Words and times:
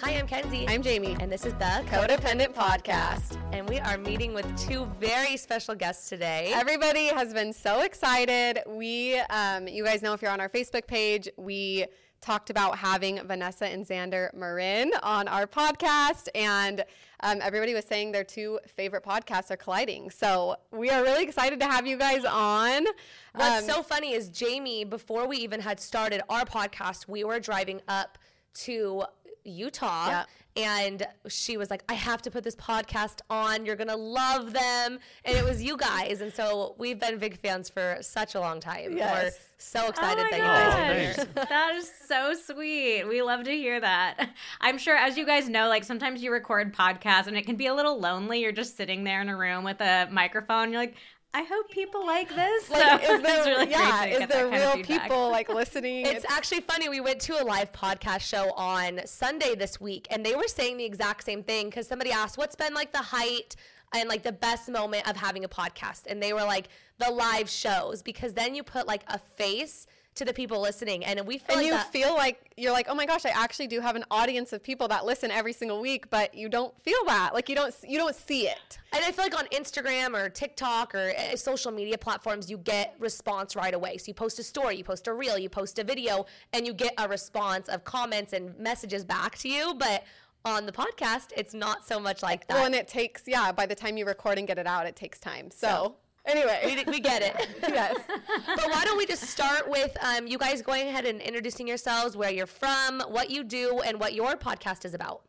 Hi, 0.00 0.12
I'm 0.12 0.26
Kenzie. 0.26 0.66
I'm 0.68 0.82
Jamie. 0.82 1.16
and 1.20 1.30
this 1.32 1.44
is 1.46 1.54
the 1.54 1.82
Codependent 1.88 2.54
Podcast. 2.54 3.38
And 3.52 3.68
we 3.68 3.78
are 3.78 3.96
meeting 3.98 4.34
with 4.34 4.46
two 4.58 4.84
very 5.00 5.36
special 5.36 5.74
guests 5.74 6.08
today. 6.08 6.52
Everybody 6.54 7.06
has 7.06 7.32
been 7.32 7.52
so 7.52 7.80
excited. 7.82 8.60
We, 8.66 9.18
um, 9.30 9.66
you 9.68 9.84
guys 9.84 10.02
know 10.02 10.12
if 10.12 10.22
you're 10.22 10.30
on 10.30 10.40
our 10.40 10.48
Facebook 10.48 10.86
page, 10.86 11.28
we 11.36 11.86
talked 12.20 12.50
about 12.50 12.78
having 12.78 13.20
Vanessa 13.26 13.66
and 13.66 13.86
Xander 13.86 14.32
Marin 14.34 14.92
on 15.02 15.28
our 15.28 15.46
podcast, 15.46 16.28
and 16.34 16.84
um, 17.20 17.38
everybody 17.42 17.72
was 17.74 17.84
saying 17.84 18.12
their 18.12 18.24
two 18.24 18.58
favorite 18.74 19.04
podcasts 19.04 19.50
are 19.50 19.56
colliding. 19.56 20.10
So 20.10 20.56
we 20.72 20.90
are 20.90 21.02
really 21.02 21.22
excited 21.24 21.60
to 21.60 21.66
have 21.66 21.86
you 21.86 21.96
guys 21.96 22.24
on. 22.24 22.84
What's 23.34 23.68
Um, 23.68 23.74
so 23.76 23.82
funny 23.82 24.12
is 24.12 24.28
Jamie, 24.28 24.84
before 24.84 25.26
we 25.28 25.36
even 25.38 25.60
had 25.60 25.78
started 25.80 26.20
our 26.28 26.44
podcast, 26.44 27.06
we 27.08 27.22
were 27.24 27.38
driving 27.40 27.80
up 27.88 28.18
to 28.64 29.04
Utah. 29.46 30.08
Yeah. 30.08 30.24
And 30.56 31.06
she 31.28 31.58
was 31.58 31.68
like, 31.68 31.84
I 31.86 31.92
have 31.92 32.22
to 32.22 32.30
put 32.30 32.42
this 32.42 32.56
podcast 32.56 33.20
on. 33.28 33.66
You're 33.66 33.76
going 33.76 33.88
to 33.88 33.96
love 33.96 34.54
them. 34.54 34.98
And 35.26 35.36
it 35.36 35.44
was 35.44 35.62
you 35.62 35.76
guys. 35.76 36.22
And 36.22 36.32
so 36.32 36.74
we've 36.78 36.98
been 36.98 37.18
big 37.18 37.38
fans 37.38 37.68
for 37.68 37.98
such 38.00 38.34
a 38.34 38.40
long 38.40 38.58
time. 38.58 38.96
Yes. 38.96 39.22
We're 39.22 39.30
so 39.58 39.80
oh 39.84 39.88
excited 39.90 40.24
oh 40.26 40.30
my 40.30 40.30
that 40.30 40.38
you 40.38 40.44
oh, 40.44 40.46
guys 40.46 41.18
are 41.18 41.24
here. 41.34 41.44
that 41.48 41.74
is 41.74 41.90
so 42.08 42.32
sweet. 42.32 43.04
We 43.04 43.20
love 43.20 43.44
to 43.44 43.50
hear 43.50 43.78
that. 43.80 44.30
I'm 44.62 44.78
sure, 44.78 44.96
as 44.96 45.18
you 45.18 45.26
guys 45.26 45.46
know, 45.46 45.68
like 45.68 45.84
sometimes 45.84 46.22
you 46.22 46.32
record 46.32 46.74
podcasts 46.74 47.26
and 47.26 47.36
it 47.36 47.44
can 47.44 47.56
be 47.56 47.66
a 47.66 47.74
little 47.74 48.00
lonely. 48.00 48.40
You're 48.40 48.52
just 48.52 48.78
sitting 48.78 49.04
there 49.04 49.20
in 49.20 49.28
a 49.28 49.36
room 49.36 49.62
with 49.62 49.82
a 49.82 50.08
microphone. 50.10 50.72
You're 50.72 50.80
like, 50.80 50.96
I 51.34 51.42
hope 51.42 51.70
people 51.70 52.06
like 52.06 52.28
this. 52.34 52.70
like, 52.70 53.04
So 53.04 53.14
is 53.14 53.22
there, 53.22 53.44
really 53.44 53.70
yeah, 53.70 54.04
is 54.04 54.18
there 54.20 54.26
that 54.26 54.50
kind 54.50 54.54
of 54.62 54.74
real 54.88 54.98
people 54.98 55.30
like 55.30 55.48
listening? 55.48 56.06
It's 56.06 56.24
actually 56.30 56.62
funny. 56.62 56.88
We 56.88 57.00
went 57.00 57.20
to 57.22 57.40
a 57.40 57.44
live 57.44 57.72
podcast 57.72 58.20
show 58.20 58.52
on 58.52 59.00
Sunday 59.06 59.54
this 59.54 59.80
week, 59.80 60.06
and 60.10 60.24
they 60.24 60.34
were 60.34 60.48
saying 60.48 60.78
the 60.78 60.84
exact 60.84 61.24
same 61.24 61.42
thing 61.42 61.66
because 61.66 61.86
somebody 61.86 62.10
asked, 62.10 62.38
What's 62.38 62.56
been 62.56 62.72
like 62.74 62.92
the 62.92 63.02
height 63.02 63.54
and 63.94 64.08
like 64.08 64.22
the 64.22 64.32
best 64.32 64.68
moment 64.70 65.08
of 65.08 65.16
having 65.16 65.44
a 65.44 65.48
podcast? 65.48 66.02
And 66.06 66.22
they 66.22 66.32
were 66.32 66.44
like, 66.44 66.68
The 66.98 67.10
live 67.10 67.50
shows, 67.50 68.02
because 68.02 68.32
then 68.32 68.54
you 68.54 68.62
put 68.62 68.86
like 68.86 69.02
a 69.08 69.18
face 69.18 69.86
to 70.16 70.24
the 70.24 70.32
people 70.32 70.60
listening. 70.60 71.04
And 71.04 71.26
we 71.26 71.38
feel 71.38 71.56
and 71.56 71.58
like 71.58 71.66
you 71.66 71.72
that. 71.72 71.92
feel 71.92 72.14
like 72.14 72.52
you're 72.56 72.72
like, 72.72 72.86
oh 72.88 72.94
my 72.94 73.06
gosh, 73.06 73.24
I 73.24 73.30
actually 73.30 73.68
do 73.68 73.80
have 73.80 73.96
an 73.96 74.04
audience 74.10 74.52
of 74.52 74.62
people 74.62 74.88
that 74.88 75.04
listen 75.04 75.30
every 75.30 75.52
single 75.52 75.80
week, 75.80 76.10
but 76.10 76.34
you 76.34 76.48
don't 76.48 76.74
feel 76.82 76.98
that. 77.06 77.32
Like 77.34 77.48
you 77.48 77.54
don't 77.54 77.74
you 77.86 77.98
don't 77.98 78.14
see 78.14 78.48
it. 78.48 78.78
and 78.92 79.04
I 79.04 79.12
feel 79.12 79.24
like 79.24 79.38
on 79.38 79.46
Instagram 79.48 80.14
or 80.14 80.28
TikTok 80.28 80.94
or 80.94 81.12
uh, 81.16 81.36
social 81.36 81.70
media 81.70 81.98
platforms, 81.98 82.50
you 82.50 82.58
get 82.58 82.94
response 82.98 83.54
right 83.54 83.74
away. 83.74 83.98
So 83.98 84.08
you 84.08 84.14
post 84.14 84.38
a 84.38 84.42
story, 84.42 84.76
you 84.76 84.84
post 84.84 85.06
a 85.06 85.12
reel, 85.12 85.38
you 85.38 85.48
post 85.48 85.78
a 85.78 85.84
video, 85.84 86.26
and 86.52 86.66
you 86.66 86.72
get 86.72 86.94
a 86.98 87.08
response 87.08 87.68
of 87.68 87.84
comments 87.84 88.32
and 88.32 88.58
messages 88.58 89.04
back 89.04 89.36
to 89.38 89.48
you. 89.48 89.74
But 89.74 90.04
on 90.44 90.64
the 90.64 90.72
podcast, 90.72 91.32
it's 91.36 91.52
not 91.54 91.86
so 91.86 91.98
much 91.98 92.22
like 92.22 92.46
that. 92.46 92.54
Well, 92.54 92.66
and 92.66 92.74
it 92.74 92.88
takes 92.88 93.24
yeah. 93.26 93.52
By 93.52 93.66
the 93.66 93.74
time 93.74 93.96
you 93.96 94.06
record 94.06 94.38
and 94.38 94.46
get 94.46 94.58
it 94.58 94.66
out, 94.66 94.86
it 94.86 94.96
takes 94.96 95.18
time. 95.18 95.50
So, 95.50 95.96
anyway, 96.26 96.60
we, 96.64 96.92
we 96.92 97.00
get 97.00 97.22
it. 97.22 97.48
yes. 97.68 97.96
but 98.46 98.70
why 98.70 98.84
don't 98.84 98.98
we 98.98 99.06
just 99.06 99.24
start 99.24 99.68
with 99.68 99.96
um, 100.02 100.26
you 100.26 100.38
guys 100.38 100.62
going 100.62 100.88
ahead 100.88 101.06
and 101.06 101.20
introducing 101.20 101.66
yourselves, 101.66 102.16
where 102.16 102.30
you're 102.30 102.46
from, 102.46 103.00
what 103.08 103.30
you 103.30 103.44
do, 103.44 103.80
and 103.84 103.98
what 104.00 104.14
your 104.14 104.36
podcast 104.36 104.84
is 104.84 104.94
about. 104.94 105.22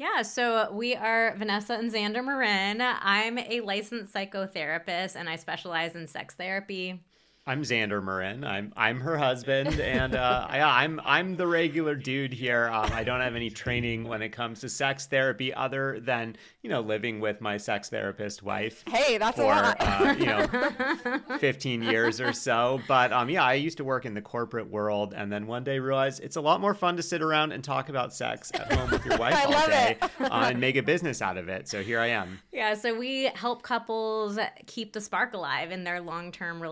Yeah, 0.00 0.22
so 0.22 0.72
we 0.72 0.94
are 0.94 1.36
Vanessa 1.36 1.74
and 1.74 1.92
Xander 1.92 2.24
Marin. 2.24 2.80
I'm 2.80 3.36
a 3.36 3.60
licensed 3.60 4.14
psychotherapist 4.14 5.14
and 5.14 5.28
I 5.28 5.36
specialize 5.36 5.94
in 5.94 6.06
sex 6.06 6.34
therapy. 6.34 7.02
I'm 7.50 7.62
Xander 7.62 8.00
Marin. 8.00 8.44
I'm 8.44 8.72
I'm 8.76 9.00
her 9.00 9.18
husband, 9.18 9.80
and 9.80 10.14
uh, 10.14 10.46
yeah, 10.52 10.68
I'm 10.68 11.00
I'm 11.04 11.34
the 11.34 11.48
regular 11.48 11.96
dude 11.96 12.32
here. 12.32 12.68
Um, 12.72 12.92
I 12.92 13.02
don't 13.02 13.20
have 13.20 13.34
any 13.34 13.50
training 13.50 14.04
when 14.04 14.22
it 14.22 14.28
comes 14.28 14.60
to 14.60 14.68
sex 14.68 15.06
therapy, 15.06 15.52
other 15.52 15.98
than 15.98 16.36
you 16.62 16.70
know 16.70 16.80
living 16.80 17.18
with 17.18 17.40
my 17.40 17.56
sex 17.56 17.88
therapist 17.88 18.44
wife 18.44 18.84
Hey, 18.86 19.18
that's 19.18 19.36
a 19.36 19.42
for 19.42 19.46
lot. 19.48 19.76
uh, 19.80 20.14
you 20.16 20.26
know 20.26 21.38
15 21.38 21.82
years 21.82 22.20
or 22.20 22.32
so. 22.32 22.80
But 22.86 23.12
um, 23.12 23.28
yeah, 23.28 23.42
I 23.42 23.54
used 23.54 23.78
to 23.78 23.84
work 23.84 24.06
in 24.06 24.14
the 24.14 24.22
corporate 24.22 24.70
world, 24.70 25.12
and 25.12 25.32
then 25.32 25.48
one 25.48 25.64
day 25.64 25.80
realized 25.80 26.22
it's 26.22 26.36
a 26.36 26.40
lot 26.40 26.60
more 26.60 26.72
fun 26.72 26.96
to 26.98 27.02
sit 27.02 27.20
around 27.20 27.50
and 27.50 27.64
talk 27.64 27.88
about 27.88 28.14
sex 28.14 28.52
at 28.54 28.72
home 28.72 28.92
with 28.92 29.04
your 29.04 29.18
wife 29.18 29.34
all 29.44 29.66
day 29.66 29.96
uh, 30.20 30.46
and 30.50 30.60
make 30.60 30.76
a 30.76 30.82
business 30.84 31.20
out 31.20 31.36
of 31.36 31.48
it. 31.48 31.66
So 31.66 31.82
here 31.82 31.98
I 31.98 32.10
am. 32.10 32.38
Yeah, 32.52 32.74
so 32.74 32.96
we 32.96 33.24
help 33.34 33.62
couples 33.64 34.38
keep 34.66 34.92
the 34.92 35.00
spark 35.00 35.34
alive 35.34 35.72
in 35.72 35.82
their 35.82 36.00
long-term 36.00 36.62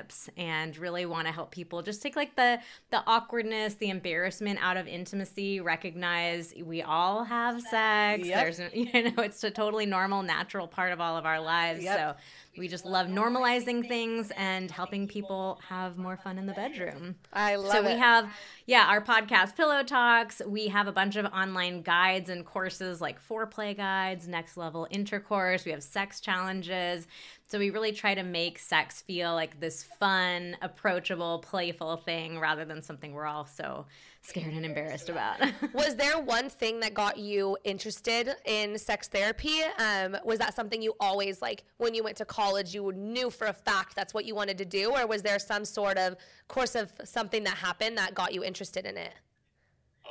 relationships 0.00 0.30
and 0.36 0.76
really 0.76 1.06
want 1.06 1.26
to 1.26 1.32
help 1.32 1.50
people 1.50 1.82
just 1.82 2.02
take 2.02 2.16
like 2.16 2.34
the 2.36 2.58
the 2.90 3.02
awkwardness, 3.06 3.74
the 3.74 3.90
embarrassment 3.90 4.58
out 4.62 4.76
of 4.76 4.86
intimacy, 4.86 5.60
recognize 5.60 6.54
we 6.64 6.82
all 6.82 7.24
have 7.24 7.60
sex. 7.62 8.26
Yep. 8.26 8.56
There's 8.56 8.60
you 8.74 9.10
know, 9.10 9.22
it's 9.22 9.42
a 9.44 9.50
totally 9.50 9.86
normal, 9.86 10.22
natural 10.22 10.66
part 10.66 10.92
of 10.92 11.00
all 11.00 11.16
of 11.16 11.26
our 11.26 11.40
lives. 11.40 11.82
Yep. 11.82 11.98
So 11.98 12.14
we 12.58 12.66
just 12.66 12.84
love 12.84 13.06
normalizing 13.06 13.86
things 13.86 14.32
and 14.36 14.70
helping 14.70 15.06
people 15.06 15.60
have 15.68 15.96
more 15.96 16.16
fun 16.16 16.36
in 16.36 16.46
the 16.46 16.52
bedroom. 16.52 17.14
I 17.32 17.56
love 17.56 17.66
it. 17.66 17.72
so 17.72 17.82
we 17.82 17.92
it. 17.92 17.98
have 17.98 18.30
yeah 18.66 18.86
our 18.88 19.00
podcast 19.00 19.56
pillow 19.56 19.82
talks 19.82 20.42
we 20.46 20.68
have 20.68 20.86
a 20.86 20.92
bunch 20.92 21.16
of 21.16 21.26
online 21.26 21.82
guides 21.82 22.28
and 22.28 22.44
courses 22.44 23.00
like 23.00 23.18
foreplay 23.26 23.76
guides 23.76 24.28
next 24.28 24.56
level 24.56 24.86
intercourse 24.90 25.64
we 25.64 25.72
have 25.72 25.82
sex 25.82 26.20
challenges 26.20 27.06
so 27.50 27.58
we 27.58 27.70
really 27.70 27.90
try 27.90 28.14
to 28.14 28.22
make 28.22 28.58
sex 28.60 29.02
feel 29.02 29.34
like 29.34 29.58
this 29.58 29.82
fun 29.82 30.56
approachable 30.62 31.40
playful 31.40 31.96
thing 31.96 32.38
rather 32.38 32.64
than 32.64 32.80
something 32.80 33.12
we're 33.12 33.26
all 33.26 33.44
so 33.44 33.86
scared 34.22 34.52
and 34.52 34.64
embarrassed 34.64 35.08
about 35.08 35.40
Was 35.74 35.96
there 35.96 36.18
one 36.20 36.48
thing 36.48 36.78
that 36.80 36.94
got 36.94 37.18
you 37.18 37.56
interested 37.64 38.30
in 38.44 38.78
sex 38.78 39.08
therapy? 39.08 39.58
Um, 39.78 40.16
was 40.24 40.38
that 40.38 40.54
something 40.54 40.80
you 40.80 40.94
always 41.00 41.42
like 41.42 41.64
when 41.78 41.94
you 41.94 42.04
went 42.04 42.16
to 42.18 42.24
college? 42.24 42.72
You 42.74 42.92
knew 42.92 43.30
for 43.30 43.46
a 43.48 43.52
fact 43.52 43.96
that's 43.96 44.14
what 44.14 44.24
you 44.26 44.34
wanted 44.34 44.56
to 44.58 44.64
do, 44.64 44.92
or 44.92 45.06
was 45.06 45.22
there 45.22 45.38
some 45.38 45.64
sort 45.64 45.98
of 45.98 46.16
course 46.48 46.74
of 46.76 46.92
something 47.04 47.44
that 47.44 47.56
happened 47.56 47.98
that 47.98 48.14
got 48.14 48.32
you 48.32 48.44
interested 48.44 48.84
in 48.86 48.96
it? 48.96 49.12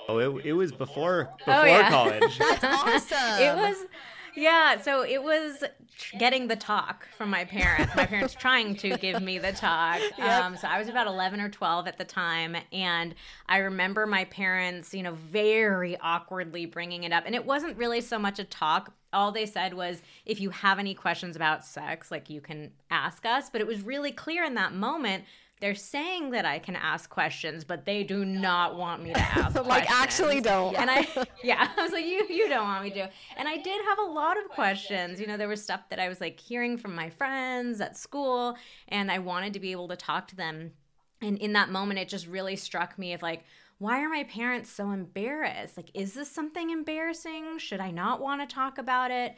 Oh, 0.08 0.18
it, 0.18 0.46
it 0.48 0.54
was 0.54 0.72
before 0.72 1.30
before 1.38 1.54
Oh, 1.54 1.66
yeah. 1.66 1.90
college. 1.90 2.40
That's 2.40 2.64
awesome. 2.64 3.42
it 3.44 3.56
was 3.56 3.86
yeah 4.36 4.80
so 4.82 5.04
it 5.04 5.22
was 5.22 5.64
tr- 5.98 6.18
getting 6.18 6.48
the 6.48 6.56
talk 6.56 7.08
from 7.18 7.30
my 7.30 7.46
parents. 7.46 7.96
My 7.96 8.06
parents 8.06 8.34
trying 8.34 8.76
to 8.78 8.98
give 8.98 9.22
me 9.22 9.38
the 9.38 9.52
talk. 9.52 10.00
Um, 10.20 10.58
so 10.58 10.68
i 10.68 10.78
was 10.78 10.90
about 10.90 11.08
11 11.08 11.40
or 11.40 11.50
12 11.50 11.88
at 11.88 11.98
the 11.98 12.04
time 12.04 12.56
and 12.72 13.16
i 13.48 13.58
remember 13.58 14.06
my 14.06 14.26
parents 14.26 14.94
you 14.94 15.02
know 15.02 15.14
very 15.14 15.98
awkwardly 16.00 16.66
bringing 16.66 17.04
it 17.04 17.12
up. 17.12 17.24
And 17.26 17.36
it 17.36 17.46
wasn't 17.46 17.78
really 17.78 18.02
so 18.02 18.20
much 18.20 18.40
a 18.40 18.44
talk. 18.44 18.94
All 19.12 19.32
they 19.32 19.46
said 19.46 19.74
was 19.74 20.02
if 20.26 20.40
you 20.40 20.50
have 20.52 20.78
any 20.80 20.94
questions 20.94 21.36
about 21.36 21.66
sex 21.66 22.12
like 22.12 22.30
you 22.30 22.42
can 22.42 22.72
ask 22.92 23.26
us. 23.26 23.50
But 23.50 23.62
it 23.62 23.68
was 23.68 23.82
really 23.82 24.12
clear 24.12 24.44
in 24.44 24.56
that 24.56 24.74
moment 24.74 25.24
they're 25.60 25.76
saying 25.76 26.32
that 26.32 26.46
I 26.46 26.60
can 26.60 26.76
ask 26.76 27.10
questions, 27.10 27.64
but 27.64 27.86
they 27.86 28.04
do 28.04 28.24
not 28.24 28.78
want 28.78 29.04
me 29.04 29.14
to 29.14 29.20
ask. 29.38 29.56
Like, 29.56 29.66
questions. 29.66 29.90
actually 29.92 30.42
don't. 30.42 30.76
And 30.76 30.90
I, 30.90 31.08
yeah, 31.44 31.70
I 31.76 31.82
was 31.82 31.92
like, 31.92 32.06
you, 32.06 32.26
you 32.30 32.48
don't 32.48 32.64
want 32.64 32.84
me 32.84 32.92
to. 32.92 33.10
And 33.38 33.48
I 33.48 33.58
did 33.58 33.82
have 33.86 34.00
a 34.00 34.04
lot 34.04 34.38
of 34.38 34.50
questions. 34.50 35.20
You 35.20 35.28
know, 35.28 35.38
there 35.38 35.48
was 35.48 35.62
stuff 35.62 35.82
that 35.90 36.00
I 36.00 36.08
was 36.08 36.22
like 36.22 36.40
hearing 36.40 36.78
from 36.78 36.96
my 36.96 37.10
friends 37.10 37.82
at 37.82 37.98
school, 37.98 38.58
and 38.88 39.12
I 39.12 39.20
wanted 39.20 39.54
to 39.54 39.60
be 39.60 39.72
able 39.72 39.90
to 39.90 39.98
talk 39.98 40.28
to 40.30 40.36
them. 40.36 40.72
And 41.22 41.38
in 41.38 41.54
that 41.54 41.70
moment, 41.70 42.00
it 42.00 42.08
just 42.08 42.28
really 42.28 42.56
struck 42.56 42.98
me 42.98 43.14
of 43.14 43.22
like, 43.22 43.44
why 43.80 44.02
are 44.02 44.10
my 44.10 44.24
parents 44.26 44.70
so 44.70 44.92
embarrassed? 44.92 45.78
Like, 45.78 45.90
is 45.94 46.14
this 46.14 46.30
something 46.30 46.70
embarrassing? 46.70 47.60
Should 47.60 47.80
I 47.80 47.92
not 47.92 48.22
want 48.22 48.48
to 48.48 48.54
talk 48.54 48.78
about 48.78 49.10
it? 49.10 49.36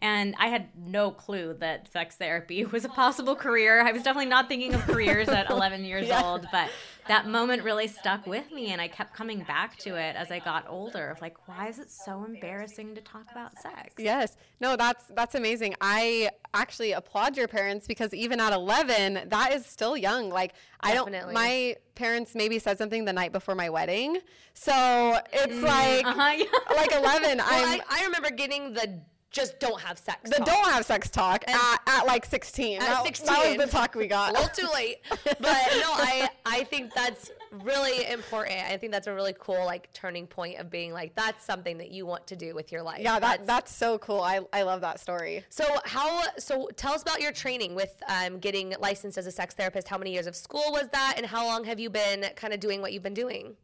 And 0.00 0.34
I 0.38 0.48
had 0.48 0.68
no 0.76 1.10
clue 1.10 1.54
that 1.60 1.90
sex 1.90 2.16
therapy 2.16 2.64
was 2.72 2.84
a 2.84 2.88
possible 2.88 3.34
career. 3.36 3.80
I 3.80 3.92
was 3.92 4.02
definitely 4.02 4.28
not 4.30 4.48
thinking 4.48 4.74
of 4.74 4.82
careers 4.82 5.28
at 5.28 5.50
11 5.50 5.84
years 5.84 6.10
old, 6.10 6.46
but 6.52 6.68
that 7.08 7.26
moment 7.28 7.62
really 7.62 7.86
stuck 7.86 8.26
with 8.26 8.50
me. 8.50 8.72
And 8.72 8.80
I 8.80 8.88
kept 8.88 9.14
coming 9.14 9.42
back 9.44 9.76
to 9.78 9.94
it 9.96 10.16
as 10.16 10.30
I 10.30 10.40
got 10.40 10.66
older 10.68 11.10
of 11.10 11.20
like, 11.20 11.48
why 11.48 11.68
is 11.68 11.78
it 11.78 11.90
so 11.90 12.24
embarrassing 12.24 12.94
to 12.94 13.00
talk 13.00 13.30
about 13.30 13.58
sex? 13.58 13.94
Yes. 13.98 14.36
No, 14.60 14.76
that's 14.76 15.06
that's 15.08 15.34
amazing. 15.34 15.74
I 15.80 16.30
actually 16.52 16.92
applaud 16.92 17.36
your 17.36 17.48
parents 17.48 17.86
because 17.86 18.12
even 18.14 18.40
at 18.40 18.52
11, 18.52 19.28
that 19.28 19.52
is 19.52 19.64
still 19.66 19.96
young. 19.96 20.28
Like 20.28 20.54
I 20.80 20.94
don't 20.94 21.12
my 21.32 21.76
parents 21.94 22.34
maybe 22.34 22.58
said 22.58 22.78
something 22.78 23.04
the 23.04 23.12
night 23.12 23.32
before 23.32 23.54
my 23.54 23.70
wedding. 23.70 24.18
So, 24.54 25.18
it's 25.32 25.60
like 25.62 26.06
Uh-huh, 26.06 26.32
yeah. 26.38 26.76
like 26.76 26.92
11, 26.92 27.38
Well, 27.38 27.46
I'm 27.48 27.80
I, 27.80 27.80
I 27.90 28.04
remember 28.04 28.30
getting 28.30 28.72
the 28.74 29.00
just 29.34 29.58
don't 29.60 29.80
have 29.80 29.98
sex. 29.98 30.30
the 30.30 30.36
talk. 30.36 30.46
don't 30.46 30.72
have 30.72 30.84
sex 30.86 31.10
talk 31.10 31.44
at, 31.48 31.80
at 31.86 32.06
like 32.06 32.24
16. 32.24 32.80
At 32.80 32.86
that, 32.86 33.04
16. 33.04 33.26
that 33.26 33.56
was 33.58 33.66
the 33.66 33.70
talk 33.70 33.94
we 33.94 34.06
got. 34.06 34.30
a 34.30 34.32
little 34.34 34.48
too 34.48 34.68
late. 34.72 34.98
But 35.24 35.36
no, 35.40 35.90
I 35.92 36.28
I 36.46 36.64
think 36.64 36.94
that's 36.94 37.30
really 37.50 38.10
important. 38.10 38.58
I 38.60 38.76
think 38.76 38.92
that's 38.92 39.06
a 39.06 39.14
really 39.14 39.34
cool 39.38 39.64
like 39.64 39.92
turning 39.92 40.26
point 40.26 40.58
of 40.58 40.70
being 40.70 40.92
like 40.92 41.14
that's 41.14 41.44
something 41.44 41.78
that 41.78 41.90
you 41.90 42.06
want 42.06 42.26
to 42.28 42.36
do 42.36 42.54
with 42.54 42.72
your 42.72 42.82
life. 42.82 43.00
yeah, 43.00 43.18
that 43.18 43.20
That's- 43.20 43.46
that's 43.46 43.74
so 43.74 43.98
cool. 43.98 44.20
I, 44.20 44.40
I 44.52 44.62
love 44.62 44.80
that 44.82 45.00
story. 45.00 45.44
so 45.50 45.64
how 45.84 46.22
so 46.38 46.68
tell 46.76 46.92
us 46.94 47.02
about 47.02 47.20
your 47.20 47.32
training 47.32 47.74
with 47.74 47.94
um, 48.08 48.38
getting 48.38 48.74
licensed 48.80 49.18
as 49.18 49.26
a 49.26 49.32
sex 49.32 49.54
therapist. 49.54 49.88
How 49.88 49.98
many 49.98 50.12
years 50.12 50.26
of 50.26 50.36
school 50.36 50.70
was 50.70 50.88
that, 50.92 51.14
and 51.16 51.26
how 51.26 51.44
long 51.46 51.64
have 51.64 51.80
you 51.80 51.90
been 51.90 52.26
kind 52.36 52.52
of 52.54 52.60
doing 52.60 52.80
what 52.80 52.92
you've 52.92 53.02
been 53.02 53.14
doing? 53.14 53.56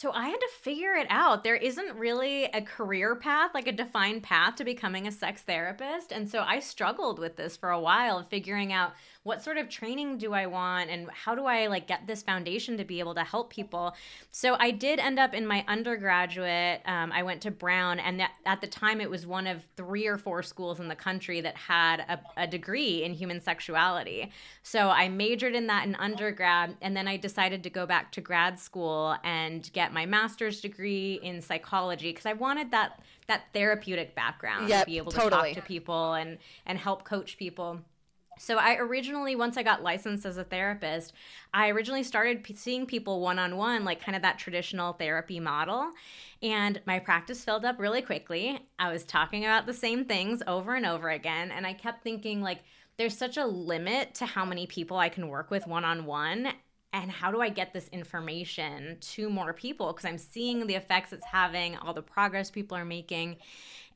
So 0.00 0.12
I 0.12 0.28
had 0.28 0.38
to 0.38 0.48
figure 0.60 0.94
it 0.94 1.08
out. 1.10 1.42
There 1.42 1.56
isn't 1.56 1.96
really 1.96 2.44
a 2.44 2.62
career 2.62 3.16
path, 3.16 3.50
like 3.52 3.66
a 3.66 3.72
defined 3.72 4.22
path 4.22 4.54
to 4.54 4.64
becoming 4.64 5.08
a 5.08 5.10
sex 5.10 5.42
therapist. 5.42 6.12
And 6.12 6.30
so 6.30 6.44
I 6.46 6.60
struggled 6.60 7.18
with 7.18 7.34
this 7.34 7.56
for 7.56 7.70
a 7.70 7.80
while, 7.80 8.22
figuring 8.22 8.72
out 8.72 8.92
what 9.28 9.42
sort 9.42 9.58
of 9.58 9.68
training 9.68 10.16
do 10.16 10.32
I 10.32 10.46
want 10.46 10.88
and 10.88 11.06
how 11.10 11.34
do 11.34 11.44
I 11.44 11.66
like 11.66 11.86
get 11.86 12.06
this 12.06 12.22
foundation 12.22 12.78
to 12.78 12.84
be 12.84 12.98
able 12.98 13.14
to 13.14 13.22
help 13.22 13.50
people. 13.50 13.94
So 14.30 14.56
I 14.58 14.70
did 14.70 14.98
end 14.98 15.18
up 15.18 15.34
in 15.34 15.46
my 15.46 15.66
undergraduate. 15.68 16.80
Um, 16.86 17.12
I 17.12 17.22
went 17.22 17.42
to 17.42 17.50
Brown, 17.50 18.00
and 18.00 18.18
that, 18.20 18.30
at 18.46 18.62
the 18.62 18.66
time 18.66 19.02
it 19.02 19.10
was 19.10 19.26
one 19.26 19.46
of 19.46 19.62
three 19.76 20.06
or 20.06 20.16
four 20.16 20.42
schools 20.42 20.80
in 20.80 20.88
the 20.88 20.96
country 20.96 21.42
that 21.42 21.56
had 21.56 22.00
a, 22.08 22.18
a 22.38 22.46
degree 22.46 23.04
in 23.04 23.12
human 23.12 23.38
sexuality. 23.42 24.30
So 24.62 24.88
I 24.88 25.10
majored 25.10 25.54
in 25.54 25.66
that 25.66 25.86
in 25.86 25.94
undergrad, 25.96 26.74
and 26.80 26.96
then 26.96 27.06
I 27.06 27.18
decided 27.18 27.62
to 27.64 27.70
go 27.70 27.84
back 27.84 28.10
to 28.12 28.22
grad 28.22 28.58
school 28.58 29.14
and 29.24 29.70
get 29.74 29.92
my 29.92 30.06
master's 30.06 30.62
degree 30.62 31.20
in 31.22 31.42
psychology 31.42 32.12
because 32.12 32.24
I 32.24 32.32
wanted 32.32 32.70
that 32.70 33.02
that 33.26 33.42
therapeutic 33.52 34.14
background 34.14 34.70
Yep, 34.70 34.86
to 34.86 34.90
be 34.90 34.96
able 34.96 35.12
to 35.12 35.18
totally. 35.18 35.52
talk 35.52 35.62
to 35.62 35.68
people 35.68 36.14
and 36.14 36.38
and 36.64 36.78
help 36.78 37.04
coach 37.04 37.36
people. 37.36 37.80
So 38.38 38.56
I 38.56 38.76
originally, 38.76 39.36
once 39.36 39.56
I 39.56 39.62
got 39.62 39.82
licensed 39.82 40.24
as 40.24 40.36
a 40.36 40.44
therapist, 40.44 41.12
I 41.52 41.68
originally 41.68 42.02
started 42.02 42.44
p- 42.44 42.54
seeing 42.54 42.86
people 42.86 43.20
one 43.20 43.38
on 43.38 43.56
one, 43.56 43.84
like 43.84 44.02
kind 44.02 44.16
of 44.16 44.22
that 44.22 44.38
traditional 44.38 44.92
therapy 44.92 45.40
model. 45.40 45.90
And 46.42 46.80
my 46.86 46.98
practice 46.98 47.44
filled 47.44 47.64
up 47.64 47.78
really 47.78 48.02
quickly. 48.02 48.60
I 48.78 48.92
was 48.92 49.04
talking 49.04 49.44
about 49.44 49.66
the 49.66 49.74
same 49.74 50.04
things 50.04 50.42
over 50.46 50.74
and 50.74 50.86
over 50.86 51.10
again. 51.10 51.50
And 51.50 51.66
I 51.66 51.72
kept 51.72 52.02
thinking, 52.02 52.40
like, 52.40 52.60
there's 52.96 53.16
such 53.16 53.36
a 53.36 53.46
limit 53.46 54.14
to 54.14 54.26
how 54.26 54.44
many 54.44 54.66
people 54.66 54.96
I 54.96 55.08
can 55.08 55.28
work 55.28 55.50
with 55.50 55.66
one 55.66 55.84
on 55.84 56.04
one. 56.04 56.48
And 56.92 57.10
how 57.10 57.30
do 57.30 57.40
I 57.40 57.50
get 57.50 57.72
this 57.72 57.88
information 57.88 58.96
to 59.00 59.28
more 59.28 59.52
people? 59.52 59.92
Because 59.92 60.06
I'm 60.06 60.18
seeing 60.18 60.66
the 60.66 60.74
effects 60.74 61.12
it's 61.12 61.24
having, 61.26 61.76
all 61.76 61.92
the 61.92 62.02
progress 62.02 62.50
people 62.50 62.76
are 62.78 62.84
making 62.84 63.36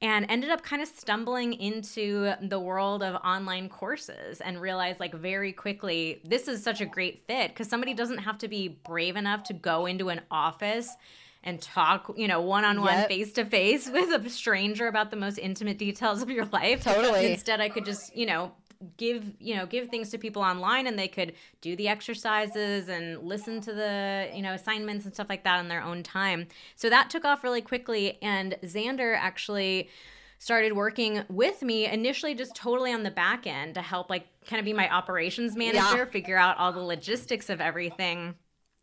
and 0.02 0.26
ended 0.28 0.50
up 0.50 0.62
kind 0.62 0.82
of 0.82 0.88
stumbling 0.88 1.54
into 1.54 2.34
the 2.42 2.58
world 2.58 3.02
of 3.02 3.14
online 3.24 3.68
courses 3.68 4.40
and 4.40 4.60
realized 4.60 4.98
like 4.98 5.14
very 5.14 5.52
quickly 5.52 6.20
this 6.24 6.48
is 6.48 6.62
such 6.62 6.80
a 6.80 6.86
great 6.86 7.22
fit 7.26 7.48
because 7.48 7.68
somebody 7.68 7.94
doesn't 7.94 8.18
have 8.18 8.36
to 8.36 8.48
be 8.48 8.68
brave 8.68 9.16
enough 9.16 9.44
to 9.44 9.54
go 9.54 9.86
into 9.86 10.08
an 10.08 10.20
office 10.30 10.90
and 11.44 11.60
talk, 11.60 12.12
you 12.16 12.28
know, 12.28 12.40
one 12.40 12.64
on 12.64 12.80
one, 12.80 13.06
face 13.08 13.32
to 13.32 13.44
face 13.44 13.88
with 13.92 14.12
a 14.12 14.30
stranger 14.30 14.86
about 14.86 15.10
the 15.10 15.16
most 15.16 15.38
intimate 15.38 15.78
details 15.78 16.22
of 16.22 16.30
your 16.30 16.44
life. 16.46 16.84
Totally. 16.84 17.32
Instead, 17.32 17.60
I 17.60 17.68
could 17.68 17.84
just, 17.84 18.16
you 18.16 18.26
know, 18.26 18.52
give 18.96 19.32
you 19.38 19.54
know 19.54 19.66
give 19.66 19.88
things 19.88 20.10
to 20.10 20.18
people 20.18 20.42
online 20.42 20.86
and 20.86 20.98
they 20.98 21.08
could 21.08 21.32
do 21.60 21.76
the 21.76 21.88
exercises 21.88 22.88
and 22.88 23.22
listen 23.22 23.60
to 23.60 23.72
the 23.72 24.30
you 24.34 24.42
know 24.42 24.52
assignments 24.52 25.04
and 25.04 25.14
stuff 25.14 25.28
like 25.28 25.44
that 25.44 25.60
in 25.60 25.68
their 25.68 25.82
own 25.82 26.02
time 26.02 26.46
so 26.74 26.90
that 26.90 27.10
took 27.10 27.24
off 27.24 27.44
really 27.44 27.60
quickly 27.62 28.18
and 28.22 28.56
xander 28.62 29.16
actually 29.16 29.88
started 30.38 30.72
working 30.72 31.22
with 31.28 31.62
me 31.62 31.86
initially 31.86 32.34
just 32.34 32.54
totally 32.56 32.92
on 32.92 33.04
the 33.04 33.10
back 33.10 33.46
end 33.46 33.74
to 33.74 33.82
help 33.82 34.10
like 34.10 34.26
kind 34.46 34.58
of 34.58 34.64
be 34.64 34.72
my 34.72 34.92
operations 34.92 35.56
manager 35.56 35.98
Yeah. 35.98 36.04
figure 36.06 36.36
out 36.36 36.56
all 36.58 36.72
the 36.72 36.80
logistics 36.80 37.48
of 37.48 37.60
everything 37.60 38.34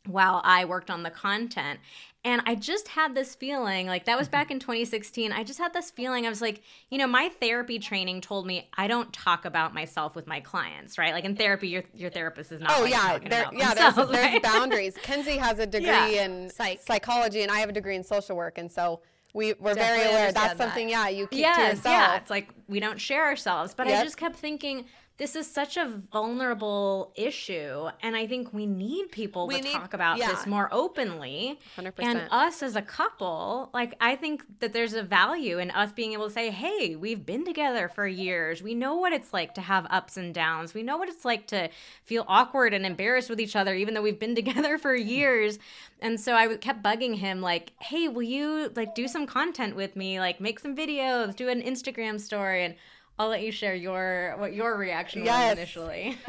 while 0.05 0.41
I 0.43 0.65
worked 0.65 0.89
on 0.89 1.03
the 1.03 1.09
content. 1.09 1.79
And 2.25 2.41
I 2.45 2.55
just 2.55 2.89
had 2.89 3.15
this 3.15 3.33
feeling 3.33 3.87
like 3.87 4.05
that 4.05 4.17
was 4.17 4.27
mm-hmm. 4.27 4.33
back 4.33 4.51
in 4.51 4.59
2016. 4.59 5.31
I 5.31 5.43
just 5.43 5.57
had 5.57 5.73
this 5.73 5.89
feeling 5.89 6.25
I 6.25 6.29
was 6.29 6.41
like, 6.41 6.61
you 6.89 6.97
know, 6.97 7.07
my 7.07 7.29
therapy 7.39 7.79
training 7.79 8.19
told 8.19 8.45
me 8.45 8.67
I 8.77 8.87
don't 8.87 9.11
talk 9.13 9.45
about 9.45 9.73
myself 9.73 10.15
with 10.15 10.27
my 10.27 10.41
clients, 10.41 10.97
right? 10.97 11.13
Like 11.13 11.23
in 11.23 11.35
therapy, 11.35 11.69
your 11.69 11.83
your 11.93 12.09
therapist 12.09 12.51
is 12.51 12.59
not. 12.59 12.71
Oh 12.77 12.81
like 12.81 12.91
yeah, 12.91 12.99
talking 12.99 13.29
there, 13.29 13.41
about 13.43 13.53
yeah. 13.57 13.73
There's, 13.73 14.09
there's 14.11 14.41
boundaries. 14.41 14.97
Kenzie 15.01 15.37
has 15.37 15.59
a 15.59 15.65
degree 15.65 15.87
Yeah. 15.87 16.25
in 16.25 16.49
Psych. 16.49 16.81
psychology, 16.81 17.41
and 17.41 17.51
I 17.51 17.59
have 17.59 17.69
a 17.69 17.73
degree 17.73 17.95
in 17.95 18.03
social 18.03 18.35
work, 18.35 18.57
and 18.57 18.69
so 18.69 18.99
we 19.33 19.53
we're 19.53 19.75
very 19.75 20.01
aware. 20.01 20.31
That's 20.31 20.55
that. 20.55 20.57
something, 20.57 20.89
yeah, 20.89 21.07
you 21.07 21.27
keep 21.27 21.45
to 21.45 21.61
yourself. 21.61 21.85
yeah. 21.85 22.17
It's 22.17 22.29
like 22.29 22.49
we 22.67 22.79
don't 22.79 22.99
share 22.99 23.25
ourselves. 23.25 23.73
But 23.73 23.87
I 23.87 24.03
just 24.03 24.17
kept 24.17 24.35
thinking 24.35 24.85
this 25.19 25.35
is 25.35 25.45
such 25.51 25.77
a 25.77 26.01
vulnerable 26.11 27.11
issue, 27.15 27.89
and 28.01 28.15
I 28.15 28.25
think 28.25 28.53
we 28.53 28.65
need 28.65 29.11
people 29.11 29.47
We 29.47 29.57
to 29.57 29.61
need- 29.63 29.73
talk 29.73 29.93
about 29.93 30.17
yeah. 30.17 30.29
this 30.29 30.47
more 30.47 30.69
openly. 30.71 31.59
100%. 31.77 31.93
And 31.99 32.27
us 32.31 32.63
as 32.63 32.75
a 32.75 32.81
couple, 32.81 33.69
like 33.73 33.93
I 34.01 34.15
think 34.15 34.43
that 34.59 34.73
there's 34.73 34.93
a 34.93 35.03
value 35.03 35.59
in 35.59 35.71
us 35.71 35.91
being 35.91 36.13
able 36.13 36.27
to 36.27 36.33
say, 36.33 36.49
"Hey, 36.49 36.95
we've 36.95 37.25
been 37.25 37.43
together 37.45 37.89
for 37.89 38.07
years. 38.07 38.63
We 38.63 38.73
know 38.73 38.95
what 38.95 39.11
it's 39.13 39.33
like 39.33 39.53
to 39.55 39.61
have 39.61 39.85
ups 39.89 40.15
and 40.17 40.33
downs. 40.33 40.73
We 40.73 40.83
know 40.83 40.97
what 40.97 41.09
it's 41.09 41.25
like 41.25 41.47
to 41.47 41.69
feel 42.05 42.23
awkward 42.27 42.73
and 42.73 42.85
embarrassed 42.85 43.29
with 43.29 43.41
each 43.41 43.55
other, 43.57 43.75
even 43.75 43.93
though 43.93 44.01
we've 44.01 44.17
been 44.19 44.35
together 44.43 44.77
for 44.77 44.95
years." 44.95 45.59
And 46.01 46.17
so 46.17 46.33
I 46.33 46.55
kept 46.55 46.81
bugging 46.81 47.15
him, 47.15 47.41
like, 47.41 47.73
"Hey, 47.81 48.07
will 48.07 48.23
you 48.23 48.71
like 48.75 48.95
do 48.95 49.07
some 49.09 49.27
content 49.27 49.75
with 49.75 49.97
me? 49.97 50.19
Like, 50.19 50.39
make 50.39 50.59
some 50.59 50.75
videos, 50.77 51.35
do 51.35 51.49
an 51.49 51.61
Instagram 51.61 52.19
story, 52.21 52.63
and." 52.63 52.75
I'll 53.19 53.27
let 53.27 53.43
you 53.43 53.51
share 53.51 53.75
your 53.75 54.35
what 54.37 54.53
your 54.53 54.77
reaction 54.77 55.25
Yes. 55.25 55.49
was 55.49 55.57
initially. 55.59 56.17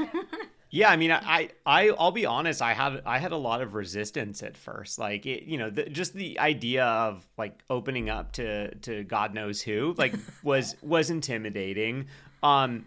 Yeah, 0.72 0.88
I 0.88 0.96
mean, 0.96 1.10
I, 1.10 1.48
I, 1.66 1.88
I'll 1.98 2.12
be 2.12 2.26
honest. 2.26 2.62
I 2.62 2.74
had, 2.74 3.02
I 3.04 3.18
had 3.18 3.32
a 3.32 3.36
lot 3.36 3.60
of 3.60 3.74
resistance 3.74 4.40
at 4.44 4.56
first. 4.56 5.00
Like, 5.00 5.26
it, 5.26 5.42
you 5.42 5.58
know, 5.58 5.68
the, 5.68 5.86
just 5.86 6.14
the 6.14 6.38
idea 6.38 6.84
of 6.84 7.26
like 7.36 7.58
opening 7.68 8.08
up 8.08 8.30
to, 8.34 8.72
to 8.76 9.02
God 9.02 9.34
knows 9.34 9.60
who, 9.60 9.96
like, 9.98 10.14
was, 10.44 10.76
was 10.80 11.10
intimidating. 11.10 12.06
Um, 12.44 12.86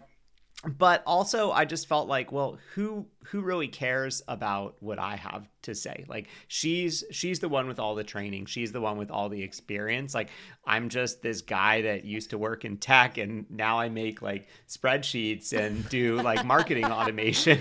but 0.78 1.02
also 1.06 1.50
I 1.52 1.64
just 1.64 1.88
felt 1.88 2.08
like, 2.08 2.32
well, 2.32 2.58
who, 2.74 3.06
who 3.24 3.40
really 3.40 3.68
cares 3.68 4.22
about 4.28 4.76
what 4.80 4.98
I 4.98 5.16
have 5.16 5.48
to 5.62 5.74
say? 5.74 6.04
Like, 6.08 6.28
she's, 6.48 7.04
she's 7.10 7.40
the 7.40 7.48
one 7.48 7.68
with 7.68 7.78
all 7.78 7.94
the 7.94 8.04
training. 8.04 8.46
She's 8.46 8.72
the 8.72 8.80
one 8.80 8.98
with 8.98 9.10
all 9.10 9.28
the 9.28 9.42
experience. 9.42 10.14
Like, 10.14 10.30
I'm 10.66 10.88
just 10.88 11.22
this 11.22 11.40
guy 11.40 11.82
that 11.82 12.04
used 12.04 12.30
to 12.30 12.38
work 12.38 12.64
in 12.64 12.76
tech, 12.78 13.18
and 13.18 13.46
now 13.50 13.78
I 13.78 13.88
make 13.88 14.22
like 14.22 14.48
spreadsheets 14.68 15.52
and 15.52 15.88
do 15.88 16.20
like 16.22 16.44
marketing 16.44 16.84
automation 16.90 17.58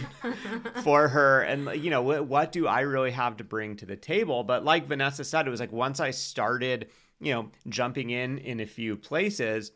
for 0.83 1.07
her 1.07 1.41
and 1.41 1.83
you 1.83 1.89
know 1.89 2.01
what, 2.01 2.25
what 2.25 2.51
do 2.51 2.67
i 2.67 2.81
really 2.81 3.11
have 3.11 3.37
to 3.37 3.43
bring 3.43 3.75
to 3.75 3.85
the 3.85 3.95
table 3.95 4.43
but 4.43 4.63
like 4.63 4.87
vanessa 4.87 5.23
said 5.23 5.47
it 5.47 5.49
was 5.49 5.59
like 5.59 5.71
once 5.71 5.99
i 5.99 6.11
started 6.11 6.89
you 7.19 7.33
know 7.33 7.49
jumping 7.67 8.09
in 8.09 8.37
in 8.39 8.59
a 8.59 8.65
few 8.65 8.95
places 8.95 9.71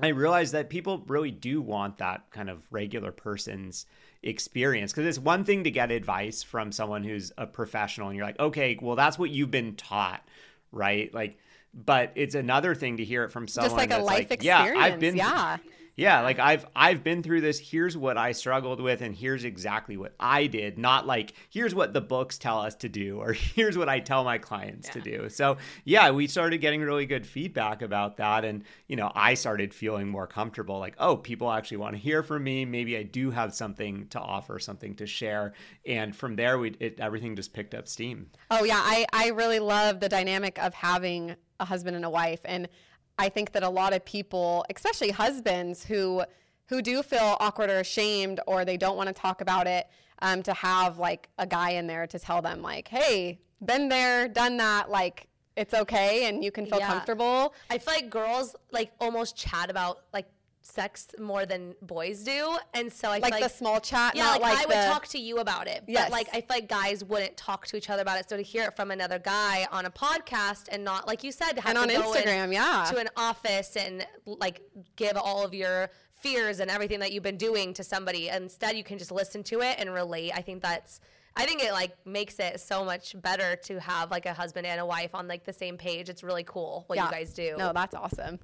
i 0.00 0.08
realized 0.08 0.52
that 0.52 0.68
people 0.68 1.04
really 1.06 1.30
do 1.30 1.60
want 1.60 1.98
that 1.98 2.22
kind 2.30 2.50
of 2.50 2.62
regular 2.70 3.12
person's 3.12 3.86
experience 4.22 4.92
because 4.92 5.06
it's 5.06 5.18
one 5.18 5.44
thing 5.44 5.64
to 5.64 5.70
get 5.70 5.90
advice 5.90 6.42
from 6.42 6.72
someone 6.72 7.04
who's 7.04 7.32
a 7.38 7.46
professional 7.46 8.08
and 8.08 8.16
you're 8.16 8.26
like 8.26 8.38
okay 8.40 8.78
well 8.80 8.96
that's 8.96 9.18
what 9.18 9.30
you've 9.30 9.50
been 9.50 9.74
taught 9.76 10.26
right 10.72 11.12
like 11.14 11.38
but 11.74 12.12
it's 12.14 12.34
another 12.34 12.74
thing 12.74 12.96
to 12.96 13.04
hear 13.04 13.24
it 13.24 13.32
from 13.32 13.46
someone 13.46 13.68
Just 13.70 13.76
like 13.76 13.92
a 13.92 14.02
life 14.02 14.30
like, 14.30 14.42
yeah 14.42 14.72
i've 14.76 15.00
been 15.00 15.16
yeah. 15.16 15.58
Yeah, 15.96 16.22
like 16.22 16.38
I've 16.38 16.66
I've 16.74 17.04
been 17.04 17.22
through 17.22 17.40
this. 17.42 17.58
Here's 17.58 17.96
what 17.96 18.18
I 18.18 18.32
struggled 18.32 18.80
with 18.80 19.00
and 19.00 19.14
here's 19.14 19.44
exactly 19.44 19.96
what 19.96 20.14
I 20.18 20.48
did. 20.48 20.76
Not 20.76 21.06
like 21.06 21.34
here's 21.50 21.74
what 21.74 21.92
the 21.92 22.00
books 22.00 22.36
tell 22.36 22.58
us 22.60 22.74
to 22.76 22.88
do 22.88 23.18
or 23.18 23.32
here's 23.32 23.78
what 23.78 23.88
I 23.88 24.00
tell 24.00 24.24
my 24.24 24.38
clients 24.38 24.88
to 24.90 25.00
do. 25.00 25.28
So, 25.28 25.58
yeah, 25.84 26.10
we 26.10 26.26
started 26.26 26.58
getting 26.58 26.80
really 26.80 27.06
good 27.06 27.26
feedback 27.26 27.82
about 27.82 28.16
that 28.16 28.44
and, 28.44 28.64
you 28.88 28.96
know, 28.96 29.12
I 29.14 29.34
started 29.34 29.72
feeling 29.72 30.08
more 30.08 30.26
comfortable 30.26 30.78
like, 30.78 30.96
oh, 30.98 31.16
people 31.16 31.50
actually 31.50 31.76
want 31.76 31.94
to 31.94 32.00
hear 32.00 32.22
from 32.22 32.42
me. 32.42 32.64
Maybe 32.64 32.96
I 32.96 33.04
do 33.04 33.30
have 33.30 33.54
something 33.54 34.08
to 34.08 34.18
offer, 34.18 34.58
something 34.58 34.96
to 34.96 35.06
share. 35.06 35.54
And 35.86 36.14
from 36.14 36.34
there 36.34 36.58
we 36.58 36.70
it 36.80 36.98
everything 36.98 37.36
just 37.36 37.52
picked 37.52 37.74
up 37.74 37.86
steam. 37.86 38.30
Oh 38.50 38.64
yeah, 38.64 38.80
I 38.82 39.06
I 39.12 39.28
really 39.28 39.60
love 39.60 40.00
the 40.00 40.08
dynamic 40.08 40.58
of 40.58 40.74
having 40.74 41.36
a 41.60 41.64
husband 41.64 41.94
and 41.94 42.04
a 42.04 42.10
wife, 42.10 42.40
and 42.44 42.68
I 43.18 43.28
think 43.28 43.52
that 43.52 43.62
a 43.62 43.68
lot 43.68 43.92
of 43.92 44.04
people, 44.04 44.64
especially 44.74 45.10
husbands 45.10 45.84
who 45.84 46.24
who 46.68 46.80
do 46.80 47.02
feel 47.02 47.36
awkward 47.40 47.68
or 47.68 47.78
ashamed 47.80 48.40
or 48.46 48.64
they 48.64 48.78
don't 48.78 48.96
want 48.96 49.06
to 49.08 49.12
talk 49.12 49.42
about 49.42 49.66
it, 49.66 49.86
um, 50.22 50.42
to 50.42 50.54
have 50.54 50.98
like 50.98 51.28
a 51.38 51.46
guy 51.46 51.70
in 51.72 51.86
there 51.86 52.06
to 52.06 52.18
tell 52.18 52.40
them 52.40 52.62
like, 52.62 52.88
hey, 52.88 53.38
been 53.64 53.88
there, 53.90 54.28
done 54.28 54.56
that, 54.56 54.90
like 54.90 55.28
it's 55.56 55.74
okay, 55.74 56.26
and 56.26 56.42
you 56.42 56.50
can 56.50 56.64
feel 56.66 56.78
Yeah. 56.78 56.86
comfortable. 56.88 57.54
I 57.70 57.78
feel 57.78 57.94
like 57.94 58.10
girls 58.10 58.56
like 58.72 58.92
almost 58.98 59.36
chat 59.36 59.70
about 59.70 60.00
like 60.12 60.26
sex 60.64 61.08
more 61.18 61.44
than 61.46 61.74
boys 61.82 62.24
do, 62.24 62.56
and 62.72 62.92
so 62.92 63.10
I 63.10 63.18
Like, 63.18 63.34
feel 63.34 63.42
the 63.42 63.48
small 63.48 63.80
chat, 63.80 64.16
yeah, 64.16 64.24
not 64.24 64.40
like, 64.40 64.54
like, 64.54 64.66
I 64.66 64.66
would 64.66 64.92
talk 64.92 65.06
to 65.08 65.18
you 65.18 65.38
about 65.38 65.68
it, 65.68 65.84
Yes. 65.86 66.04
but 66.04 66.12
like 66.12 66.28
I 66.32 66.40
feel 66.40 66.46
like 66.56 66.68
guys 66.68 67.04
wouldn't 67.04 67.36
talk 67.36 67.66
to 67.68 67.76
each 67.76 67.90
other 67.90 68.02
about 68.02 68.18
it. 68.18 68.28
So 68.28 68.36
to 68.36 68.42
hear 68.42 68.64
it 68.64 68.74
from 68.76 68.90
another 68.90 69.18
guy 69.18 69.68
on 69.70 69.84
a 69.84 69.90
podcast 69.90 70.68
and 70.72 70.82
not 70.82 71.06
like 71.06 71.22
you 71.22 71.32
said, 71.32 71.58
have 71.58 71.76
And 71.76 71.90
to 71.90 71.96
on 71.96 72.02
go 72.02 72.12
in 72.14 72.22
Instagram, 72.24 72.52
yeah. 72.52 72.86
to 72.90 72.98
an 72.98 73.08
office 73.16 73.76
and 73.76 74.06
like 74.24 74.62
give 74.96 75.16
all 75.16 75.44
of 75.44 75.54
your 75.54 75.90
fears 76.10 76.60
and 76.60 76.70
everything 76.70 77.00
that 77.00 77.12
you've 77.12 77.22
been 77.22 77.36
doing 77.36 77.74
to 77.74 77.84
somebody. 77.84 78.28
Instead, 78.28 78.76
you 78.76 78.82
can 78.84 78.96
just 78.98 79.12
listen 79.12 79.42
to 79.44 79.60
it 79.60 79.76
and 79.78 79.92
relate. 79.92 80.32
I 80.34 80.40
think 80.40 80.62
that's. 80.62 81.00
I 81.36 81.46
think 81.46 81.62
it 81.62 81.72
like 81.72 81.96
makes 82.06 82.38
it 82.38 82.60
so 82.60 82.84
much 82.84 83.20
better 83.20 83.56
to 83.64 83.80
have 83.80 84.10
like 84.12 84.24
a 84.24 84.32
husband 84.32 84.66
and 84.68 84.80
a 84.80 84.86
wife 84.86 85.14
on 85.14 85.26
like 85.26 85.44
the 85.44 85.52
same 85.52 85.76
page. 85.76 86.08
It's 86.08 86.22
really 86.22 86.44
cool 86.44 86.84
what 86.86 86.96
yeah. 86.96 87.06
you 87.06 87.10
guys 87.10 87.34
do. 87.34 87.56
No, 87.58 87.72
that's 87.72 87.94
awesome. 87.94 88.38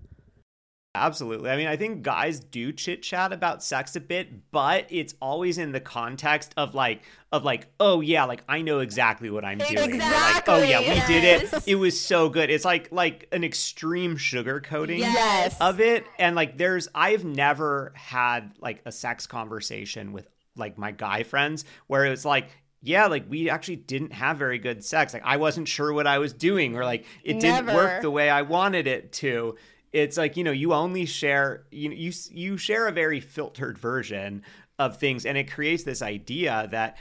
Absolutely. 0.96 1.50
I 1.50 1.56
mean, 1.56 1.68
I 1.68 1.76
think 1.76 2.02
guys 2.02 2.40
do 2.40 2.72
chit 2.72 3.02
chat 3.02 3.32
about 3.32 3.62
sex 3.62 3.94
a 3.94 4.00
bit, 4.00 4.50
but 4.50 4.86
it's 4.90 5.14
always 5.22 5.56
in 5.56 5.70
the 5.70 5.78
context 5.78 6.52
of 6.56 6.74
like 6.74 7.02
of 7.30 7.44
like, 7.44 7.68
oh 7.78 8.00
yeah, 8.00 8.24
like 8.24 8.42
I 8.48 8.62
know 8.62 8.80
exactly 8.80 9.30
what 9.30 9.44
I'm 9.44 9.58
doing. 9.58 9.94
Or 9.94 9.98
like, 9.98 10.48
oh 10.48 10.62
yeah, 10.62 10.80
we 10.80 11.00
did 11.06 11.22
it. 11.22 11.62
It 11.68 11.76
was 11.76 12.00
so 12.00 12.28
good. 12.28 12.50
It's 12.50 12.64
like 12.64 12.88
like 12.90 13.28
an 13.30 13.44
extreme 13.44 14.16
sugar 14.16 14.60
coating 14.60 14.98
Yes. 14.98 15.56
of 15.60 15.80
it. 15.80 16.04
And 16.18 16.34
like 16.34 16.58
there's 16.58 16.88
I've 16.92 17.24
never 17.24 17.92
had 17.94 18.52
like 18.60 18.82
a 18.84 18.90
sex 18.90 19.28
conversation 19.28 20.12
with 20.12 20.28
like 20.56 20.76
my 20.76 20.90
guy 20.90 21.22
friends 21.22 21.64
where 21.86 22.04
it 22.04 22.10
was 22.10 22.24
like 22.24 22.48
yeah, 22.82 23.06
like 23.06 23.26
we 23.28 23.48
actually 23.48 23.76
didn't 23.76 24.12
have 24.14 24.38
very 24.38 24.58
good 24.58 24.82
sex. 24.82 25.12
Like 25.14 25.22
I 25.24 25.36
wasn't 25.36 25.68
sure 25.68 25.92
what 25.92 26.08
I 26.08 26.18
was 26.18 26.32
doing 26.32 26.74
or 26.76 26.84
like 26.84 27.04
it 27.22 27.38
didn't 27.38 27.66
work 27.66 28.02
the 28.02 28.10
way 28.10 28.28
I 28.28 28.42
wanted 28.42 28.88
it 28.88 29.12
to. 29.12 29.56
It's 29.92 30.16
like, 30.16 30.36
you 30.36 30.44
know, 30.44 30.52
you 30.52 30.72
only 30.72 31.04
share 31.06 31.64
you 31.70 31.90
you 31.90 32.12
you 32.30 32.56
share 32.56 32.86
a 32.86 32.92
very 32.92 33.20
filtered 33.20 33.78
version 33.78 34.42
of 34.78 34.96
things 34.98 35.26
and 35.26 35.36
it 35.36 35.50
creates 35.50 35.82
this 35.82 36.00
idea 36.02 36.68
that 36.70 36.96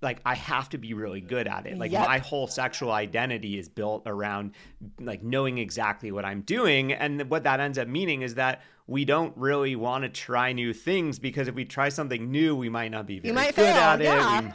like 0.00 0.20
I 0.24 0.34
have 0.36 0.68
to 0.68 0.78
be 0.78 0.94
really 0.94 1.20
good 1.20 1.48
at 1.48 1.66
it. 1.66 1.76
Like 1.76 1.90
Yep. 1.90 2.06
my 2.06 2.18
whole 2.18 2.46
sexual 2.46 2.92
identity 2.92 3.58
is 3.58 3.68
built 3.68 4.02
around 4.06 4.52
like 5.00 5.22
knowing 5.24 5.58
exactly 5.58 6.12
what 6.12 6.24
I'm 6.24 6.42
doing 6.42 6.92
and 6.92 7.28
what 7.30 7.42
that 7.44 7.58
ends 7.60 7.78
up 7.78 7.88
meaning 7.88 8.22
is 8.22 8.34
that 8.36 8.62
we 8.86 9.04
don't 9.04 9.36
really 9.36 9.74
want 9.74 10.02
to 10.04 10.08
try 10.08 10.52
new 10.52 10.72
things 10.72 11.18
because 11.18 11.48
if 11.48 11.54
we 11.54 11.64
try 11.64 11.88
something 11.88 12.30
new, 12.30 12.54
we 12.54 12.68
might 12.68 12.90
not 12.90 13.06
be 13.06 13.18
very 13.18 13.34
good 13.34 13.54
fail, 13.54 13.76
at 13.76 14.00
it. 14.00 14.04
yeah. 14.04 14.40
We- 14.42 14.52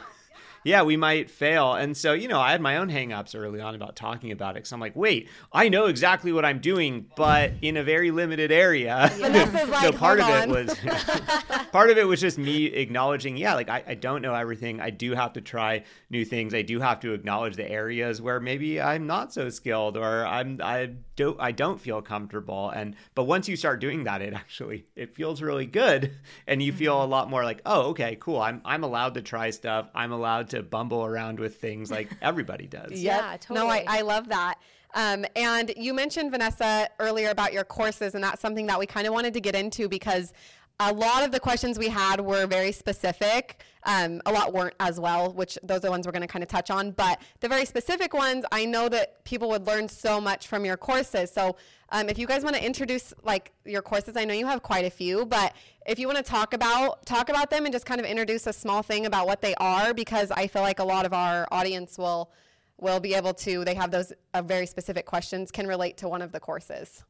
yeah, 0.64 0.82
we 0.82 0.96
might 0.96 1.30
fail. 1.30 1.74
And 1.74 1.96
so, 1.96 2.14
you 2.14 2.26
know, 2.26 2.40
I 2.40 2.50
had 2.50 2.60
my 2.60 2.78
own 2.78 2.90
hangups 2.90 3.38
early 3.38 3.60
on 3.60 3.74
about 3.74 3.96
talking 3.96 4.32
about 4.32 4.56
it. 4.56 4.66
So 4.66 4.74
I'm 4.74 4.80
like, 4.80 4.96
wait, 4.96 5.28
I 5.52 5.68
know 5.68 5.86
exactly 5.86 6.32
what 6.32 6.44
I'm 6.44 6.58
doing, 6.58 7.06
but 7.16 7.52
in 7.60 7.76
a 7.76 7.84
very 7.84 8.10
limited 8.10 8.50
area. 8.50 9.10
Vanessa's 9.14 9.68
so 9.82 9.92
part 9.92 10.20
of 10.20 10.26
on." 10.26 10.42
it 10.42 10.48
was 10.48 10.74
part 11.72 11.90
of 11.90 11.98
it 11.98 12.06
was 12.06 12.20
just 12.20 12.38
me 12.38 12.66
acknowledging, 12.66 13.36
yeah, 13.36 13.54
like 13.54 13.68
I, 13.68 13.84
I 13.88 13.94
don't 13.94 14.22
know 14.22 14.34
everything. 14.34 14.80
I 14.80 14.88
do 14.90 15.12
have 15.14 15.34
to 15.34 15.42
try 15.42 15.84
new 16.08 16.24
things. 16.24 16.54
I 16.54 16.62
do 16.62 16.80
have 16.80 17.00
to 17.00 17.12
acknowledge 17.12 17.56
the 17.56 17.70
areas 17.70 18.22
where 18.22 18.40
maybe 18.40 18.80
I'm 18.80 19.06
not 19.06 19.32
so 19.34 19.50
skilled 19.50 19.98
or 19.98 20.26
I'm 20.26 20.60
I 20.62 20.92
don't 21.16 21.38
I 21.40 21.52
don't 21.52 21.80
feel 21.80 22.00
comfortable. 22.00 22.70
And 22.70 22.96
but 23.14 23.24
once 23.24 23.48
you 23.48 23.56
start 23.56 23.80
doing 23.80 24.04
that, 24.04 24.22
it 24.22 24.32
actually 24.32 24.86
it 24.96 25.14
feels 25.14 25.42
really 25.42 25.66
good. 25.66 26.12
And 26.46 26.62
you 26.62 26.72
feel 26.72 27.02
a 27.02 27.06
lot 27.06 27.28
more 27.28 27.44
like, 27.44 27.60
oh, 27.66 27.90
okay, 27.90 28.16
cool. 28.18 28.40
I'm 28.40 28.62
I'm 28.64 28.82
allowed 28.82 29.14
to 29.14 29.22
try 29.22 29.50
stuff. 29.50 29.90
I'm 29.94 30.12
allowed 30.12 30.50
to 30.50 30.53
bumble 30.62 31.04
around 31.04 31.38
with 31.38 31.56
things 31.56 31.90
like 31.90 32.08
everybody 32.22 32.66
does. 32.66 32.92
Yeah, 32.92 33.32
Yep. 33.32 33.50
No, 33.50 33.68
I. 33.68 33.84
I 33.86 34.00
love 34.02 34.28
that. 34.28 34.56
Um, 34.94 35.24
and 35.34 35.72
you 35.76 35.92
mentioned, 35.92 36.30
Vanessa, 36.30 36.88
earlier 37.00 37.30
about 37.30 37.52
your 37.52 37.64
courses, 37.64 38.14
and 38.14 38.22
that's 38.22 38.40
something 38.40 38.66
that 38.66 38.78
we 38.78 38.86
kind 38.86 39.06
of 39.06 39.12
wanted 39.12 39.34
to 39.34 39.40
get 39.40 39.56
into 39.56 39.88
because 39.88 40.32
a 40.80 40.92
lot 40.92 41.22
of 41.22 41.30
the 41.30 41.38
questions 41.38 41.78
we 41.78 41.88
had 41.88 42.20
were 42.20 42.46
very 42.46 42.72
specific. 42.72 43.62
Um, 43.84 44.20
a 44.26 44.32
lot 44.32 44.52
weren't 44.52 44.74
as 44.80 44.98
well, 44.98 45.32
which 45.32 45.58
those 45.62 45.78
are 45.78 45.82
the 45.82 45.90
ones 45.90 46.06
we're 46.06 46.12
going 46.12 46.22
to 46.22 46.28
kind 46.28 46.42
of 46.42 46.48
touch 46.48 46.70
on. 46.70 46.90
But 46.90 47.20
the 47.40 47.48
very 47.48 47.64
specific 47.64 48.12
ones, 48.12 48.44
I 48.50 48.64
know 48.64 48.88
that 48.88 49.22
people 49.24 49.48
would 49.50 49.66
learn 49.66 49.88
so 49.88 50.20
much 50.20 50.48
from 50.48 50.64
your 50.64 50.76
courses. 50.76 51.30
So 51.30 51.56
um, 51.90 52.08
if 52.08 52.18
you 52.18 52.26
guys 52.26 52.42
want 52.42 52.56
to 52.56 52.64
introduce 52.64 53.14
like 53.22 53.52
your 53.64 53.82
courses, 53.82 54.16
I 54.16 54.24
know 54.24 54.34
you 54.34 54.46
have 54.46 54.62
quite 54.62 54.84
a 54.84 54.90
few, 54.90 55.26
but 55.26 55.54
if 55.86 55.98
you 55.98 56.06
want 56.08 56.18
to 56.18 56.24
talk 56.24 56.54
about 56.54 57.06
talk 57.06 57.28
about 57.28 57.50
them 57.50 57.66
and 57.66 57.72
just 57.72 57.86
kind 57.86 58.00
of 58.00 58.06
introduce 58.06 58.46
a 58.46 58.52
small 58.52 58.82
thing 58.82 59.06
about 59.06 59.26
what 59.26 59.42
they 59.42 59.54
are, 59.56 59.94
because 59.94 60.30
I 60.30 60.48
feel 60.48 60.62
like 60.62 60.80
a 60.80 60.84
lot 60.84 61.06
of 61.06 61.12
our 61.12 61.46
audience 61.52 61.98
will 61.98 62.32
will 62.80 62.98
be 62.98 63.14
able 63.14 63.32
to 63.32 63.64
they 63.64 63.74
have 63.74 63.92
those 63.92 64.12
uh, 64.32 64.42
very 64.42 64.66
specific 64.66 65.06
questions 65.06 65.52
can 65.52 65.66
relate 65.68 65.96
to 65.98 66.08
one 66.08 66.20
of 66.20 66.32
the 66.32 66.40
courses 66.40 67.04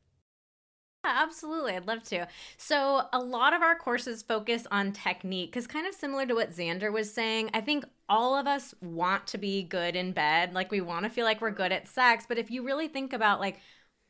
absolutely. 1.05 1.75
I'd 1.77 1.87
love 1.87 2.03
to. 2.05 2.27
So, 2.57 3.03
a 3.13 3.19
lot 3.19 3.53
of 3.53 3.63
our 3.63 3.77
courses 3.77 4.23
focus 4.23 4.67
on 4.71 4.93
technique 4.93 5.51
because, 5.53 5.67
kind 5.67 5.87
of 5.87 5.95
similar 5.95 6.27
to 6.27 6.35
what 6.35 6.53
Xander 6.53 6.93
was 6.93 7.13
saying, 7.13 7.51
I 7.55 7.61
think 7.61 7.85
all 8.09 8.37
of 8.37 8.47
us 8.47 8.75
want 8.81 9.27
to 9.29 9.39
be 9.39 9.63
good 9.63 9.97
in 9.97 10.13
bed. 10.13 10.55
Like, 10.55 10.71
we 10.71 10.81
want 10.81 11.05
to 11.05 11.11
feel 11.11 11.25
like 11.25 11.41
we're 11.41 11.51
good 11.51 11.73
at 11.73 11.89
sex. 11.89 12.25
But 12.29 12.39
if 12.39 12.51
you 12.51 12.65
really 12.65 12.89
think 12.89 13.13
about, 13.13 13.41
like, 13.41 13.61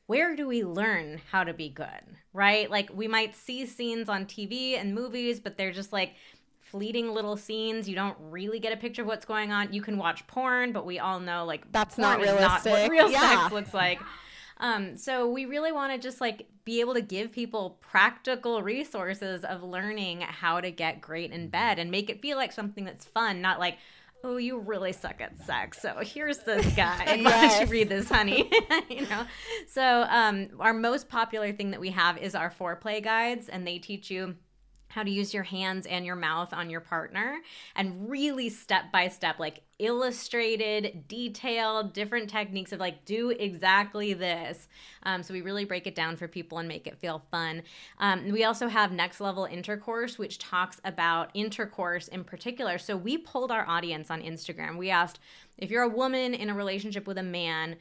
where 0.06 0.36
do 0.36 0.46
we 0.46 0.64
learn 0.64 1.20
how 1.30 1.44
to 1.44 1.54
be 1.54 1.68
good, 1.68 1.88
right? 2.32 2.70
Like, 2.70 2.90
we 2.94 3.08
might 3.08 3.34
see 3.34 3.66
scenes 3.66 4.08
on 4.08 4.26
TV 4.26 4.78
and 4.78 4.94
movies, 4.94 5.40
but 5.40 5.56
they're 5.56 5.72
just 5.72 5.92
like, 5.92 6.14
fleeting 6.60 7.12
little 7.12 7.36
scenes 7.36 7.88
you 7.88 7.94
don't 7.94 8.16
really 8.18 8.58
get 8.58 8.72
a 8.72 8.76
picture 8.76 9.02
of 9.02 9.06
what's 9.06 9.24
going 9.24 9.52
on 9.52 9.72
you 9.72 9.80
can 9.80 9.96
watch 9.96 10.26
porn 10.26 10.72
but 10.72 10.84
we 10.84 10.98
all 10.98 11.20
know 11.20 11.44
like 11.44 11.70
That's 11.70 11.96
not 11.98 12.20
is 12.20 12.40
not 12.40 12.64
what 12.64 12.90
real 12.90 13.08
Yeah. 13.08 13.42
sex 13.42 13.52
looks 13.52 13.72
like 13.72 14.00
um, 14.58 14.96
so 14.96 15.28
we 15.28 15.46
really 15.46 15.72
want 15.72 15.92
to 15.92 15.98
just 15.98 16.20
like 16.20 16.46
be 16.64 16.80
able 16.80 16.94
to 16.94 17.02
give 17.02 17.32
people 17.32 17.78
practical 17.80 18.62
resources 18.62 19.44
of 19.44 19.62
learning 19.62 20.22
how 20.22 20.60
to 20.60 20.70
get 20.70 21.00
great 21.00 21.30
in 21.30 21.48
bed 21.48 21.78
and 21.78 21.90
make 21.90 22.08
it 22.08 22.22
feel 22.22 22.36
like 22.36 22.52
something 22.52 22.84
that's 22.84 23.04
fun, 23.04 23.40
not 23.40 23.58
like, 23.58 23.78
oh, 24.22 24.38
you 24.38 24.58
really 24.58 24.92
suck 24.92 25.20
at 25.20 25.38
sex. 25.44 25.82
So 25.82 25.98
here's 26.00 26.38
this 26.38 26.66
guy. 26.74 27.04
Why 27.22 27.48
don't 27.48 27.60
you 27.60 27.66
read 27.66 27.90
this, 27.90 28.08
honey? 28.08 28.50
you 28.88 29.06
know. 29.06 29.26
So 29.68 30.06
um, 30.08 30.48
our 30.58 30.72
most 30.72 31.08
popular 31.08 31.52
thing 31.52 31.72
that 31.72 31.80
we 31.80 31.90
have 31.90 32.16
is 32.16 32.34
our 32.34 32.50
foreplay 32.50 33.04
guides, 33.04 33.48
and 33.50 33.66
they 33.66 33.78
teach 33.78 34.10
you 34.10 34.36
how 34.94 35.02
to 35.02 35.10
use 35.10 35.34
your 35.34 35.42
hands 35.42 35.86
and 35.86 36.06
your 36.06 36.14
mouth 36.14 36.54
on 36.54 36.70
your 36.70 36.80
partner 36.80 37.40
and 37.74 38.08
really 38.08 38.48
step 38.48 38.92
by 38.92 39.08
step 39.08 39.40
like 39.40 39.60
illustrated 39.80 41.08
detailed 41.08 41.92
different 41.92 42.30
techniques 42.30 42.70
of 42.70 42.78
like 42.78 43.04
do 43.04 43.30
exactly 43.30 44.14
this. 44.14 44.68
Um, 45.02 45.24
so 45.24 45.34
we 45.34 45.42
really 45.42 45.64
break 45.64 45.88
it 45.88 45.96
down 45.96 46.16
for 46.16 46.28
people 46.28 46.58
and 46.58 46.68
make 46.68 46.86
it 46.86 46.96
feel 46.96 47.24
fun. 47.32 47.64
Um, 47.98 48.30
we 48.30 48.44
also 48.44 48.68
have 48.68 48.92
next 48.92 49.20
level 49.20 49.46
intercourse 49.46 50.16
which 50.16 50.38
talks 50.38 50.80
about 50.84 51.30
intercourse 51.34 52.06
in 52.06 52.22
particular. 52.22 52.78
So 52.78 52.96
we 52.96 53.18
polled 53.18 53.50
our 53.50 53.68
audience 53.68 54.12
on 54.12 54.22
instagram. 54.22 54.76
We 54.78 54.90
asked 54.90 55.18
if 55.58 55.72
you're 55.72 55.82
a 55.82 55.88
woman 55.88 56.34
in 56.34 56.50
a 56.50 56.54
relationship 56.54 57.08
with 57.08 57.18
a 57.18 57.22
man 57.24 57.74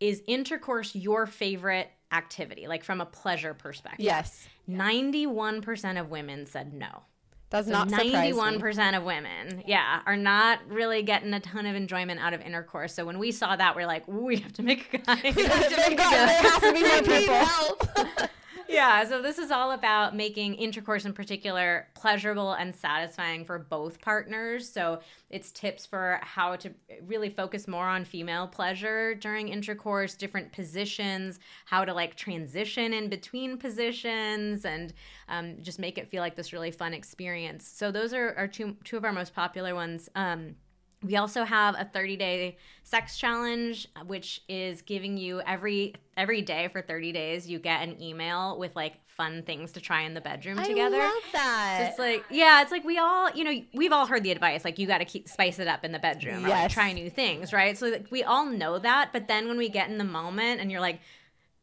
is 0.00 0.22
intercourse 0.26 0.94
your 0.96 1.24
favorite 1.26 1.90
activity 2.12 2.66
like 2.66 2.82
from 2.84 3.00
a 3.00 3.06
pleasure 3.06 3.54
perspective 3.54 4.04
yes 4.04 4.48
91% 4.68 6.00
of 6.00 6.10
women 6.10 6.46
said 6.46 6.74
no. 6.74 7.04
does 7.50 7.66
So 7.66 7.72
not 7.72 7.88
91% 7.88 8.96
of 8.96 9.02
women, 9.04 9.62
yeah, 9.66 10.00
are 10.04 10.16
not 10.16 10.58
really 10.68 11.02
getting 11.02 11.32
a 11.32 11.40
ton 11.40 11.64
of 11.64 11.74
enjoyment 11.74 12.20
out 12.20 12.34
of 12.34 12.42
intercourse. 12.42 12.94
So 12.94 13.06
when 13.06 13.18
we 13.18 13.32
saw 13.32 13.56
that, 13.56 13.74
we're 13.74 13.86
like, 13.86 14.06
we 14.06 14.36
have 14.36 14.52
to 14.54 14.62
make 14.62 14.92
a 14.92 14.98
guide. 14.98 15.34
Thank 15.34 15.98
God, 15.98 16.12
there 16.12 16.42
has 16.42 16.60
to 16.60 16.72
be 16.72 16.82
more 16.82 17.02
people. 18.16 18.28
Yeah, 18.68 19.04
so 19.08 19.22
this 19.22 19.38
is 19.38 19.50
all 19.50 19.72
about 19.72 20.14
making 20.14 20.54
intercourse 20.54 21.04
in 21.04 21.12
particular 21.12 21.88
pleasurable 21.94 22.52
and 22.52 22.74
satisfying 22.74 23.44
for 23.44 23.58
both 23.58 24.00
partners. 24.00 24.68
So 24.68 25.00
it's 25.30 25.50
tips 25.50 25.86
for 25.86 26.20
how 26.22 26.56
to 26.56 26.70
really 27.06 27.30
focus 27.30 27.66
more 27.66 27.86
on 27.86 28.04
female 28.04 28.46
pleasure 28.46 29.14
during 29.14 29.48
intercourse, 29.48 30.14
different 30.14 30.52
positions, 30.52 31.38
how 31.64 31.84
to 31.84 31.94
like 31.94 32.14
transition 32.14 32.92
in 32.92 33.08
between 33.08 33.56
positions, 33.56 34.64
and 34.64 34.92
um, 35.28 35.56
just 35.62 35.78
make 35.78 35.96
it 35.96 36.10
feel 36.10 36.20
like 36.20 36.36
this 36.36 36.52
really 36.52 36.70
fun 36.70 36.92
experience. 36.92 37.66
So 37.66 37.90
those 37.90 38.12
are, 38.12 38.34
are 38.36 38.48
two, 38.48 38.76
two 38.84 38.96
of 38.96 39.04
our 39.04 39.12
most 39.12 39.34
popular 39.34 39.74
ones. 39.74 40.08
Um, 40.14 40.54
we 41.02 41.16
also 41.16 41.44
have 41.44 41.74
a 41.78 41.84
30 41.84 42.16
day 42.16 42.56
sex 42.82 43.16
challenge, 43.18 43.86
which 44.06 44.42
is 44.48 44.82
giving 44.82 45.16
you 45.16 45.40
every 45.46 45.94
every 46.16 46.42
day 46.42 46.68
for 46.72 46.82
30 46.82 47.12
days. 47.12 47.48
You 47.48 47.58
get 47.58 47.82
an 47.82 48.02
email 48.02 48.58
with 48.58 48.74
like 48.74 48.94
fun 49.06 49.42
things 49.42 49.72
to 49.72 49.80
try 49.80 50.02
in 50.02 50.14
the 50.14 50.20
bedroom 50.20 50.58
together. 50.62 50.96
I 50.96 51.06
love 51.06 51.22
that. 51.32 51.86
It's 51.88 51.98
like, 51.98 52.24
yeah, 52.30 52.62
it's 52.62 52.70
like 52.72 52.84
we 52.84 52.98
all, 52.98 53.30
you 53.32 53.44
know, 53.44 53.62
we've 53.74 53.92
all 53.92 54.06
heard 54.06 54.22
the 54.22 54.30
advice, 54.30 54.64
like 54.64 54.78
you 54.78 54.86
got 54.86 54.98
to 54.98 55.04
keep 55.04 55.28
spice 55.28 55.58
it 55.58 55.66
up 55.68 55.84
in 55.84 55.92
the 55.92 55.98
bedroom, 55.98 56.44
or 56.44 56.48
like, 56.48 56.62
Yes. 56.62 56.72
try 56.72 56.92
new 56.92 57.10
things, 57.10 57.52
right? 57.52 57.76
So 57.76 57.88
like, 57.88 58.06
we 58.10 58.22
all 58.22 58.46
know 58.46 58.78
that, 58.78 59.10
but 59.12 59.26
then 59.28 59.48
when 59.48 59.58
we 59.58 59.68
get 59.68 59.88
in 59.90 59.98
the 59.98 60.04
moment 60.04 60.60
and 60.60 60.70
you're 60.70 60.80
like, 60.80 61.00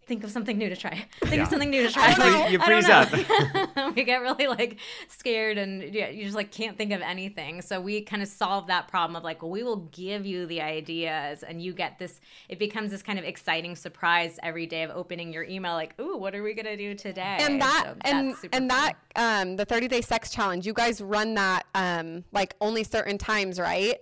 think 0.06 0.24
of 0.24 0.32
something 0.32 0.58
new 0.58 0.70
to 0.70 0.76
try, 0.76 1.06
think 1.22 1.36
Yeah. 1.36 1.44
of 1.44 1.48
something 1.50 1.70
new 1.70 1.84
to 1.88 1.92
try. 1.92 2.14
Like, 2.18 2.52
You 2.52 2.60
I 2.62 2.70
don't 2.70 2.84
freeze 2.84 3.76
know. 3.76 3.92
we 3.96 4.04
get 4.04 4.22
really 4.22 4.48
like 4.48 4.78
scared 5.08 5.58
and 5.58 5.94
yeah, 5.94 6.10
you 6.10 6.24
just 6.24 6.36
like 6.36 6.52
can't 6.52 6.78
think 6.78 6.92
of 6.92 7.02
anything. 7.02 7.62
So 7.62 7.80
we 7.82 8.02
kind 8.02 8.22
of 8.22 8.28
solve 8.28 8.68
that 8.68 8.88
problem 8.88 9.16
of 9.16 9.24
like, 9.24 9.42
well, 9.42 9.52
we 9.52 9.64
will 9.64 9.88
give 9.92 10.26
you 10.26 10.46
the 10.46 10.62
ideas 10.62 11.44
and 11.44 11.62
you 11.62 11.74
get 11.74 11.98
this. 12.00 12.20
It 12.50 12.60
becomes 12.60 12.92
this 12.92 13.02
kind 13.04 13.18
of 13.20 13.26
exciting 13.26 13.76
surprise 13.76 14.38
every 14.44 14.66
day 14.68 14.84
of 14.84 14.92
opening 14.92 15.34
your 15.34 15.44
email, 15.44 15.74
like, 15.74 16.00
ooh, 16.00 16.18
what 16.18 16.36
are 16.36 16.44
we 16.44 16.54
gonna 16.54 16.78
do 16.78 16.94
today? 16.96 17.38
and 17.40 17.62
that 17.62 17.84
So 17.86 17.96
and 18.02 18.36
super 18.36 18.56
and 18.56 18.70
fun. 18.70 18.94
that 19.16 19.42
um 19.42 19.56
the 19.56 19.66
30 19.66 19.88
day 19.88 20.02
sex 20.02 20.30
challenge 20.30 20.66
you 20.66 20.74
guys 20.74 21.02
run 21.02 21.34
that 21.36 21.66
um 21.74 22.24
like 22.32 22.56
only 22.62 22.84
certain 22.84 23.18
times 23.18 23.60
right 23.60 23.96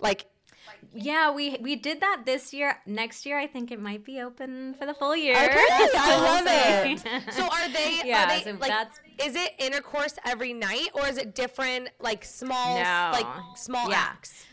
like 0.00 0.24
Yeah, 0.94 1.30
we 1.32 1.56
we 1.60 1.76
did 1.76 2.00
that 2.00 2.22
this 2.26 2.52
year. 2.52 2.78
Next 2.86 3.24
year, 3.26 3.38
I 3.38 3.46
think 3.46 3.70
it 3.70 3.80
might 3.80 4.04
be 4.04 4.20
open 4.20 4.74
for 4.78 4.86
the 4.86 4.94
full 4.94 5.14
year. 5.16 5.34
Okay, 5.36 5.54
I 5.56 5.88
So 5.92 6.22
love 6.24 6.44
it. 6.46 7.32
So 7.34 7.44
are 7.44 7.68
they? 7.72 8.00
Yeah, 8.08 8.24
Are 8.24 8.28
they 8.38 8.44
so 8.44 8.50
like? 8.52 8.68
that's- 8.68 9.00
Is 9.24 9.36
it 9.36 9.54
intercourse 9.58 10.14
every 10.26 10.52
night, 10.52 10.88
or 10.94 11.06
is 11.06 11.18
it 11.18 11.34
different, 11.34 11.90
like 12.00 12.24
small, 12.24 12.76
No. 12.82 13.10
like 13.12 13.26
small 13.56 13.90
Yeah. 13.90 13.98
acts? 14.12 14.46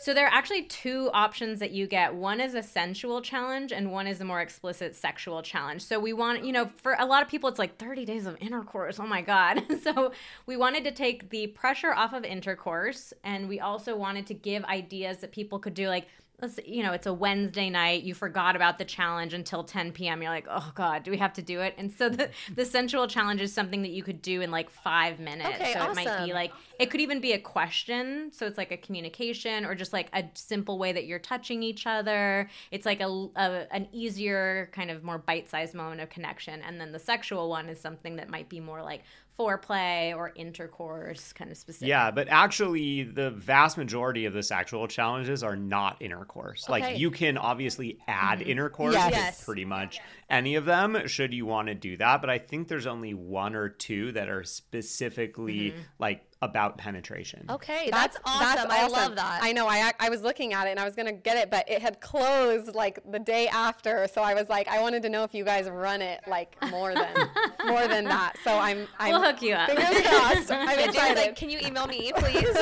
So 0.00 0.14
there 0.14 0.26
are 0.26 0.32
actually 0.32 0.62
two 0.62 1.10
options 1.12 1.58
that 1.58 1.72
you 1.72 1.88
get. 1.88 2.14
One 2.14 2.40
is 2.40 2.54
a 2.54 2.62
sensual 2.62 3.20
challenge 3.20 3.72
and 3.72 3.90
one 3.90 4.06
is 4.06 4.20
a 4.20 4.24
more 4.24 4.40
explicit 4.40 4.94
sexual 4.94 5.42
challenge. 5.42 5.82
So 5.82 5.98
we 5.98 6.12
want, 6.12 6.44
you 6.44 6.52
know, 6.52 6.70
for 6.76 6.94
a 7.00 7.04
lot 7.04 7.20
of 7.20 7.28
people 7.28 7.48
it's 7.48 7.58
like 7.58 7.78
30 7.78 8.04
days 8.04 8.24
of 8.24 8.36
intercourse. 8.40 9.00
Oh 9.00 9.08
my 9.08 9.22
god. 9.22 9.64
so 9.82 10.12
we 10.46 10.56
wanted 10.56 10.84
to 10.84 10.92
take 10.92 11.30
the 11.30 11.48
pressure 11.48 11.92
off 11.92 12.12
of 12.12 12.24
intercourse 12.24 13.12
and 13.24 13.48
we 13.48 13.58
also 13.58 13.96
wanted 13.96 14.28
to 14.28 14.34
give 14.34 14.64
ideas 14.66 15.18
that 15.18 15.32
people 15.32 15.58
could 15.58 15.74
do 15.74 15.88
like 15.88 16.06
let's 16.40 16.60
you 16.64 16.82
know 16.82 16.92
it's 16.92 17.06
a 17.06 17.12
wednesday 17.12 17.68
night 17.68 18.02
you 18.04 18.14
forgot 18.14 18.54
about 18.54 18.78
the 18.78 18.84
challenge 18.84 19.34
until 19.34 19.64
10 19.64 19.92
p.m 19.92 20.22
you're 20.22 20.30
like 20.30 20.46
oh 20.48 20.70
god 20.74 21.02
do 21.02 21.10
we 21.10 21.16
have 21.16 21.32
to 21.32 21.42
do 21.42 21.60
it? 21.60 21.74
And 21.78 21.90
so 21.90 22.08
the 22.08 22.30
the 22.54 22.64
sensual 22.64 23.08
challenge 23.08 23.40
is 23.40 23.52
something 23.52 23.82
that 23.82 23.90
you 23.90 24.02
could 24.02 24.20
do 24.20 24.42
in 24.42 24.50
like 24.50 24.70
five 24.70 25.18
minutes. 25.18 25.48
Okay, 25.60 25.72
so 25.72 25.90
it 25.90 25.96
might 25.96 26.26
be 26.26 26.32
like 26.32 26.52
it 26.78 26.90
could 26.90 27.00
even 27.00 27.20
be 27.20 27.32
a 27.32 27.38
question. 27.38 28.30
So 28.32 28.46
it's 28.46 28.58
like 28.58 28.70
a 28.70 28.76
communication 28.76 29.64
or 29.64 29.74
just 29.74 29.92
like 29.92 30.08
a 30.12 30.24
simple 30.34 30.78
way 30.78 30.92
that 30.92 31.06
you're 31.06 31.18
touching 31.18 31.62
each 31.62 31.86
other. 31.86 32.48
It's 32.70 32.86
like 32.86 33.00
a, 33.00 33.08
a 33.08 33.66
an 33.72 33.88
easier 33.92 34.70
kind 34.72 34.90
of 34.90 35.02
more 35.02 35.18
bite-sized 35.18 35.74
moment 35.74 36.00
of 36.00 36.10
connection. 36.10 36.60
And 36.62 36.80
then 36.80 36.92
the 36.92 36.98
sexual 36.98 37.48
one 37.48 37.68
is 37.68 37.80
something 37.80 38.16
that 38.16 38.28
might 38.28 38.48
be 38.48 38.60
more 38.60 38.82
like 38.82 39.02
foreplay 39.38 40.16
or 40.16 40.32
intercourse 40.34 41.32
kind 41.32 41.50
of 41.50 41.56
specific 41.56 41.88
Yeah, 41.88 42.10
but 42.10 42.28
actually, 42.28 43.04
the 43.04 43.30
vast 43.30 43.78
majority 43.78 44.24
of 44.24 44.32
the 44.32 44.42
sexual 44.42 44.88
challenges 44.88 45.42
are 45.42 45.56
not 45.56 45.96
intercourse. 46.00 46.64
Okay. 46.68 46.80
Like, 46.80 46.98
you 46.98 47.10
can 47.10 47.38
obviously 47.38 47.98
add 48.08 48.40
mm-hmm. 48.40 48.50
intercourse 48.50 48.94
Yes. 48.94 49.12
to 49.12 49.16
Yes. 49.16 49.44
pretty 49.44 49.64
much 49.64 50.00
any 50.30 50.56
of 50.56 50.64
them, 50.66 51.06
should 51.06 51.32
you 51.32 51.46
want 51.46 51.68
to 51.68 51.74
do 51.74 51.96
that. 51.96 52.20
But 52.20 52.30
I 52.30 52.38
think 52.38 52.68
there's 52.68 52.86
only 52.86 53.14
one 53.14 53.54
or 53.54 53.68
two 53.68 54.12
that 54.12 54.28
are 54.28 54.44
specifically 54.44 55.74
like 55.98 56.24
about 56.40 56.78
penetration. 56.78 57.46
Okay, 57.50 57.88
that's, 57.90 58.16
that's 58.16 58.20
awesome. 58.26 58.70
I 58.70 58.86
love 58.88 59.16
that. 59.16 59.40
I 59.42 59.52
know. 59.52 59.66
I 59.66 59.92
I 59.98 60.08
was 60.08 60.22
looking 60.22 60.52
at 60.52 60.66
it 60.66 60.70
and 60.70 60.78
I 60.80 60.84
was 60.84 60.94
gonna 60.94 61.12
get 61.12 61.36
it, 61.36 61.50
but 61.50 61.68
it 61.68 61.82
had 61.82 62.00
closed 62.00 62.74
like 62.74 63.00
the 63.10 63.18
day 63.18 63.48
after. 63.48 64.06
So 64.12 64.22
I 64.22 64.34
was 64.34 64.48
like, 64.48 64.68
I 64.68 64.80
wanted 64.80 65.02
to 65.02 65.08
know 65.08 65.24
if 65.24 65.34
you 65.34 65.44
guys 65.44 65.68
run 65.68 66.00
it 66.02 66.20
like 66.28 66.56
more 66.70 66.94
than 66.94 67.14
more 67.66 67.88
than 67.88 68.04
that. 68.04 68.36
So 68.44 68.56
I'm 68.56 68.86
I'm 68.98 69.12
We'll 69.12 69.22
hook 69.22 69.42
you 69.42 69.54
up. 69.54 69.68
Fingers 69.70 70.06
crossed. 70.06 70.50
I'm 70.52 70.68
Yeah, 70.78 70.84
excited. 70.84 71.16
like, 71.16 71.36
can 71.36 71.50
you 71.50 71.58
email 71.60 71.86
me, 71.86 72.12
please? 72.16 72.56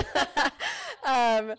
um, 1.04 1.54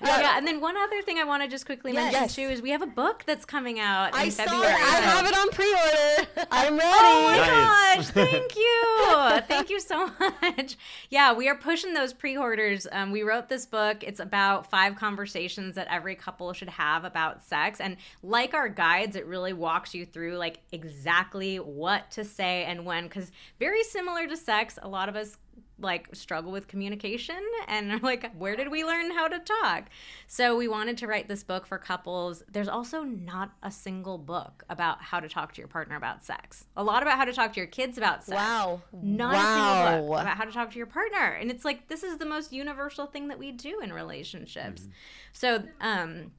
Yeah. 0.20 0.36
and 0.38 0.46
then 0.46 0.60
one 0.60 0.76
other 0.76 1.02
thing 1.02 1.18
I 1.18 1.24
want 1.24 1.42
to 1.42 1.48
just 1.48 1.66
quickly 1.66 1.92
Yes. 1.92 2.12
mention 2.12 2.22
Yes. 2.22 2.34
too 2.34 2.42
is 2.54 2.62
we 2.62 2.70
have 2.70 2.82
a 2.82 2.86
book 2.86 3.24
that's 3.26 3.44
coming 3.44 3.78
out 3.80 4.14
I 4.14 4.24
in 4.24 4.30
saw 4.30 4.44
February. 4.44 4.66
it. 4.72 4.80
I 4.80 5.00
have 5.00 5.26
it 5.26 5.36
on 5.36 5.50
pre-order. 5.50 6.46
I'm 6.50 6.76
ready. 6.78 6.90
Oh 6.92 7.22
my 7.24 7.36
Nice. 7.36 8.10
gosh, 8.10 8.26
thank 8.30 8.56
you. 8.56 9.40
thank 9.46 9.70
you 9.70 9.80
so 9.80 10.10
much. 10.42 10.76
Yeah, 11.10 11.32
we 11.34 11.48
are 11.48 11.54
pushing 11.54 11.92
those 11.94 12.12
pre 12.12 12.36
orders. 12.36 12.86
Um, 12.90 13.10
we 13.12 13.22
wrote 13.22 13.48
this 13.48 13.66
book. 13.66 14.02
It's 14.02 14.20
about 14.20 14.70
five 14.70 14.96
conversations 14.96 15.74
that 15.74 15.86
every 15.90 16.14
couple 16.14 16.52
should 16.52 16.68
have 16.70 17.04
about 17.04 17.42
sex. 17.44 17.80
And 17.80 17.96
like 18.22 18.54
our 18.54 18.68
guides, 18.68 19.16
it 19.16 19.26
really 19.26 19.52
walks 19.52 19.94
you 19.94 20.06
through 20.06 20.36
like 20.36 20.60
exactly 20.72 21.56
what 21.58 22.10
to 22.12 22.24
say 22.24 22.64
and 22.64 22.84
when. 22.86 23.04
Because 23.04 23.30
very 23.58 23.82
similar 23.84 24.26
to 24.26 24.36
sex, 24.36 24.78
a 24.82 24.88
lot 24.88 25.08
of 25.08 25.16
us 25.16 25.36
like 25.82 26.14
struggle 26.14 26.52
with 26.52 26.68
communication 26.68 27.40
and 27.68 27.92
are 27.92 27.98
like 28.02 28.32
where 28.34 28.56
did 28.56 28.70
we 28.70 28.84
learn 28.84 29.10
how 29.10 29.28
to 29.28 29.38
talk? 29.38 29.84
So 30.26 30.56
we 30.56 30.68
wanted 30.68 30.98
to 30.98 31.06
write 31.06 31.28
this 31.28 31.42
book 31.42 31.66
for 31.66 31.78
couples. 31.78 32.42
There's 32.50 32.68
also 32.68 33.02
not 33.02 33.52
a 33.62 33.70
single 33.70 34.18
book 34.18 34.64
about 34.68 35.02
how 35.02 35.20
to 35.20 35.28
talk 35.28 35.52
to 35.54 35.60
your 35.60 35.68
partner 35.68 35.96
about 35.96 36.24
sex. 36.24 36.64
A 36.76 36.84
lot 36.84 37.02
about 37.02 37.16
how 37.18 37.24
to 37.24 37.32
talk 37.32 37.52
to 37.54 37.60
your 37.60 37.66
kids 37.66 37.98
about 37.98 38.24
sex. 38.24 38.36
Wow. 38.36 38.82
not 38.92 39.34
a 39.34 39.94
single 39.94 40.08
book 40.08 40.20
about 40.22 40.36
how 40.36 40.44
to 40.44 40.52
talk 40.52 40.70
to 40.72 40.78
your 40.78 40.86
partner. 40.86 41.36
And 41.40 41.50
it's 41.50 41.64
like 41.64 41.88
this 41.88 42.02
is 42.02 42.18
the 42.18 42.26
most 42.26 42.52
universal 42.52 43.06
thing 43.06 43.28
that 43.28 43.38
we 43.38 43.52
do 43.52 43.80
in 43.80 43.92
relationships. 43.92 44.88
So 45.32 45.62
um 45.80 46.32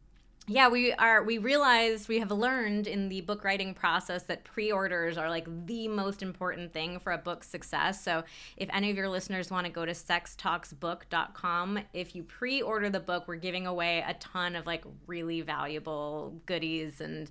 yeah 0.47 0.67
we 0.67 0.91
are 0.93 1.23
we 1.23 1.37
realized 1.37 2.09
we 2.09 2.17
have 2.19 2.31
learned 2.31 2.87
in 2.87 3.09
the 3.09 3.21
book 3.21 3.43
writing 3.43 3.73
process 3.75 4.23
that 4.23 4.43
pre-orders 4.43 5.15
are 5.17 5.29
like 5.29 5.45
the 5.67 5.87
most 5.87 6.23
important 6.23 6.73
thing 6.73 6.99
for 6.99 7.11
a 7.13 7.17
book's 7.17 7.47
success 7.47 8.03
so 8.03 8.23
if 8.57 8.67
any 8.73 8.89
of 8.89 8.97
your 8.97 9.07
listeners 9.07 9.51
want 9.51 9.65
to 9.67 9.71
go 9.71 9.85
to 9.85 9.91
sextalksbook.com 9.91 11.79
if 11.93 12.15
you 12.15 12.23
pre-order 12.23 12.89
the 12.89 12.99
book 12.99 13.27
we're 13.27 13.35
giving 13.35 13.67
away 13.67 14.03
a 14.07 14.13
ton 14.15 14.55
of 14.55 14.65
like 14.65 14.83
really 15.07 15.41
valuable 15.41 16.33
goodies 16.47 17.01
and 17.01 17.29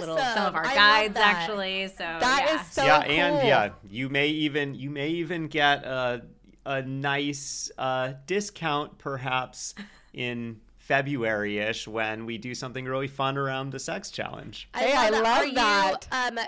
little 0.00 0.16
some 0.18 0.46
of 0.46 0.54
our 0.54 0.64
Awesome. 0.66 0.78
I 0.78 1.02
love 1.04 1.14
guides 1.14 1.14
that. 1.14 1.36
actually 1.36 1.88
so 1.88 1.98
That 1.98 2.44
yeah. 2.48 2.60
is 2.60 2.66
so 2.72 2.84
yeah, 2.84 3.02
cool. 3.02 3.12
and 3.12 3.48
yeah, 3.48 3.68
you 3.88 4.08
may 4.08 4.28
even 4.28 4.74
you 4.74 4.90
may 4.90 5.08
even 5.10 5.46
get 5.46 5.84
a 5.84 6.22
a 6.66 6.82
nice 6.82 7.70
uh, 7.78 8.12
discount 8.26 8.98
perhaps 8.98 9.74
in 10.12 10.60
February-ish 10.88 11.86
when 11.86 12.24
we 12.24 12.38
do 12.38 12.54
something 12.54 12.86
really 12.86 13.08
fun 13.08 13.36
around 13.36 13.70
the 13.70 13.78
sex 13.78 14.10
challenge. 14.10 14.68
Hey, 14.74 14.94
I 14.94 15.10
that. 15.10 15.22
love 15.22 15.38
Are 15.38 15.46
you, 15.46 15.54
that. 15.54 16.06
um, 16.10 16.38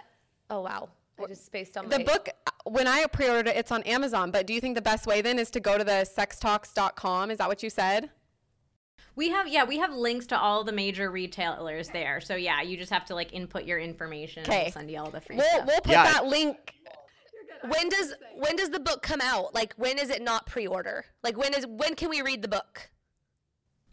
oh 0.49 0.63
wow, 0.63 0.89
I 1.23 1.27
just 1.27 1.45
spaced 1.45 1.77
on 1.77 1.85
my 1.89 1.91
The 1.91 1.99
my 1.99 2.05
book, 2.05 2.31
when 2.65 2.87
I 2.89 3.05
pre-ordered 3.13 3.49
it, 3.49 3.57
it's 3.57 3.71
on 3.71 3.83
Amazon. 3.83 4.31
But 4.31 4.47
do 4.47 4.55
you 4.55 4.61
think 4.63 4.77
the 4.77 4.83
best 4.83 5.07
way 5.07 5.21
then 5.21 5.39
is 5.39 5.51
to 5.51 5.61
go 5.61 5.77
to 5.77 5.85
the 5.85 6.09
sextalks.com? 6.19 7.31
Is 7.31 7.37
that 7.39 7.49
what 7.49 7.63
you 7.63 7.69
said? 7.69 8.11
We 9.15 9.29
have 9.29 9.47
yeah, 9.47 9.65
we 9.65 9.77
have 9.79 9.93
links 9.93 10.27
to 10.29 10.39
all 10.39 10.65
the 10.65 10.73
major 10.73 11.11
retailers 11.11 11.91
there. 11.91 12.21
So 12.23 12.35
yeah, 12.37 12.63
you 12.63 12.79
just 12.79 12.91
have 12.93 13.05
to 13.07 13.15
like 13.15 13.35
input 13.35 13.65
your 13.65 13.79
information. 13.79 14.45
and 14.45 14.49
We'll 14.49 14.73
send 14.73 14.91
you 14.91 14.99
all 15.01 15.11
the 15.11 15.21
free 15.21 15.37
We'll, 15.37 15.45
stuff. 15.47 15.67
we'll 15.67 15.81
put 15.83 15.93
Yeah. 15.93 16.05
that 16.13 16.25
link. 16.25 16.75
When 17.69 17.91
does 17.91 18.15
when 18.37 18.57
does 18.57 18.71
the 18.71 18.81
book 18.81 19.03
come 19.03 19.21
out? 19.21 19.55
Like 19.55 19.75
when 19.75 19.99
is 19.99 20.09
it 20.09 20.23
not 20.23 20.47
pre-order? 20.47 21.05
Like 21.23 21.37
when 21.37 21.53
is 21.53 21.67
when 21.67 21.95
can 21.95 22.09
we 22.09 22.23
read 22.23 22.41
the 22.41 22.49
book? 22.49 22.89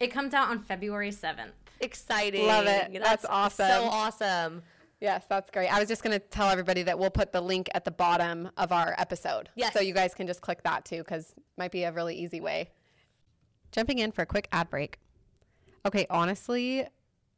It 0.00 0.08
comes 0.08 0.34
out 0.34 0.48
on 0.48 0.60
February 0.60 1.12
seventh. 1.12 1.54
Exciting. 1.80 2.46
Love 2.46 2.66
it. 2.66 2.92
That's 3.02 3.24
awesome. 3.24 3.66
So 3.66 3.84
awesome. 3.84 4.62
Yes, 5.00 5.24
that's 5.28 5.50
great. 5.50 5.68
I 5.68 5.78
was 5.78 5.88
just 5.88 6.02
going 6.02 6.18
to 6.18 6.18
tell 6.18 6.48
everybody 6.48 6.82
that 6.82 6.98
we'll 6.98 7.10
put 7.10 7.30
the 7.32 7.40
link 7.40 7.68
at 7.72 7.84
the 7.84 7.90
bottom 7.92 8.50
of 8.56 8.72
our 8.72 8.96
episode. 8.98 9.48
Yes. 9.54 9.72
So 9.72 9.80
you 9.80 9.94
guys 9.94 10.12
can 10.12 10.26
just 10.26 10.40
click 10.40 10.64
that 10.64 10.84
too, 10.84 10.98
because 10.98 11.34
might 11.56 11.70
be 11.70 11.84
a 11.84 11.92
really 11.92 12.16
easy 12.16 12.40
way. 12.40 12.70
Jumping 13.70 13.98
in 13.98 14.10
for 14.10 14.22
a 14.22 14.26
quick 14.26 14.48
ad 14.50 14.70
break. 14.70 14.98
Okay, 15.86 16.06
honestly, 16.10 16.84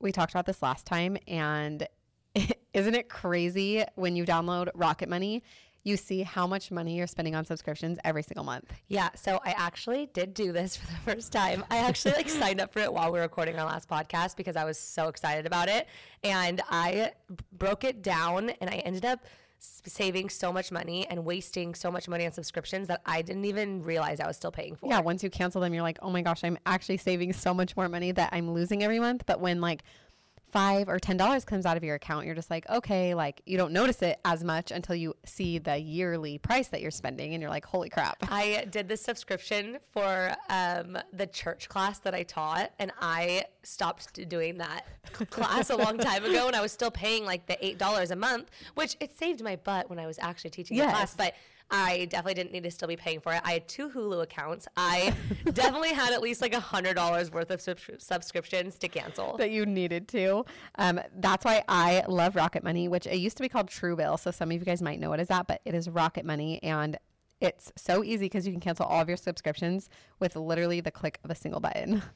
we 0.00 0.10
talked 0.10 0.32
about 0.32 0.46
this 0.46 0.62
last 0.62 0.86
time, 0.86 1.18
and 1.28 1.86
isn't 2.74 2.94
it 2.94 3.10
crazy 3.10 3.84
when 3.96 4.16
you 4.16 4.24
download 4.24 4.70
Rocket 4.74 5.08
Money? 5.08 5.42
You 5.82 5.96
see 5.96 6.22
how 6.22 6.46
much 6.46 6.70
money 6.70 6.96
you're 6.96 7.06
spending 7.06 7.34
on 7.34 7.44
subscriptions 7.44 7.98
every 8.04 8.22
single 8.22 8.44
month. 8.44 8.70
Yeah, 8.88 9.10
so 9.14 9.40
I 9.44 9.54
actually 9.56 10.06
did 10.12 10.34
do 10.34 10.52
this 10.52 10.76
for 10.78 10.86
the 10.86 11.14
first 11.14 11.32
time. 11.32 11.64
I 11.70 11.78
actually 11.78 12.12
like 12.12 12.28
signed 12.28 12.60
up 12.60 12.72
for 12.72 12.80
it 12.80 12.92
while 12.92 13.10
we 13.10 13.18
were 13.18 13.24
recording 13.24 13.58
our 13.58 13.66
last 13.66 13.88
podcast 13.88 14.36
because 14.36 14.56
I 14.56 14.64
was 14.64 14.78
so 14.78 15.08
excited 15.08 15.46
about 15.46 15.68
it, 15.68 15.86
and 16.22 16.60
I 16.70 17.12
broke 17.52 17.84
it 17.84 18.02
down, 18.02 18.50
and 18.60 18.68
I 18.68 18.76
ended 18.76 19.04
up 19.04 19.24
saving 19.60 20.28
so 20.30 20.52
much 20.52 20.72
money 20.72 21.06
and 21.08 21.24
wasting 21.24 21.74
so 21.74 21.90
much 21.90 22.08
money 22.08 22.24
on 22.24 22.32
subscriptions 22.32 22.88
that 22.88 23.02
I 23.04 23.22
didn't 23.22 23.44
even 23.44 23.82
realize 23.82 24.20
I 24.20 24.26
was 24.26 24.36
still 24.36 24.50
paying 24.50 24.74
for. 24.74 24.88
Yeah, 24.88 25.00
once 25.00 25.22
you 25.22 25.30
cancel 25.30 25.60
them, 25.60 25.74
you're 25.74 25.82
like, 25.82 25.98
oh 26.02 26.10
my 26.10 26.22
gosh, 26.22 26.42
I'm 26.44 26.58
actually 26.66 26.96
saving 26.96 27.32
so 27.34 27.52
much 27.52 27.76
more 27.76 27.88
money 27.88 28.12
that 28.12 28.30
I'm 28.32 28.52
losing 28.52 28.82
every 28.82 28.98
month. 28.98 29.24
But 29.26 29.40
when 29.40 29.60
like 29.60 29.82
five 30.50 30.88
or 30.88 30.98
ten 30.98 31.16
dollars 31.16 31.44
comes 31.44 31.66
out 31.66 31.76
of 31.76 31.84
your 31.84 31.94
account, 31.94 32.26
you're 32.26 32.34
just 32.34 32.50
like, 32.50 32.68
okay, 32.68 33.14
like 33.14 33.42
you 33.46 33.56
don't 33.56 33.72
notice 33.72 34.02
it 34.02 34.18
as 34.24 34.44
much 34.44 34.70
until 34.70 34.94
you 34.94 35.14
see 35.24 35.58
the 35.58 35.78
yearly 35.78 36.38
price 36.38 36.68
that 36.68 36.80
you're 36.80 36.90
spending, 36.90 37.32
and 37.34 37.40
you're 37.40 37.50
like, 37.50 37.64
holy 37.64 37.88
crap. 37.88 38.18
I 38.30 38.66
did 38.70 38.88
this 38.88 39.02
subscription 39.02 39.78
for 39.92 40.34
um, 40.48 40.98
the 41.12 41.26
church 41.26 41.68
class 41.68 41.98
that 42.00 42.14
I 42.14 42.22
taught, 42.22 42.72
and 42.78 42.92
I 43.00 43.44
stopped 43.62 44.28
doing 44.28 44.58
that 44.58 44.86
class 45.30 45.70
a 45.70 45.76
long 45.76 45.98
time 45.98 46.24
ago, 46.24 46.46
and 46.46 46.56
I 46.56 46.60
was 46.60 46.72
still 46.72 46.90
paying 46.90 47.24
like 47.24 47.46
the 47.46 47.64
eight 47.64 47.78
dollars 47.78 48.10
a 48.10 48.16
month, 48.16 48.50
which 48.74 48.96
it 49.00 49.16
saved 49.16 49.42
my 49.42 49.56
butt 49.56 49.88
when 49.88 49.98
I 49.98 50.06
was 50.06 50.18
actually 50.20 50.50
teaching 50.50 50.76
the 50.76 50.84
class, 50.84 51.14
but. 51.14 51.34
I 51.70 52.06
definitely 52.06 52.34
didn't 52.34 52.52
need 52.52 52.64
to 52.64 52.70
still 52.70 52.88
be 52.88 52.96
paying 52.96 53.20
for 53.20 53.32
it. 53.32 53.40
I 53.44 53.52
had 53.52 53.68
two 53.68 53.90
Hulu 53.90 54.22
accounts. 54.22 54.66
I 54.76 55.14
definitely 55.52 55.92
had 55.92 56.12
at 56.12 56.20
least 56.20 56.40
like 56.42 56.54
a 56.54 56.60
hundred 56.60 56.94
dollars 56.94 57.30
worth 57.30 57.50
of 57.50 57.60
subscri- 57.60 58.00
subscriptions 58.00 58.76
to 58.78 58.88
cancel. 58.88 59.36
that 59.36 59.50
you 59.50 59.66
needed 59.66 60.08
to. 60.08 60.44
Um, 60.76 61.00
that's 61.16 61.44
why 61.44 61.62
I 61.68 62.04
love 62.08 62.36
Rocket 62.36 62.64
Money, 62.64 62.88
which 62.88 63.06
it 63.06 63.16
used 63.16 63.36
to 63.36 63.42
be 63.42 63.48
called 63.48 63.68
Truebill. 63.68 64.18
So 64.18 64.30
some 64.30 64.50
of 64.50 64.58
you 64.58 64.64
guys 64.64 64.82
might 64.82 64.98
know 65.00 65.10
what 65.10 65.20
is 65.20 65.28
that, 65.28 65.46
but 65.46 65.60
it 65.64 65.74
is 65.74 65.88
Rocket 65.88 66.24
Money, 66.24 66.62
and 66.62 66.98
it's 67.40 67.72
so 67.76 68.04
easy 68.04 68.26
because 68.26 68.46
you 68.46 68.52
can 68.52 68.60
cancel 68.60 68.84
all 68.86 69.00
of 69.00 69.08
your 69.08 69.16
subscriptions 69.16 69.88
with 70.18 70.36
literally 70.36 70.80
the 70.80 70.90
click 70.90 71.18
of 71.24 71.30
a 71.30 71.34
single 71.34 71.60
button. 71.60 72.02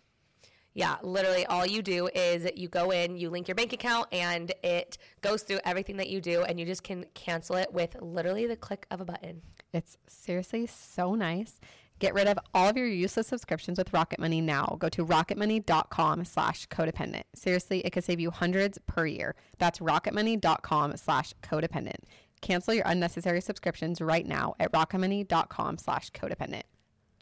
Yeah, 0.74 0.96
literally 1.02 1.46
all 1.46 1.64
you 1.64 1.82
do 1.82 2.08
is 2.14 2.50
you 2.56 2.68
go 2.68 2.90
in, 2.90 3.16
you 3.16 3.30
link 3.30 3.46
your 3.46 3.54
bank 3.54 3.72
account, 3.72 4.08
and 4.12 4.52
it 4.64 4.98
goes 5.20 5.42
through 5.42 5.60
everything 5.64 5.98
that 5.98 6.08
you 6.08 6.20
do, 6.20 6.42
and 6.42 6.58
you 6.58 6.66
just 6.66 6.82
can 6.82 7.06
cancel 7.14 7.54
it 7.54 7.72
with 7.72 7.96
literally 8.00 8.46
the 8.46 8.56
click 8.56 8.84
of 8.90 9.00
a 9.00 9.04
button. 9.04 9.42
It's 9.72 9.96
seriously 10.08 10.66
so 10.66 11.14
nice. 11.14 11.60
Get 12.00 12.12
rid 12.12 12.26
of 12.26 12.38
all 12.52 12.68
of 12.68 12.76
your 12.76 12.88
useless 12.88 13.28
subscriptions 13.28 13.78
with 13.78 13.92
Rocket 13.92 14.18
Money 14.18 14.40
now. 14.40 14.76
Go 14.80 14.88
to 14.88 15.06
rocketmoney.com 15.06 16.24
slash 16.24 16.66
codependent. 16.68 17.22
Seriously, 17.36 17.80
it 17.80 17.90
could 17.90 18.02
save 18.02 18.18
you 18.18 18.32
hundreds 18.32 18.78
per 18.88 19.06
year. 19.06 19.36
That's 19.58 19.78
rocketmoney.com 19.78 20.96
slash 20.96 21.34
codependent. 21.40 22.00
Cancel 22.40 22.74
your 22.74 22.84
unnecessary 22.84 23.40
subscriptions 23.40 24.00
right 24.00 24.26
now 24.26 24.54
at 24.58 24.72
rocketmoney.com 24.72 25.78
slash 25.78 26.10
codependent. 26.10 26.64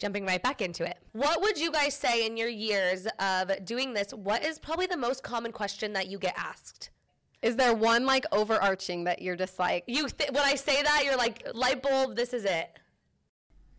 Jumping 0.03 0.27
right 0.27 0.43
back 0.43 0.61
into 0.61 0.85
it. 0.85 0.99
What 1.13 1.41
would 1.41 1.59
you 1.59 1.71
guys 1.71 1.95
say 1.95 2.27
in 2.27 2.37
your 2.37 2.49
years 2.49 3.07
of 3.21 3.65
doing 3.65 3.95
this? 3.95 4.13
What 4.13 4.45
is 4.45 4.59
probably 4.59 4.87
the 4.87 4.97
most 4.97 5.23
common 5.23 5.53
question 5.53 5.93
that 5.93 6.09
you 6.09 6.19
get 6.19 6.35
asked? 6.37 6.91
Is 7.41 7.55
there 7.55 7.73
one 7.73 8.05
like 8.05 8.27
overarching 8.33 9.05
that 9.05 9.23
you're 9.23 9.37
just 9.37 9.61
like, 9.61 9.85
You 9.87 10.09
th- 10.09 10.33
when 10.33 10.43
I 10.43 10.57
say 10.57 10.83
that, 10.83 11.03
you're 11.05 11.17
like 11.17 11.47
light 11.55 11.83
bulb. 11.83 12.17
This 12.17 12.35
is 12.35 12.45
it. 12.45 12.79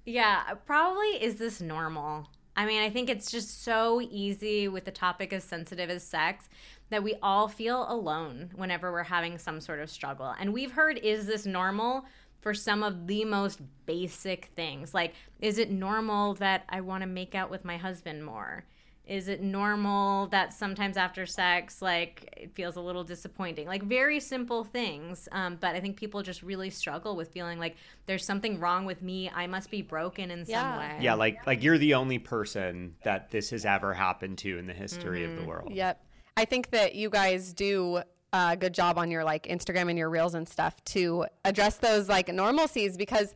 Yeah, 0.05 0.53
probably 0.65 1.21
is 1.21 1.35
this 1.35 1.59
normal? 1.61 2.29
I 2.55 2.65
mean, 2.65 2.81
I 2.81 2.89
think 2.89 3.09
it's 3.09 3.29
just 3.29 3.63
so 3.63 3.99
easy 4.09 4.69
with 4.69 4.85
the 4.85 4.91
topic 4.91 5.33
as 5.33 5.43
sensitive 5.43 5.89
as 5.89 6.03
sex 6.03 6.47
that 6.89 7.03
we 7.03 7.15
all 7.21 7.47
feel 7.49 7.85
alone 7.89 8.51
whenever 8.55 8.91
we're 8.91 9.03
having 9.03 9.37
some 9.37 9.59
sort 9.59 9.79
of 9.79 9.89
struggle. 9.89 10.35
And 10.39 10.53
we've 10.53 10.71
heard, 10.71 10.99
is 10.99 11.25
this 11.25 11.45
normal? 11.45 12.05
For 12.43 12.53
some 12.53 12.83
of 12.83 13.07
the 13.07 13.23
most 13.23 13.61
basic 13.85 14.47
things. 14.55 14.93
Like, 14.93 15.13
is 15.39 15.57
it 15.57 15.71
normal 15.71 16.33
that 16.35 16.65
I 16.67 16.81
want 16.81 17.01
to 17.01 17.07
make 17.07 17.35
out 17.35 17.49
with 17.49 17.63
my 17.63 17.77
husband 17.77 18.25
more? 18.25 18.65
Is 19.05 19.29
it 19.29 19.41
normal 19.41 20.27
that 20.27 20.53
sometimes 20.53 20.97
after 20.97 21.25
sex, 21.25 21.81
like 21.81 22.33
it 22.37 22.53
feels 22.53 22.75
a 22.75 22.81
little 22.81 23.03
disappointing? 23.05 23.65
Like 23.65 23.83
very 23.83 24.19
simple 24.19 24.65
things. 24.65 25.29
Um, 25.31 25.57
but 25.59 25.73
I 25.73 25.79
think 25.79 25.95
people 25.95 26.21
just 26.21 26.43
really 26.43 26.69
struggle 26.69 27.15
with 27.15 27.29
feeling 27.31 27.59
like 27.59 27.77
there's 28.07 28.25
something 28.25 28.59
wrong 28.59 28.85
with 28.85 29.01
me. 29.01 29.29
I 29.33 29.47
must 29.47 29.71
be 29.71 29.81
broken 29.81 30.29
in 30.29 30.43
Yeah. 30.45 30.61
some 30.61 30.79
way. 30.79 30.97
Yeah, 31.01 31.13
like 31.13 31.45
like 31.47 31.63
you're 31.63 31.77
the 31.77 31.93
only 31.93 32.19
person 32.19 32.95
that 33.03 33.31
this 33.31 33.49
has 33.51 33.65
ever 33.65 33.93
happened 33.93 34.37
to 34.39 34.57
in 34.57 34.67
the 34.67 34.73
history 34.73 35.23
of 35.23 35.37
the 35.37 35.43
world. 35.45 35.73
Yep. 35.73 36.01
I 36.35 36.45
think 36.45 36.71
that 36.71 36.95
you 36.95 37.09
guys 37.09 37.53
do 37.53 38.01
a 38.33 38.57
good 38.57 38.73
job 38.73 38.97
on 38.97 39.11
your 39.11 39.23
like 39.23 39.43
Instagram 39.47 39.89
and 39.89 39.97
your 39.97 40.09
reels 40.09 40.33
and 40.33 40.49
stuff 40.49 40.83
to 40.85 41.25
address 41.45 41.77
those 41.77 42.09
like 42.09 42.27
normalcies 42.27 42.97
because 42.97 43.33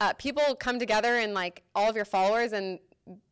uh, 0.00 0.12
people 0.14 0.54
come 0.54 0.78
together 0.78 1.16
and 1.16 1.34
like 1.34 1.62
all 1.74 1.88
of 1.88 1.96
your 1.96 2.04
followers 2.04 2.52
and 2.52 2.78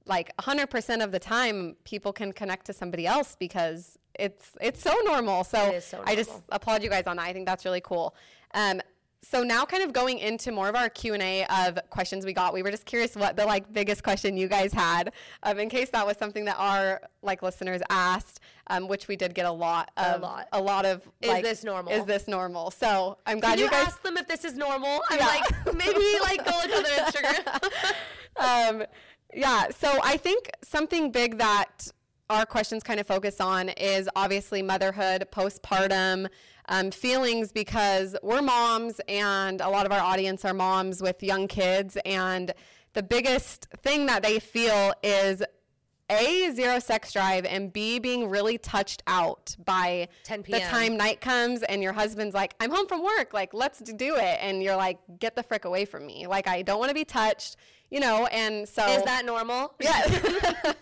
like 0.07 0.35
100% 0.39 1.05
of 1.05 1.13
the 1.13 1.19
time 1.19 1.77
people 1.85 2.13
can 2.13 2.33
connect 2.33 2.67
to 2.67 2.73
somebody 2.73 3.07
else 3.07 3.37
because 3.39 3.99
it's 4.19 4.53
it's 4.61 4.83
so 4.83 4.95
normal. 5.05 5.45
So, 5.45 5.81
so 5.81 6.03
I 6.05 6.15
just 6.17 6.31
applaud 6.51 6.83
you 6.83 6.91
guys 6.91 7.07
on 7.07 7.17
that. 7.17 7.27
I 7.27 7.33
think 7.33 7.47
that's 7.47 7.65
really 7.65 7.81
cool. 7.81 8.15
Um, 8.55 8.81
so 9.25 9.43
now 9.45 9.65
kind 9.65 9.83
of 9.85 9.93
going 9.93 10.19
into 10.19 10.51
more 10.51 10.69
of 10.69 10.75
our 10.75 10.89
q&a 10.89 11.45
of 11.47 11.79
questions 11.91 12.25
we 12.27 12.33
got 12.33 12.53
we 12.53 12.63
were 12.63 12.71
just 12.71 12.85
curious 12.85 13.15
what 13.15 13.37
the 13.37 13.45
like 13.45 13.73
biggest 13.73 14.03
question 14.03 14.37
you 14.37 14.49
guys 14.49 14.73
had 14.73 15.13
um, 15.45 15.59
in 15.59 15.69
case 15.69 15.91
that 15.91 16.07
was 16.07 16.17
something 16.17 16.45
that 16.45 16.57
our 16.59 17.01
like 17.23 17.43
listeners 17.43 17.81
asked 17.89 18.41
um, 18.69 18.89
which 18.89 19.09
we 19.09 19.17
did 19.17 19.35
get 19.35 19.47
a 19.47 19.51
lot 19.51 19.91
of 19.97 20.21
A 20.21 20.25
lot. 20.25 20.49
a 20.53 20.61
lot 20.61 20.85
of 20.87 21.03
Is 21.21 21.29
like, 21.29 21.45
this 21.45 21.63
normal? 21.65 21.93
is 21.93 22.05
this 22.05 22.27
normal 22.29 22.71
so 22.71 23.19
i'm 23.27 23.39
glad 23.41 23.51
Can 23.53 23.59
you, 23.61 23.65
you 23.67 23.71
guys 23.71 23.87
ask 23.89 24.03
them 24.03 24.17
if 24.17 24.27
this 24.29 24.45
is 24.45 24.55
normal? 24.57 25.03
I'm 25.11 25.19
Yeah. 25.19 25.27
like, 25.27 25.75
maybe 25.77 26.05
like 26.23 26.45
go 26.45 26.51
look 26.51 26.77
on 26.77 26.83
their 26.83 27.05
Instagram. 27.05 28.71
um, 28.81 28.85
yeah, 29.35 29.69
so 29.71 29.99
I 30.05 30.17
think 30.19 30.51
something 30.63 31.11
big 31.11 31.39
that 31.39 31.91
our 32.31 32.47
questions 32.47 32.83
kind 32.83 33.01
of 33.01 33.07
focus 33.07 33.41
on 33.41 33.69
is 33.71 34.09
obviously 34.17 34.63
motherhood, 34.63 35.27
postpartum, 35.31 36.29
um, 36.69 36.91
feelings 36.91 37.53
because 37.53 38.17
we're 38.23 38.43
moms 38.43 39.01
and 39.09 39.61
a 39.61 39.69
lot 39.69 39.87
of 39.87 39.93
our 39.93 40.01
audience 40.01 40.45
are 40.45 40.55
moms 40.55 41.03
with 41.03 41.23
young 41.23 41.49
kids. 41.49 41.99
And 42.05 42.53
the 42.95 43.03
biggest 43.03 43.67
thing 43.83 44.07
that 44.07 44.23
they 44.23 44.39
feel 44.39 44.93
is 45.03 45.43
A, 46.09 46.51
zero 46.55 46.79
sex 46.79 47.13
drive, 47.13 47.45
and 47.45 47.73
B, 47.73 47.99
being 47.99 48.29
really 48.29 48.59
touched 48.59 49.03
out 49.07 49.57
by 49.65 50.09
10 50.25 50.45
the 50.49 50.61
time 50.61 50.97
night 50.97 51.21
comes 51.21 51.63
and 51.65 51.83
your 51.83 51.93
husband's 51.93 52.35
like, 52.35 52.55
I'm 52.61 52.71
home 52.71 52.87
from 52.87 53.03
work, 53.03 53.35
like, 53.35 53.53
let's 53.53 53.81
do 53.81 54.17
it. 54.17 54.39
And 54.41 54.63
you're 54.63 54.77
like, 54.77 54.99
get 55.19 55.35
the 55.37 55.43
frick 55.43 55.65
away 55.65 55.85
from 55.85 56.07
me. 56.07 56.27
Like, 56.27 56.47
I 56.47 56.63
don't 56.63 56.79
want 56.79 56.91
to 56.91 56.95
be 56.95 57.05
touched, 57.05 57.57
you 57.93 58.01
know? 58.01 58.27
And 58.27 58.67
so. 58.69 58.85
Is 58.87 59.03
that 59.05 59.25
normal? 59.25 59.75
Yeah. 59.81 60.03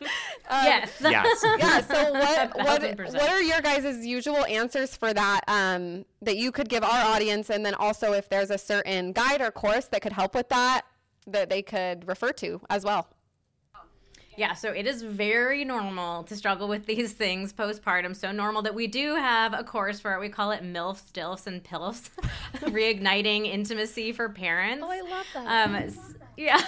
yes. 0.50 0.90
Yes. 1.00 1.44
yeah. 1.58 1.80
So 1.82 2.12
what 2.12 2.56
what 2.56 3.12
what 3.12 3.28
are 3.30 3.42
your 3.42 3.60
guys' 3.60 4.04
usual 4.06 4.44
answers 4.46 4.96
for 4.96 5.12
that 5.12 5.40
um, 5.46 6.04
that 6.22 6.36
you 6.36 6.50
could 6.52 6.68
give 6.68 6.82
our 6.82 7.04
audience, 7.14 7.50
and 7.50 7.64
then 7.64 7.74
also 7.74 8.12
if 8.12 8.28
there's 8.28 8.50
a 8.50 8.58
certain 8.58 9.12
guide 9.12 9.40
or 9.40 9.50
course 9.50 9.86
that 9.86 10.02
could 10.02 10.12
help 10.12 10.34
with 10.34 10.48
that 10.48 10.82
that 11.26 11.50
they 11.50 11.62
could 11.62 12.06
refer 12.08 12.32
to 12.32 12.60
as 12.68 12.84
well. 12.84 13.08
Yeah, 14.36 14.54
so 14.54 14.70
it 14.72 14.86
is 14.86 15.02
very 15.02 15.64
normal 15.64 16.22
to 16.24 16.34
struggle 16.34 16.66
with 16.68 16.86
these 16.86 17.12
things 17.12 17.52
postpartum. 17.52 18.16
So 18.16 18.32
normal 18.32 18.62
that 18.62 18.74
we 18.74 18.86
do 18.86 19.14
have 19.16 19.52
a 19.52 19.62
course 19.62 20.00
for 20.00 20.14
it. 20.14 20.20
We 20.20 20.30
call 20.30 20.50
it 20.52 20.62
MILFs, 20.62 21.12
DILFs, 21.12 21.46
and 21.46 21.62
PILFs, 21.62 22.08
reigniting 22.62 23.46
intimacy 23.46 24.12
for 24.12 24.28
parents. 24.30 24.82
Oh, 24.86 24.90
I 24.90 25.00
love 25.00 25.26
that. 25.34 25.68
Um, 25.68 25.74
s- 25.76 26.14
yeah, 26.40 26.60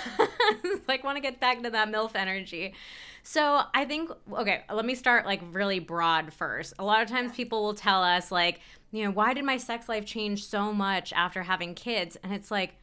like 0.88 1.02
want 1.02 1.16
to 1.16 1.22
get 1.22 1.40
back 1.40 1.62
to 1.62 1.70
that 1.70 1.88
MILF 1.90 2.14
energy. 2.14 2.74
So 3.22 3.62
I 3.72 3.84
think 3.84 4.10
okay, 4.32 4.64
let 4.70 4.84
me 4.84 4.94
start 4.94 5.24
like 5.24 5.40
really 5.52 5.78
broad 5.78 6.32
first. 6.32 6.74
A 6.78 6.84
lot 6.84 7.02
of 7.02 7.08
times 7.08 7.32
people 7.32 7.62
will 7.62 7.74
tell 7.74 8.02
us 8.02 8.30
like, 8.30 8.60
you 8.90 9.04
know, 9.04 9.10
why 9.10 9.32
did 9.32 9.44
my 9.44 9.56
sex 9.56 9.88
life 9.88 10.04
change 10.04 10.44
so 10.44 10.72
much 10.72 11.12
after 11.14 11.42
having 11.42 11.74
kids? 11.74 12.16
And 12.22 12.34
it's 12.34 12.50
like 12.50 12.74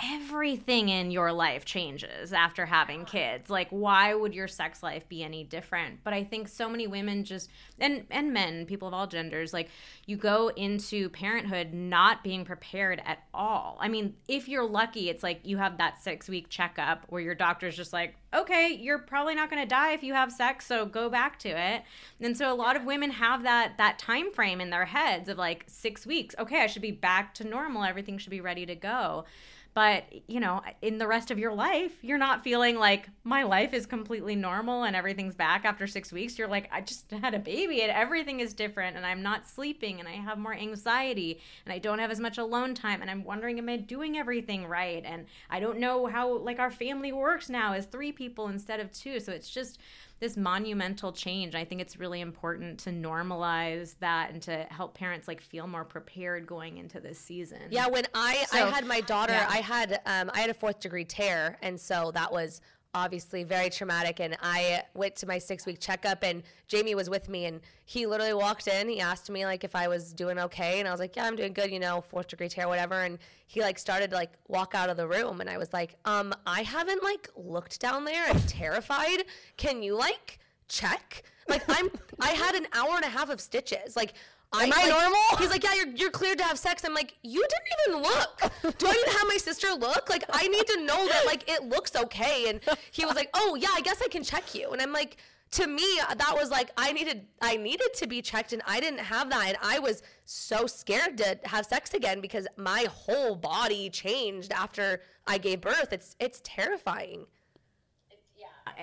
everything 0.00 0.88
in 0.88 1.10
your 1.10 1.32
life 1.32 1.64
changes 1.66 2.32
after 2.32 2.64
having 2.64 3.04
kids. 3.04 3.50
Like 3.50 3.68
why 3.68 4.14
would 4.14 4.34
your 4.34 4.48
sex 4.48 4.82
life 4.82 5.06
be 5.08 5.22
any 5.22 5.44
different? 5.44 6.02
But 6.02 6.14
i 6.14 6.24
think 6.24 6.48
so 6.48 6.68
many 6.68 6.86
women 6.86 7.24
just 7.24 7.50
and 7.78 8.06
and 8.10 8.32
men 8.32 8.64
people 8.64 8.88
of 8.88 8.94
all 8.94 9.06
genders 9.06 9.52
like 9.52 9.68
you 10.06 10.16
go 10.16 10.48
into 10.48 11.10
parenthood 11.10 11.74
not 11.74 12.24
being 12.24 12.44
prepared 12.44 13.02
at 13.04 13.18
all. 13.34 13.76
I 13.80 13.88
mean 13.88 14.14
if 14.28 14.48
you're 14.48 14.66
lucky 14.66 15.10
it's 15.10 15.22
like 15.22 15.40
you 15.44 15.58
have 15.58 15.76
that 15.76 16.02
6 16.02 16.28
week 16.28 16.48
checkup 16.48 17.04
where 17.08 17.20
your 17.20 17.34
doctor's 17.34 17.76
just 17.76 17.92
like 17.92 18.14
okay 18.32 18.72
you're 18.72 18.98
probably 18.98 19.34
not 19.34 19.50
going 19.50 19.62
to 19.62 19.68
die 19.68 19.92
if 19.92 20.02
you 20.02 20.14
have 20.14 20.32
sex 20.32 20.66
so 20.66 20.86
go 20.86 21.10
back 21.10 21.38
to 21.40 21.48
it. 21.50 21.82
And 22.20 22.36
so 22.36 22.50
a 22.50 22.54
lot 22.54 22.76
of 22.76 22.84
women 22.84 23.10
have 23.10 23.42
that 23.42 23.76
that 23.76 23.98
time 23.98 24.32
frame 24.32 24.60
in 24.60 24.70
their 24.70 24.86
heads 24.86 25.28
of 25.28 25.36
like 25.36 25.64
6 25.66 26.06
weeks. 26.06 26.34
Okay 26.38 26.62
i 26.62 26.66
should 26.66 26.82
be 26.82 26.92
back 26.92 27.34
to 27.34 27.44
normal. 27.44 27.84
Everything 27.84 28.16
should 28.16 28.30
be 28.30 28.40
ready 28.40 28.64
to 28.64 28.74
go 28.74 29.26
but 29.74 30.04
you 30.28 30.40
know 30.40 30.60
in 30.82 30.98
the 30.98 31.06
rest 31.06 31.30
of 31.30 31.38
your 31.38 31.52
life 31.52 31.92
you're 32.02 32.18
not 32.18 32.44
feeling 32.44 32.78
like 32.78 33.08
my 33.24 33.42
life 33.42 33.72
is 33.72 33.86
completely 33.86 34.36
normal 34.36 34.84
and 34.84 34.94
everything's 34.94 35.34
back 35.34 35.64
after 35.64 35.86
six 35.86 36.12
weeks. 36.12 36.38
You're 36.38 36.48
like 36.48 36.68
i 36.72 36.80
just 36.80 37.10
had 37.10 37.34
a 37.34 37.38
baby 37.38 37.82
and 37.82 37.90
everything 37.90 38.40
is 38.40 38.52
different 38.54 38.96
and 38.96 39.06
i'm 39.06 39.22
not 39.22 39.48
sleeping 39.48 40.00
and 40.00 40.08
i 40.08 40.12
have 40.12 40.38
more 40.38 40.54
anxiety 40.54 41.40
and 41.64 41.72
i 41.72 41.78
don't 41.78 41.98
have 41.98 42.10
as 42.10 42.20
much 42.20 42.38
alone 42.38 42.74
time 42.74 43.00
and 43.00 43.10
i'm 43.10 43.24
wondering 43.24 43.58
am 43.58 43.68
i 43.68 43.76
doing 43.76 44.18
everything 44.18 44.66
right? 44.66 45.02
And 45.04 45.26
i 45.50 45.60
don't 45.60 45.78
know 45.78 46.06
how 46.06 46.38
like 46.38 46.58
our 46.58 46.70
family 46.70 47.12
works 47.12 47.48
now 47.48 47.72
as 47.72 47.86
three 47.86 48.12
people 48.12 48.48
instead 48.48 48.80
of 48.80 48.92
two. 48.92 49.20
So 49.20 49.32
it's 49.32 49.50
just 49.50 49.78
this 50.22 50.36
monumental 50.36 51.10
change. 51.10 51.56
I 51.56 51.64
think 51.64 51.80
it's 51.80 51.96
really 51.96 52.20
important 52.20 52.78
to 52.80 52.90
normalize 52.90 53.96
that 53.98 54.30
and 54.30 54.40
to 54.42 54.58
help 54.70 54.94
parents 54.94 55.26
like 55.26 55.40
feel 55.40 55.66
more 55.66 55.84
prepared 55.84 56.46
going 56.46 56.78
into 56.78 57.00
this 57.00 57.18
season. 57.18 57.58
Yeah, 57.70 57.88
when 57.88 58.06
I 58.14 58.46
I 58.52 58.58
had 58.58 58.86
my 58.86 59.00
daughter, 59.00 59.32
yeah. 59.32 59.48
I 59.50 59.56
had 59.56 60.00
um, 60.06 60.30
I 60.32 60.38
had 60.38 60.48
a 60.48 60.54
fourth 60.54 60.78
degree 60.78 61.04
tear, 61.04 61.58
and 61.60 61.78
so 61.78 62.12
that 62.14 62.30
was 62.30 62.60
obviously 62.94 63.42
very 63.44 63.70
traumatic. 63.70 64.20
And 64.20 64.36
I 64.42 64.82
went 64.94 65.16
to 65.16 65.26
my 65.26 65.38
six 65.38 65.66
week 65.66 65.80
checkup, 65.80 66.22
and 66.22 66.42
Jamie 66.68 66.94
was 66.94 67.08
with 67.08 67.28
me, 67.28 67.46
and 67.46 67.60
he 67.84 68.06
literally 68.06 68.34
walked 68.34 68.66
in. 68.68 68.88
He 68.88 69.00
asked 69.00 69.30
me 69.30 69.44
like 69.46 69.64
if 69.64 69.74
I 69.74 69.88
was 69.88 70.12
doing 70.12 70.38
okay, 70.38 70.78
and 70.78 70.88
I 70.88 70.90
was 70.90 71.00
like, 71.00 71.16
yeah, 71.16 71.24
I'm 71.24 71.36
doing 71.36 71.52
good, 71.52 71.70
you 71.70 71.80
know, 71.80 72.00
fourth 72.00 72.28
degree 72.28 72.48
tear, 72.48 72.68
whatever. 72.68 73.02
And 73.02 73.18
he 73.46 73.60
like 73.60 73.78
started 73.78 74.10
to 74.10 74.16
like 74.16 74.32
walk 74.48 74.74
out 74.74 74.90
of 74.90 74.96
the 74.96 75.06
room, 75.06 75.40
and 75.40 75.48
I 75.48 75.58
was 75.58 75.72
like, 75.72 75.96
um, 76.04 76.32
I 76.46 76.62
haven't 76.62 77.02
like 77.02 77.28
looked 77.36 77.80
down 77.80 78.04
there. 78.04 78.24
I'm 78.28 78.40
terrified. 78.40 79.24
Can 79.56 79.82
you 79.82 79.96
like 79.96 80.38
check? 80.68 81.22
Like 81.48 81.64
I'm 81.68 81.90
I 82.20 82.30
had 82.30 82.54
an 82.54 82.66
hour 82.72 82.96
and 82.96 83.04
a 83.04 83.08
half 83.08 83.30
of 83.30 83.40
stitches. 83.40 83.96
Like 83.96 84.14
Am 84.54 84.72
I 84.72 84.76
like- 84.76 84.88
normal? 84.88 85.38
He's 85.38 85.50
like, 85.50 85.64
yeah, 85.64 85.74
you're, 85.74 85.88
you're 85.88 86.10
cleared 86.10 86.38
to 86.38 86.44
have 86.44 86.58
sex. 86.58 86.84
I'm 86.84 86.94
like, 86.94 87.14
you 87.22 87.40
didn't 87.42 88.02
even 88.02 88.02
look. 88.02 88.40
Do 88.78 88.86
I 88.86 88.92
to 88.92 89.18
have 89.18 89.28
my 89.28 89.38
sister 89.38 89.68
look? 89.72 90.10
Like, 90.10 90.24
I 90.30 90.46
need 90.48 90.66
to 90.66 90.84
know 90.84 91.08
that 91.08 91.24
like 91.26 91.48
it 91.50 91.64
looks 91.64 91.96
okay. 91.96 92.48
And 92.48 92.60
he 92.90 93.04
was 93.04 93.14
like, 93.14 93.30
oh 93.34 93.54
yeah, 93.54 93.70
I 93.72 93.80
guess 93.80 94.02
I 94.02 94.08
can 94.08 94.22
check 94.22 94.54
you. 94.54 94.70
And 94.70 94.82
I'm 94.82 94.92
like, 94.92 95.16
to 95.52 95.66
me, 95.66 95.84
that 96.16 96.34
was 96.34 96.50
like 96.50 96.70
I 96.78 96.92
needed 96.92 97.26
I 97.42 97.56
needed 97.58 97.92
to 97.96 98.06
be 98.06 98.22
checked, 98.22 98.54
and 98.54 98.62
I 98.66 98.80
didn't 98.80 99.00
have 99.00 99.28
that, 99.30 99.48
and 99.48 99.56
I 99.62 99.78
was 99.80 100.02
so 100.24 100.66
scared 100.66 101.18
to 101.18 101.38
have 101.44 101.66
sex 101.66 101.92
again 101.92 102.22
because 102.22 102.46
my 102.56 102.86
whole 102.90 103.36
body 103.36 103.90
changed 103.90 104.50
after 104.50 105.02
I 105.26 105.36
gave 105.38 105.60
birth. 105.60 105.92
It's 105.92 106.16
it's 106.18 106.40
terrifying. 106.42 107.26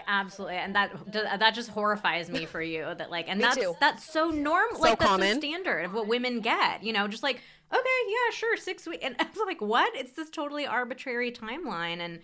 Absolutely, 0.08 0.58
and 0.58 0.76
that 0.76 0.92
that 1.12 1.54
just 1.54 1.70
horrifies 1.70 2.30
me 2.30 2.46
for 2.46 2.62
you. 2.62 2.94
That 2.98 3.10
like, 3.10 3.28
and 3.28 3.42
that's 3.44 3.58
too. 3.58 3.76
that's 3.80 4.04
so 4.04 4.30
normal. 4.30 4.78
So 4.78 4.82
like 4.84 5.00
that's 5.00 5.10
common. 5.12 5.40
the 5.40 5.48
standard 5.48 5.86
of 5.86 5.94
what 5.94 6.08
women 6.08 6.42
get. 6.42 6.84
You 6.84 6.94
know, 6.94 7.08
just 7.08 7.24
like 7.24 7.42
okay, 7.72 7.80
yeah, 8.08 8.34
sure, 8.36 8.58
six 8.58 8.88
weeks, 8.88 9.04
and 9.04 9.16
it's 9.20 9.38
like 9.46 9.62
what? 9.62 9.96
It's 9.96 10.12
this 10.14 10.30
totally 10.30 10.66
arbitrary 10.66 11.32
timeline, 11.32 12.00
and 12.00 12.20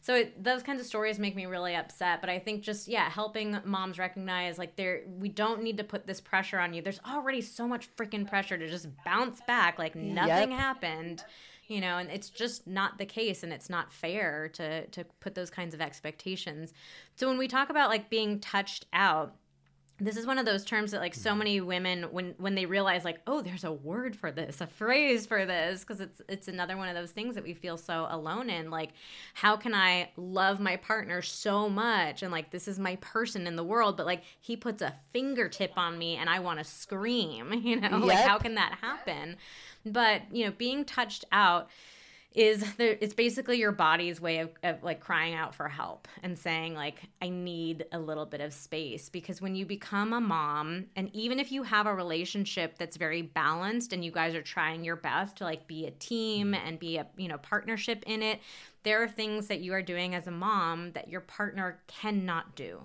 so 0.00 0.14
it, 0.14 0.42
those 0.42 0.62
kinds 0.62 0.80
of 0.80 0.86
stories 0.86 1.18
make 1.18 1.34
me 1.34 1.46
really 1.46 1.74
upset. 1.74 2.20
But 2.20 2.30
I 2.30 2.38
think 2.38 2.62
just 2.62 2.86
yeah, 2.88 3.08
helping 3.10 3.58
moms 3.64 3.98
recognize 3.98 4.56
like 4.58 4.76
there, 4.76 5.02
we 5.18 5.28
don't 5.28 5.62
need 5.62 5.76
to 5.78 5.84
put 5.84 6.06
this 6.06 6.20
pressure 6.20 6.58
on 6.58 6.72
you. 6.72 6.80
There's 6.82 7.00
already 7.10 7.40
so 7.40 7.66
much 7.66 7.88
freaking 7.96 8.28
pressure 8.28 8.56
to 8.56 8.68
just 8.68 8.86
bounce 9.04 9.40
back 9.46 9.78
like 9.78 9.94
nothing 9.96 10.50
Yep. 10.52 10.60
happened. 10.60 11.24
You 11.68 11.80
know, 11.80 11.98
and 11.98 12.10
it's 12.10 12.30
just 12.30 12.66
not 12.66 12.98
the 12.98 13.06
case 13.06 13.42
and 13.42 13.52
it's 13.52 13.70
not 13.70 13.92
fair 13.92 14.48
to 14.54 14.86
to 14.88 15.04
put 15.20 15.34
those 15.34 15.50
kinds 15.50 15.74
of 15.74 15.80
expectations. 15.80 16.72
So 17.16 17.28
when 17.28 17.38
we 17.38 17.48
talk 17.48 17.70
about 17.70 17.90
like 17.90 18.10
being 18.10 18.40
touched 18.40 18.86
out, 18.92 19.34
this 19.98 20.18
is 20.18 20.26
one 20.26 20.38
of 20.38 20.44
those 20.44 20.64
terms 20.64 20.90
that 20.90 21.00
like 21.00 21.14
so 21.14 21.30
Mm-hmm. 21.30 21.38
many 21.38 21.60
women 21.60 22.02
when 22.12 22.34
when 22.36 22.54
they 22.54 22.66
realize 22.66 23.04
like 23.04 23.18
oh 23.26 23.40
there's 23.40 23.64
a 23.64 23.72
word 23.72 24.14
for 24.14 24.30
this 24.30 24.60
a 24.60 24.66
phrase 24.66 25.24
for 25.26 25.46
this 25.46 25.80
because 25.80 26.00
it's 26.00 26.20
it's 26.28 26.48
another 26.48 26.76
one 26.76 26.88
of 26.88 26.94
those 26.94 27.12
things 27.12 27.34
that 27.34 27.42
we 27.44 27.54
feel 27.54 27.76
so 27.78 28.06
alone 28.10 28.50
in 28.50 28.70
like 28.70 28.90
how 29.34 29.56
can 29.56 29.74
i 29.74 30.10
love 30.16 30.60
my 30.60 30.76
partner 30.76 31.22
so 31.22 31.68
much? 31.68 32.22
And 32.22 32.30
like 32.30 32.50
this 32.50 32.68
is 32.68 32.78
my 32.78 32.96
person 32.96 33.46
in 33.46 33.56
the 33.56 33.64
world 33.64 33.96
but 33.96 34.04
like 34.04 34.22
he 34.40 34.56
puts 34.56 34.82
a 34.82 34.94
fingertip 35.12 35.72
on 35.76 35.96
me 35.98 36.16
and 36.16 36.28
i 36.28 36.40
want 36.40 36.58
to 36.58 36.64
scream 36.64 37.52
you 37.64 37.80
know? 37.80 37.96
Like 37.98 38.18
how 38.18 38.38
can 38.38 38.54
that 38.56 38.78
happen? 38.82 39.36
But 39.84 40.22
you 40.30 40.44
know 40.44 40.52
being 40.52 40.84
touched 40.84 41.24
out 41.32 41.68
is 42.36 42.76
there 42.76 42.98
it's 43.00 43.14
basically 43.14 43.56
your 43.56 43.72
body's 43.72 44.20
way 44.20 44.38
of, 44.38 44.50
of 44.62 44.82
like 44.82 45.00
crying 45.00 45.34
out 45.34 45.54
for 45.54 45.68
help 45.68 46.06
and 46.22 46.38
saying 46.38 46.74
like 46.74 47.00
i 47.22 47.28
need 47.28 47.86
a 47.92 47.98
little 47.98 48.26
bit 48.26 48.42
of 48.42 48.52
space 48.52 49.08
because 49.08 49.40
when 49.40 49.56
you 49.56 49.64
become 49.64 50.12
a 50.12 50.20
mom 50.20 50.84
and 50.96 51.10
even 51.14 51.40
if 51.40 51.50
you 51.50 51.62
have 51.62 51.86
a 51.86 51.94
relationship 51.94 52.76
that's 52.78 52.98
very 52.98 53.22
balanced 53.22 53.92
and 53.92 54.04
you 54.04 54.12
guys 54.12 54.34
are 54.34 54.42
trying 54.42 54.84
your 54.84 54.96
best 54.96 55.36
to 55.36 55.44
like 55.44 55.66
be 55.66 55.86
a 55.86 55.90
team 55.92 56.52
mm. 56.52 56.60
and 56.66 56.78
be 56.78 56.98
a 56.98 57.06
you 57.16 57.26
know 57.26 57.38
partnership 57.38 58.04
in 58.06 58.22
it 58.22 58.38
there 58.82 59.02
are 59.02 59.08
things 59.08 59.48
that 59.48 59.60
you 59.60 59.72
are 59.72 59.82
doing 59.82 60.14
as 60.14 60.26
a 60.26 60.30
mom 60.30 60.92
that 60.92 61.08
your 61.08 61.22
partner 61.22 61.80
cannot 61.88 62.54
do 62.54 62.78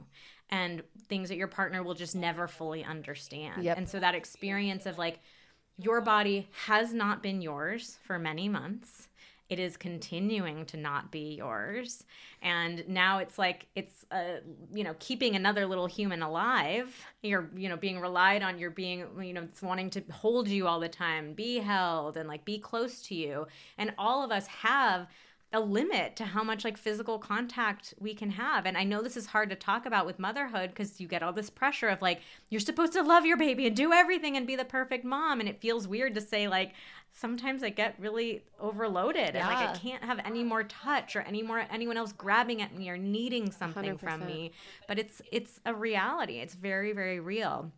and 0.49 0.81
things 1.07 1.29
that 1.29 1.37
your 1.37 1.47
partner 1.47 1.83
will 1.83 1.93
just 1.93 2.15
never 2.15 2.47
fully 2.47 2.85
understand 2.85 3.63
Yep. 3.63 3.77
and 3.77 3.89
so 3.89 3.99
that 3.99 4.15
experience 4.15 4.85
of 4.85 4.97
like 4.97 5.19
your 5.77 6.01
body 6.01 6.47
has 6.67 6.93
not 6.93 7.23
been 7.23 7.41
yours 7.41 7.97
for 8.03 8.19
many 8.19 8.47
months. 8.47 9.07
It 9.51 9.59
is 9.59 9.75
continuing 9.75 10.65
to 10.67 10.77
not 10.77 11.11
be 11.11 11.35
yours. 11.35 12.05
And 12.41 12.87
now 12.87 13.17
it's 13.17 13.37
like 13.37 13.67
it's 13.75 14.05
uh, 14.09 14.39
you 14.73 14.85
know, 14.85 14.95
keeping 14.99 15.35
another 15.35 15.65
little 15.65 15.87
human 15.87 16.21
alive. 16.21 16.95
You're, 17.21 17.49
you 17.53 17.67
know, 17.67 17.75
being 17.75 17.99
relied 17.99 18.43
on, 18.43 18.57
you're 18.57 18.71
being, 18.71 19.05
you 19.21 19.33
know, 19.33 19.43
it's 19.43 19.61
wanting 19.61 19.89
to 19.89 20.03
hold 20.09 20.47
you 20.47 20.67
all 20.67 20.79
the 20.79 20.87
time, 20.87 21.33
be 21.33 21.57
held 21.57 22.15
and 22.15 22.29
like 22.29 22.45
be 22.45 22.59
close 22.59 23.01
to 23.03 23.15
you. 23.15 23.45
And 23.77 23.93
all 23.97 24.23
of 24.23 24.31
us 24.31 24.47
have 24.47 25.07
a 25.53 25.59
limit 25.59 26.15
to 26.15 26.23
how 26.23 26.43
much 26.43 26.63
like 26.63 26.77
physical 26.77 27.19
contact 27.19 27.93
we 27.99 28.13
can 28.13 28.29
have. 28.29 28.65
And 28.65 28.77
I 28.77 28.83
know 28.85 29.01
this 29.01 29.17
is 29.17 29.25
hard 29.25 29.49
to 29.49 29.55
talk 29.55 29.85
about 29.85 30.05
with 30.05 30.17
motherhood 30.17 30.69
because 30.69 31.01
you 31.01 31.07
get 31.07 31.21
all 31.21 31.33
this 31.33 31.49
pressure 31.49 31.89
of 31.89 32.01
like, 32.01 32.21
you're 32.49 32.61
supposed 32.61 32.93
to 32.93 33.03
love 33.03 33.25
your 33.25 33.37
baby 33.37 33.67
and 33.67 33.75
do 33.75 33.91
everything 33.91 34.37
and 34.37 34.47
be 34.47 34.55
the 34.55 34.63
perfect 34.63 35.03
mom. 35.03 35.41
And 35.41 35.49
it 35.49 35.59
feels 35.59 35.87
weird 35.87 36.15
to 36.15 36.21
say, 36.21 36.47
like, 36.47 36.73
sometimes 37.13 37.63
I 37.63 37.69
get 37.69 37.95
really 37.99 38.43
overloaded 38.59 39.35
and 39.35 39.45
like 39.45 39.57
I 39.57 39.75
can't 39.75 40.01
have 40.01 40.19
any 40.23 40.45
more 40.45 40.63
touch 40.63 41.17
or 41.17 41.21
any 41.21 41.43
more 41.43 41.65
anyone 41.69 41.97
else 41.97 42.13
grabbing 42.13 42.61
at 42.61 42.73
me 42.73 42.89
or 42.89 42.97
needing 42.97 43.51
something 43.51 43.97
from 43.97 44.21
100%. 44.21 44.27
me. 44.27 44.51
But 44.87 44.97
it's 44.97 45.21
it's 45.29 45.59
a 45.65 45.73
reality. 45.73 46.39
It's 46.39 46.55
very, 46.55 46.93
very 46.93 47.19
real. 47.19 47.69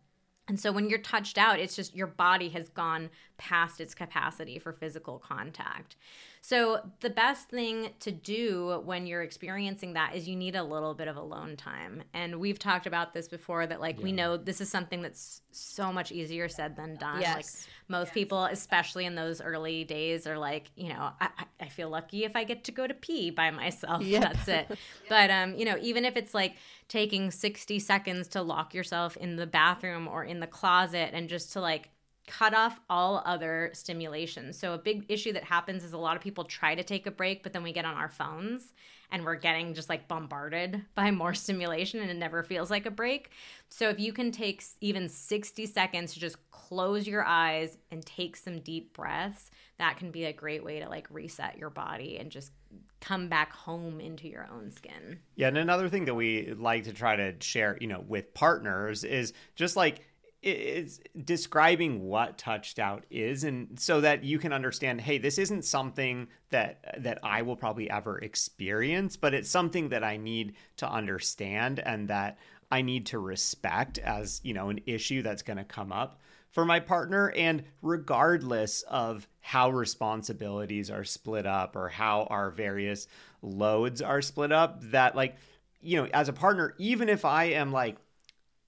And 0.46 0.60
so 0.60 0.72
when 0.72 0.90
you're 0.90 0.98
touched 0.98 1.38
out, 1.38 1.58
it's 1.58 1.74
just 1.74 1.96
your 1.96 2.06
body 2.06 2.50
has 2.50 2.68
gone 2.68 3.08
past 3.38 3.80
its 3.80 3.94
capacity 3.94 4.58
for 4.58 4.72
physical 4.72 5.18
contact. 5.18 5.96
So 6.42 6.80
the 7.00 7.08
best 7.08 7.48
thing 7.48 7.88
to 8.00 8.12
do 8.12 8.82
when 8.84 9.06
you're 9.06 9.22
experiencing 9.22 9.94
that 9.94 10.14
is 10.14 10.28
you 10.28 10.36
need 10.36 10.54
a 10.54 10.62
little 10.62 10.92
bit 10.92 11.08
of 11.08 11.16
alone 11.16 11.56
time. 11.56 12.02
And 12.12 12.38
we've 12.38 12.58
talked 12.58 12.86
about 12.86 13.14
this 13.14 13.26
before 13.28 13.66
that 13.66 13.80
like 13.80 13.98
we 14.02 14.12
know 14.12 14.36
this 14.36 14.60
is 14.60 14.68
something 14.68 15.00
that's 15.00 15.40
so 15.52 15.90
much 15.90 16.12
easier 16.12 16.50
said 16.50 16.76
than 16.76 16.96
done. 16.96 17.14
Like 17.22 17.22
Yes. 17.22 17.66
most 17.88 18.12
people, 18.12 18.44
especially 18.44 19.06
in 19.06 19.14
those 19.14 19.40
early 19.40 19.84
days, 19.84 20.26
are 20.26 20.36
like, 20.38 20.70
you 20.76 20.90
know, 20.90 21.10
I, 21.18 21.28
I- 21.38 21.44
I 21.60 21.68
feel 21.68 21.88
lucky 21.88 22.24
if 22.24 22.36
I 22.36 22.44
get 22.44 22.64
to 22.64 22.72
go 22.72 22.86
to 22.86 22.92
pee 22.92 23.30
by 23.30 23.50
myself. 23.50 24.02
Yep. 24.14 24.22
That's 24.22 24.48
it. 24.48 24.78
But 25.08 25.30
um, 25.30 25.54
you 25.54 25.64
know, 25.64 25.78
even 25.80 26.04
if 26.04 26.14
it's 26.16 26.34
like 26.34 26.56
taking 26.88 27.30
60 27.30 27.78
seconds 27.78 28.28
to 28.28 28.42
lock 28.42 28.74
yourself 28.74 29.16
in 29.16 29.36
the 29.36 29.46
bathroom 29.46 30.06
or 30.08 30.24
in 30.24 30.40
the 30.40 30.46
closet 30.46 31.10
and 31.12 31.28
just 31.28 31.52
to 31.52 31.60
like 31.60 31.90
cut 32.26 32.54
off 32.54 32.80
all 32.88 33.22
other 33.26 33.70
stimulation. 33.72 34.52
So 34.52 34.74
a 34.74 34.78
big 34.78 35.04
issue 35.08 35.32
that 35.32 35.44
happens 35.44 35.84
is 35.84 35.92
a 35.92 35.98
lot 35.98 36.16
of 36.16 36.22
people 36.22 36.44
try 36.44 36.74
to 36.74 36.82
take 36.82 37.06
a 37.06 37.10
break, 37.10 37.42
but 37.42 37.52
then 37.52 37.62
we 37.62 37.72
get 37.72 37.84
on 37.84 37.94
our 37.94 38.08
phones 38.08 38.72
and 39.10 39.24
we're 39.24 39.34
getting 39.34 39.74
just 39.74 39.88
like 39.88 40.08
bombarded 40.08 40.82
by 40.94 41.10
more 41.10 41.34
stimulation 41.34 42.00
and 42.00 42.10
it 42.10 42.16
never 42.16 42.42
feels 42.42 42.70
like 42.70 42.86
a 42.86 42.90
break. 42.90 43.30
So 43.68 43.88
if 43.88 43.98
you 43.98 44.12
can 44.12 44.30
take 44.32 44.62
even 44.80 45.08
60 45.08 45.66
seconds 45.66 46.14
to 46.14 46.20
just 46.20 46.36
close 46.50 47.06
your 47.06 47.24
eyes 47.24 47.78
and 47.90 48.04
take 48.04 48.36
some 48.36 48.60
deep 48.60 48.92
breaths, 48.94 49.50
that 49.78 49.96
can 49.96 50.10
be 50.10 50.24
a 50.24 50.32
great 50.32 50.64
way 50.64 50.80
to 50.80 50.88
like 50.88 51.06
reset 51.10 51.58
your 51.58 51.70
body 51.70 52.18
and 52.18 52.30
just 52.30 52.52
come 53.00 53.28
back 53.28 53.52
home 53.52 54.00
into 54.00 54.28
your 54.28 54.48
own 54.52 54.70
skin. 54.70 55.18
Yeah, 55.36 55.48
and 55.48 55.58
another 55.58 55.88
thing 55.88 56.06
that 56.06 56.14
we 56.14 56.54
like 56.54 56.84
to 56.84 56.92
try 56.92 57.16
to 57.16 57.34
share, 57.40 57.76
you 57.80 57.86
know, 57.86 58.02
with 58.06 58.32
partners 58.32 59.04
is 59.04 59.32
just 59.56 59.76
like 59.76 60.00
is 60.44 61.00
describing 61.24 62.02
what 62.02 62.36
touched 62.36 62.78
out 62.78 63.04
is 63.10 63.44
and 63.44 63.80
so 63.80 64.00
that 64.00 64.24
you 64.24 64.38
can 64.38 64.52
understand 64.52 65.00
hey 65.00 65.16
this 65.16 65.38
isn't 65.38 65.64
something 65.64 66.28
that 66.50 67.02
that 67.02 67.18
I 67.22 67.42
will 67.42 67.56
probably 67.56 67.88
ever 67.88 68.18
experience 68.18 69.16
but 69.16 69.32
it's 69.32 69.48
something 69.48 69.88
that 69.88 70.04
I 70.04 70.18
need 70.18 70.54
to 70.76 70.90
understand 70.90 71.80
and 71.80 72.08
that 72.08 72.38
I 72.70 72.82
need 72.82 73.06
to 73.06 73.18
respect 73.18 73.98
as 73.98 74.40
you 74.44 74.52
know 74.52 74.68
an 74.68 74.80
issue 74.86 75.22
that's 75.22 75.42
going 75.42 75.56
to 75.56 75.64
come 75.64 75.92
up 75.92 76.20
for 76.54 76.64
my 76.64 76.78
partner. 76.78 77.32
And 77.36 77.64
regardless 77.82 78.82
of 78.82 79.28
how 79.40 79.70
responsibilities 79.70 80.88
are 80.88 81.04
split 81.04 81.46
up 81.46 81.74
or 81.76 81.88
how 81.88 82.28
our 82.30 82.50
various 82.50 83.08
loads 83.42 84.00
are 84.00 84.22
split 84.22 84.52
up 84.52 84.80
that 84.90 85.14
like 85.14 85.36
you 85.82 86.00
know 86.00 86.08
as 86.14 86.30
a 86.30 86.32
partner 86.32 86.74
even 86.78 87.10
if 87.10 87.26
I 87.26 87.44
am 87.44 87.72
like 87.72 87.96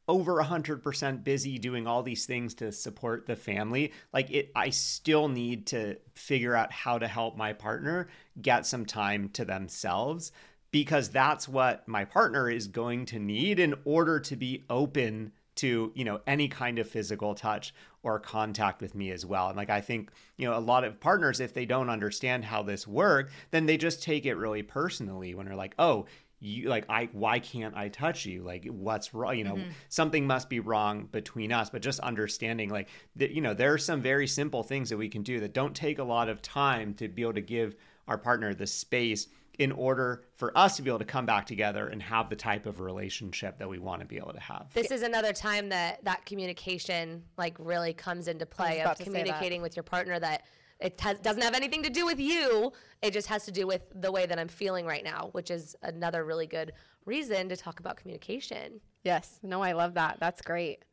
over 0.08 0.42
100% 0.42 1.24
busy 1.24 1.58
doing 1.58 1.86
all 1.86 2.02
these 2.02 2.26
things 2.26 2.54
to 2.54 2.70
support 2.70 3.26
the 3.26 3.36
family 3.36 3.92
like 4.12 4.30
it 4.30 4.50
i 4.54 4.70
still 4.70 5.28
need 5.28 5.66
to 5.66 5.96
figure 6.14 6.54
out 6.54 6.72
how 6.72 6.98
to 6.98 7.08
help 7.08 7.36
my 7.36 7.52
partner 7.52 8.08
get 8.40 8.66
some 8.66 8.86
time 8.86 9.28
to 9.30 9.44
themselves 9.44 10.32
because 10.70 11.08
that's 11.08 11.48
what 11.48 11.86
my 11.88 12.04
partner 12.04 12.50
is 12.50 12.68
going 12.68 13.06
to 13.06 13.18
need 13.18 13.58
in 13.58 13.74
order 13.84 14.20
to 14.20 14.36
be 14.36 14.64
open 14.68 15.32
to 15.56 15.90
you 15.94 16.04
know 16.04 16.20
any 16.26 16.48
kind 16.48 16.78
of 16.78 16.88
physical 16.88 17.34
touch 17.34 17.74
or 18.02 18.20
contact 18.20 18.80
with 18.80 18.94
me 18.94 19.10
as 19.10 19.26
well. 19.26 19.48
And 19.48 19.56
like 19.56 19.70
i 19.70 19.80
think 19.80 20.10
you 20.36 20.46
know 20.46 20.56
a 20.56 20.60
lot 20.60 20.84
of 20.84 21.00
partners 21.00 21.40
if 21.40 21.54
they 21.54 21.66
don't 21.66 21.90
understand 21.90 22.44
how 22.44 22.62
this 22.62 22.86
works 22.86 23.32
then 23.50 23.66
they 23.66 23.76
just 23.76 24.02
take 24.02 24.26
it 24.26 24.34
really 24.34 24.62
personally 24.62 25.34
when 25.34 25.46
they're 25.46 25.56
like 25.56 25.74
oh 25.78 26.06
you 26.38 26.68
like 26.68 26.84
i 26.88 27.08
why 27.12 27.38
can't 27.38 27.74
i 27.76 27.88
touch 27.88 28.26
you? 28.26 28.42
Like 28.42 28.66
what's 28.66 29.14
wrong? 29.14 29.36
You 29.36 29.44
know 29.44 29.54
mm-hmm. 29.54 29.70
something 29.88 30.26
must 30.26 30.48
be 30.48 30.60
wrong 30.60 31.08
between 31.10 31.52
us 31.52 31.70
but 31.70 31.82
just 31.82 32.00
understanding 32.00 32.68
like 32.70 32.88
that 33.16 33.30
you 33.30 33.40
know 33.40 33.54
there 33.54 33.72
are 33.72 33.78
some 33.78 34.02
very 34.02 34.26
simple 34.26 34.62
things 34.62 34.90
that 34.90 34.96
we 34.96 35.08
can 35.08 35.22
do 35.22 35.40
that 35.40 35.54
don't 35.54 35.74
take 35.74 35.98
a 35.98 36.04
lot 36.04 36.28
of 36.28 36.42
time 36.42 36.94
to 36.94 37.08
be 37.08 37.22
able 37.22 37.34
to 37.34 37.40
give 37.40 37.74
our 38.08 38.18
partner 38.18 38.54
the 38.54 38.66
space 38.66 39.28
in 39.58 39.72
order 39.72 40.24
for 40.34 40.56
us 40.56 40.76
to 40.76 40.82
be 40.82 40.90
able 40.90 40.98
to 40.98 41.04
come 41.04 41.24
back 41.24 41.46
together 41.46 41.88
and 41.88 42.02
have 42.02 42.28
the 42.28 42.36
type 42.36 42.66
of 42.66 42.80
relationship 42.80 43.58
that 43.58 43.68
we 43.68 43.78
want 43.78 44.00
to 44.00 44.06
be 44.06 44.16
able 44.16 44.32
to 44.32 44.40
have. 44.40 44.66
This 44.74 44.90
is 44.90 45.02
another 45.02 45.32
time 45.32 45.70
that 45.70 46.04
that 46.04 46.26
communication 46.26 47.24
like 47.38 47.56
really 47.58 47.94
comes 47.94 48.28
into 48.28 48.44
play 48.44 48.82
of 48.82 48.96
to 48.96 49.04
say 49.04 49.10
that. 49.10 49.16
communicating 49.18 49.62
with 49.62 49.74
your 49.74 49.82
partner 49.82 50.18
that 50.18 50.44
it 50.80 51.00
has, 51.00 51.18
doesn't 51.18 51.42
have 51.42 51.54
anything 51.54 51.82
to 51.82 51.90
do 51.90 52.04
with 52.04 52.20
you. 52.20 52.72
It 53.02 53.12
just 53.12 53.28
has 53.28 53.44
to 53.46 53.52
do 53.52 53.66
with 53.66 53.82
the 53.94 54.12
way 54.12 54.26
that 54.26 54.38
I'm 54.38 54.48
feeling 54.48 54.86
right 54.86 55.04
now, 55.04 55.30
which 55.32 55.50
is 55.50 55.74
another 55.82 56.24
really 56.24 56.46
good 56.46 56.72
reason 57.04 57.48
to 57.48 57.56
talk 57.56 57.80
about 57.80 57.96
communication. 57.96 58.80
Yes. 59.04 59.38
No, 59.42 59.62
I 59.62 59.72
love 59.72 59.94
that. 59.94 60.18
That's 60.20 60.42
great. 60.42 60.84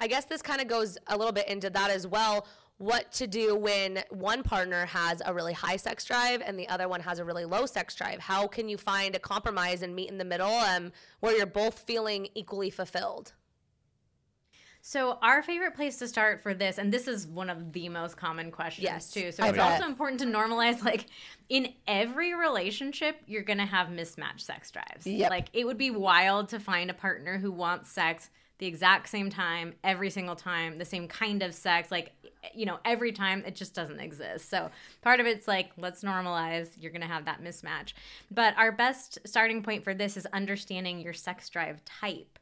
I 0.00 0.06
guess 0.06 0.26
this 0.26 0.42
kind 0.42 0.60
of 0.60 0.68
goes 0.68 0.98
a 1.06 1.16
little 1.16 1.32
bit 1.32 1.48
into 1.48 1.70
that 1.70 1.90
as 1.90 2.06
well. 2.06 2.46
What 2.76 3.10
to 3.12 3.26
do 3.26 3.56
when 3.56 4.04
one 4.10 4.44
partner 4.44 4.86
has 4.86 5.20
a 5.24 5.34
really 5.34 5.52
high 5.52 5.76
sex 5.76 6.04
drive 6.04 6.42
and 6.44 6.56
the 6.56 6.68
other 6.68 6.88
one 6.88 7.00
has 7.00 7.18
a 7.18 7.24
really 7.24 7.44
low 7.44 7.66
sex 7.66 7.96
drive? 7.96 8.20
How 8.20 8.46
can 8.46 8.68
you 8.68 8.76
find 8.76 9.16
a 9.16 9.18
compromise 9.18 9.82
and 9.82 9.96
meet 9.96 10.10
in 10.10 10.18
the 10.18 10.24
middle 10.24 10.46
um, 10.46 10.92
where 11.18 11.36
you're 11.36 11.46
both 11.46 11.80
feeling 11.80 12.28
equally 12.34 12.70
fulfilled? 12.70 13.32
So 14.88 15.18
our 15.20 15.42
favorite 15.42 15.74
place 15.74 15.98
to 15.98 16.08
start 16.08 16.42
for 16.42 16.54
this, 16.54 16.78
and 16.78 16.90
this 16.90 17.08
is 17.08 17.26
one 17.26 17.50
of 17.50 17.74
the 17.74 17.90
most 17.90 18.16
common 18.16 18.50
questions 18.50 18.84
Yes, 18.84 19.10
too. 19.10 19.30
So 19.32 19.42
I 19.42 19.48
it's 19.48 19.58
bet. 19.58 19.72
also 19.72 19.84
important 19.84 20.18
to 20.20 20.26
normalize 20.26 20.82
like 20.82 21.04
in 21.50 21.74
every 21.86 22.32
relationship, 22.32 23.20
you're 23.26 23.42
gonna 23.42 23.66
have 23.66 23.90
mismatched 23.90 24.40
sex 24.40 24.70
drives. 24.70 25.06
Yep. 25.06 25.28
Like 25.28 25.48
it 25.52 25.66
would 25.66 25.76
be 25.76 25.90
wild 25.90 26.48
to 26.48 26.58
find 26.58 26.88
a 26.90 26.94
partner 26.94 27.36
who 27.36 27.52
wants 27.52 27.92
sex 27.92 28.30
the 28.56 28.66
exact 28.66 29.10
same 29.10 29.28
time, 29.28 29.74
every 29.84 30.08
single 30.08 30.34
time, 30.34 30.78
the 30.78 30.86
same 30.86 31.06
kind 31.06 31.42
of 31.42 31.54
sex, 31.54 31.90
like 31.90 32.14
you 32.54 32.64
know, 32.64 32.78
every 32.86 33.12
time 33.12 33.42
it 33.44 33.54
just 33.54 33.74
doesn't 33.74 34.00
exist. 34.00 34.48
So 34.48 34.70
part 35.02 35.20
of 35.20 35.26
it's 35.26 35.46
like, 35.46 35.70
let's 35.76 36.02
normalize, 36.02 36.70
you're 36.80 36.92
gonna 36.92 37.06
have 37.06 37.26
that 37.26 37.44
mismatch. 37.44 37.92
But 38.30 38.56
our 38.56 38.72
best 38.72 39.18
starting 39.26 39.62
point 39.62 39.84
for 39.84 39.92
this 39.92 40.16
is 40.16 40.24
understanding 40.32 41.00
your 41.00 41.12
sex 41.12 41.50
drive 41.50 41.84
type. 41.84 42.38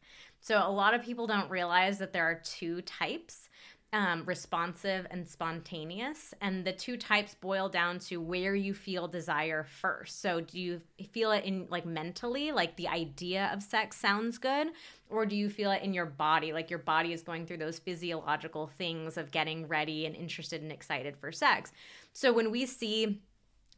So 0.46 0.58
a 0.64 0.70
lot 0.70 0.94
of 0.94 1.02
people 1.02 1.26
don't 1.26 1.50
realize 1.50 1.98
that 1.98 2.12
there 2.12 2.24
are 2.24 2.40
two 2.44 2.80
types. 2.82 3.48
um, 3.92 4.24
responsive 4.26 5.06
and 5.10 5.26
spontaneous. 5.26 6.34
And 6.40 6.64
the 6.64 6.72
two 6.72 6.96
types 6.96 7.34
boil 7.34 7.68
down 7.68 7.98
to 8.00 8.20
where 8.20 8.54
you 8.54 8.74
feel 8.74 9.08
desire 9.08 9.64
first. 9.64 10.20
So, 10.20 10.40
do 10.40 10.58
you 10.60 10.80
feel 11.12 11.30
it 11.32 11.44
in 11.44 11.66
like 11.70 11.86
mentally, 11.86 12.52
like 12.52 12.76
the 12.76 12.88
idea 12.88 13.48
of 13.52 13.62
sex 13.62 13.96
sounds 13.96 14.38
good? 14.38 14.68
Or 15.08 15.24
do 15.24 15.36
you 15.36 15.48
feel 15.48 15.70
it 15.70 15.82
in 15.82 15.94
your 15.94 16.04
body, 16.06 16.52
like 16.52 16.68
your 16.68 16.80
body 16.80 17.12
is 17.12 17.22
going 17.22 17.46
through 17.46 17.58
those 17.58 17.78
physiological 17.78 18.66
things 18.66 19.16
of 19.16 19.30
getting 19.30 19.68
ready 19.68 20.04
and 20.04 20.16
interested 20.16 20.62
and 20.62 20.72
excited 20.72 21.16
for 21.16 21.30
sex? 21.32 21.72
So, 22.12 22.32
when 22.32 22.50
we 22.50 22.66
see 22.66 23.22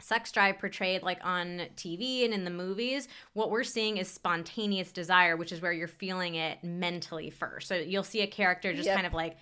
sex 0.00 0.30
drive 0.32 0.58
portrayed 0.58 1.02
like 1.02 1.18
on 1.24 1.62
TV 1.76 2.24
and 2.24 2.32
in 2.32 2.44
the 2.44 2.50
movies, 2.50 3.08
what 3.32 3.50
we're 3.50 3.64
seeing 3.64 3.96
is 3.96 4.08
spontaneous 4.08 4.92
desire, 4.92 5.36
which 5.36 5.52
is 5.52 5.60
where 5.60 5.72
you're 5.72 5.88
feeling 5.88 6.36
it 6.36 6.62
mentally 6.62 7.30
first. 7.30 7.68
So 7.68 7.74
you'll 7.76 8.04
see 8.04 8.20
a 8.22 8.26
character 8.26 8.72
just 8.72 8.86
Yep. 8.86 8.94
kind 8.94 9.06
of 9.06 9.12
like 9.14 9.36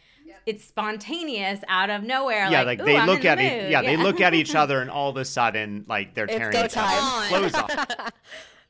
it's 0.45 0.65
spontaneous 0.65 1.61
out 1.69 1.89
of 1.91 2.03
nowhere. 2.03 2.49
yeah, 2.51 2.63
like, 2.63 2.79
like, 2.79 2.87
they 2.87 2.97
I'm 2.97 3.07
look 3.07 3.19
in 3.19 3.23
the 3.23 3.29
at 3.29 3.39
mood." 3.39 3.47
each, 3.67 3.71
yeah, 3.71 3.83
they 3.83 3.97
look 3.97 4.21
at 4.21 4.35
each 4.35 4.55
other, 4.63 4.81
and 4.81 4.91
all 4.91 5.09
of 5.11 5.17
a 5.17 5.25
sudden, 5.25 5.85
like 5.89 6.15
they're 6.15 6.25
It's 6.25 6.35
tearing 6.37 6.53
go 6.53 6.65
each 6.65 6.77
other's 6.77 7.01
time. 7.01 7.29
clothes 7.29 7.55
off. 7.55 8.13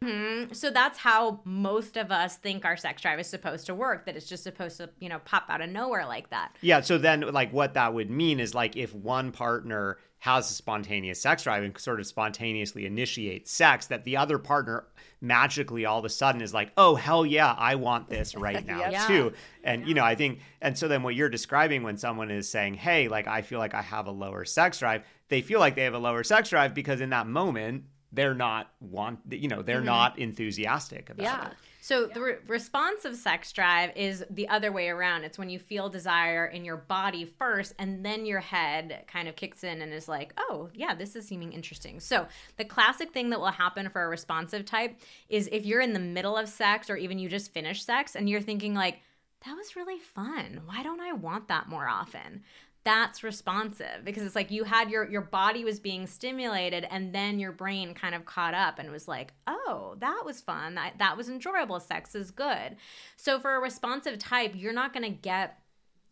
Mm-hmm. 0.05 0.53
So 0.53 0.69
that's 0.71 0.99
how 0.99 1.41
most 1.45 1.97
of 1.97 2.11
us 2.13 2.37
think 2.37 2.67
our 2.67 2.77
sex 2.77 3.01
drive 3.01 3.19
is 3.19 3.27
supposed 3.27 3.65
to 3.67 3.75
work. 3.75 4.05
That 4.05 4.15
it's 4.15 4.29
just 4.29 4.43
supposed 4.43 4.77
to, 4.77 4.91
you 5.01 5.09
know, 5.09 5.21
pop 5.25 5.45
out 5.49 5.63
of 5.63 5.71
nowhere 5.71 6.05
like 6.05 6.29
that. 6.31 6.55
Yeah, 6.61 6.83
so 6.83 6.99
then 6.99 7.23
like 7.33 7.51
what 7.51 7.73
that 7.75 7.95
would 7.95 8.11
mean 8.11 8.39
is 8.39 8.55
like 8.55 8.77
if 8.77 8.95
one 8.95 9.33
partner 9.33 9.97
has 10.19 10.51
a 10.51 10.55
spontaneous 10.55 11.21
sex 11.21 11.43
drive 11.43 11.63
and 11.63 11.79
sort 11.79 12.01
of 12.01 12.07
spontaneously 12.07 12.87
initiates 12.87 13.51
sex, 13.51 13.87
that 13.87 14.05
the 14.05 14.17
other 14.17 14.39
partner 14.39 14.85
magically 15.21 15.85
all 15.85 15.99
of 15.99 16.05
a 16.05 16.09
sudden 16.09 16.41
is 16.43 16.53
like, 16.53 16.73
oh 16.77 16.95
hell 16.95 17.25
yeah, 17.25 17.55
I 17.57 17.75
want 17.77 18.09
this 18.09 18.35
right 18.37 18.65
now 18.67 18.89
Yeah. 18.89 19.07
too. 19.07 19.33
And 19.65 19.87
you 19.87 19.95
know, 19.95 20.05
I 20.05 20.15
think 20.15 20.41
and 20.61 20.77
so 20.77 20.89
then 20.89 21.03
what 21.03 21.15
you're 21.15 21.29
describing 21.29 21.83
when 21.83 21.97
someone 21.97 22.31
is 22.31 22.49
saying, 22.49 22.75
Hey, 22.75 23.09
like 23.09 23.27
I 23.27 23.43
feel 23.43 23.59
like 23.59 23.75
I 23.75 23.83
have 23.83 24.07
a 24.07 24.11
lower 24.11 24.45
sex 24.45 24.79
drive, 24.79 25.05
they 25.29 25.43
feel 25.43 25.61
like 25.61 25.75
they 25.75 25.85
have 25.85 25.95
a 25.95 25.99
lower 25.99 26.25
sex 26.25 26.51
drive 26.51 26.75
because 26.75 27.01
in 27.01 27.11
that 27.11 27.27
moment 27.27 27.85
they're 28.13 28.35
not 28.35 28.71
want 28.81 29.21
you 29.31 29.49
know, 29.49 29.63
they're 29.63 29.77
mm-hmm. 29.79 29.87
not 29.87 30.19
enthusiastic 30.19 31.11
about 31.11 31.23
Yeah. 31.23 31.47
it. 31.49 31.53
So 31.87 32.07
the 32.07 32.21
re- 32.21 32.37
responsive 32.49 33.15
sex 33.15 33.53
drive 33.53 33.93
is 33.95 34.25
the 34.29 34.49
other 34.49 34.73
way 34.73 34.89
around. 34.89 35.23
It's 35.23 35.39
when 35.39 35.49
you 35.49 35.61
feel 35.61 35.89
desire 35.89 36.47
in 36.47 36.65
your 36.65 36.79
body 36.79 37.25
first, 37.25 37.75
and 37.79 38.05
then 38.05 38.27
your 38.27 38.41
head 38.41 39.05
kind 39.07 39.29
of 39.29 39.37
kicks 39.37 39.63
in 39.63 39.81
and 39.81 39.93
is 39.93 40.09
like, 40.09 40.33
"Oh, 40.37 40.69
yeah, 40.75 40.97
this 40.97 41.15
is 41.15 41.29
seeming 41.29 41.53
interesting." 41.53 42.01
So 42.01 42.27
the 42.57 42.65
classic 42.65 43.13
thing 43.13 43.31
that 43.31 43.39
will 43.39 43.53
happen 43.53 43.89
for 43.89 44.03
a 44.03 44.09
responsive 44.09 44.65
type 44.65 44.99
is 45.29 45.49
if 45.53 45.65
you're 45.65 45.81
in 45.81 45.93
the 45.93 46.01
middle 46.01 46.37
of 46.37 46.49
sex, 46.49 46.91
or 46.91 46.97
even 46.97 47.21
you 47.21 47.29
just 47.29 47.53
finished 47.53 47.87
sex, 47.87 48.17
and 48.17 48.29
you're 48.29 48.41
thinking 48.41 48.75
like, 48.75 48.99
"That 49.45 49.57
was 49.57 49.77
really 49.77 50.01
fun. 50.01 50.63
Why 50.67 50.83
don't 50.83 51.01
I 51.01 51.13
want 51.13 51.47
that 51.47 51.69
more 51.69 51.87
often?" 51.87 52.43
That's 52.87 53.25
responsive 53.25 54.05
because 54.05 54.23
it's 54.23 54.37
like 54.37 54.53
you 54.53 54.63
had 54.63 54.89
your 54.89 55.11
your 55.11 55.21
body 55.21 55.65
was 55.65 55.81
being 55.81 56.07
stimulated 56.07 56.87
and 56.89 57.13
then 57.13 57.41
your 57.41 57.51
brain 57.51 57.93
kind 57.93 58.15
of 58.15 58.25
caught 58.25 58.55
up 58.55 58.79
and 58.79 58.93
was 58.93 59.09
like 59.09 59.33
oh 59.49 59.97
that 59.99 60.23
was 60.25 60.41
fun. 60.41 60.77
That, 60.77 60.95
that 60.99 61.17
was 61.17 61.29
enjoyable. 61.29 61.81
Sex 61.81 62.15
is 62.15 62.31
good. 62.31 62.77
So 63.17 63.41
for 63.41 63.57
a 63.57 63.61
responsive 63.61 64.19
type 64.21 64.53
you're 64.55 64.73
not 64.73 64.93
going 64.93 65.03
to 65.03 65.11
get 65.11 65.59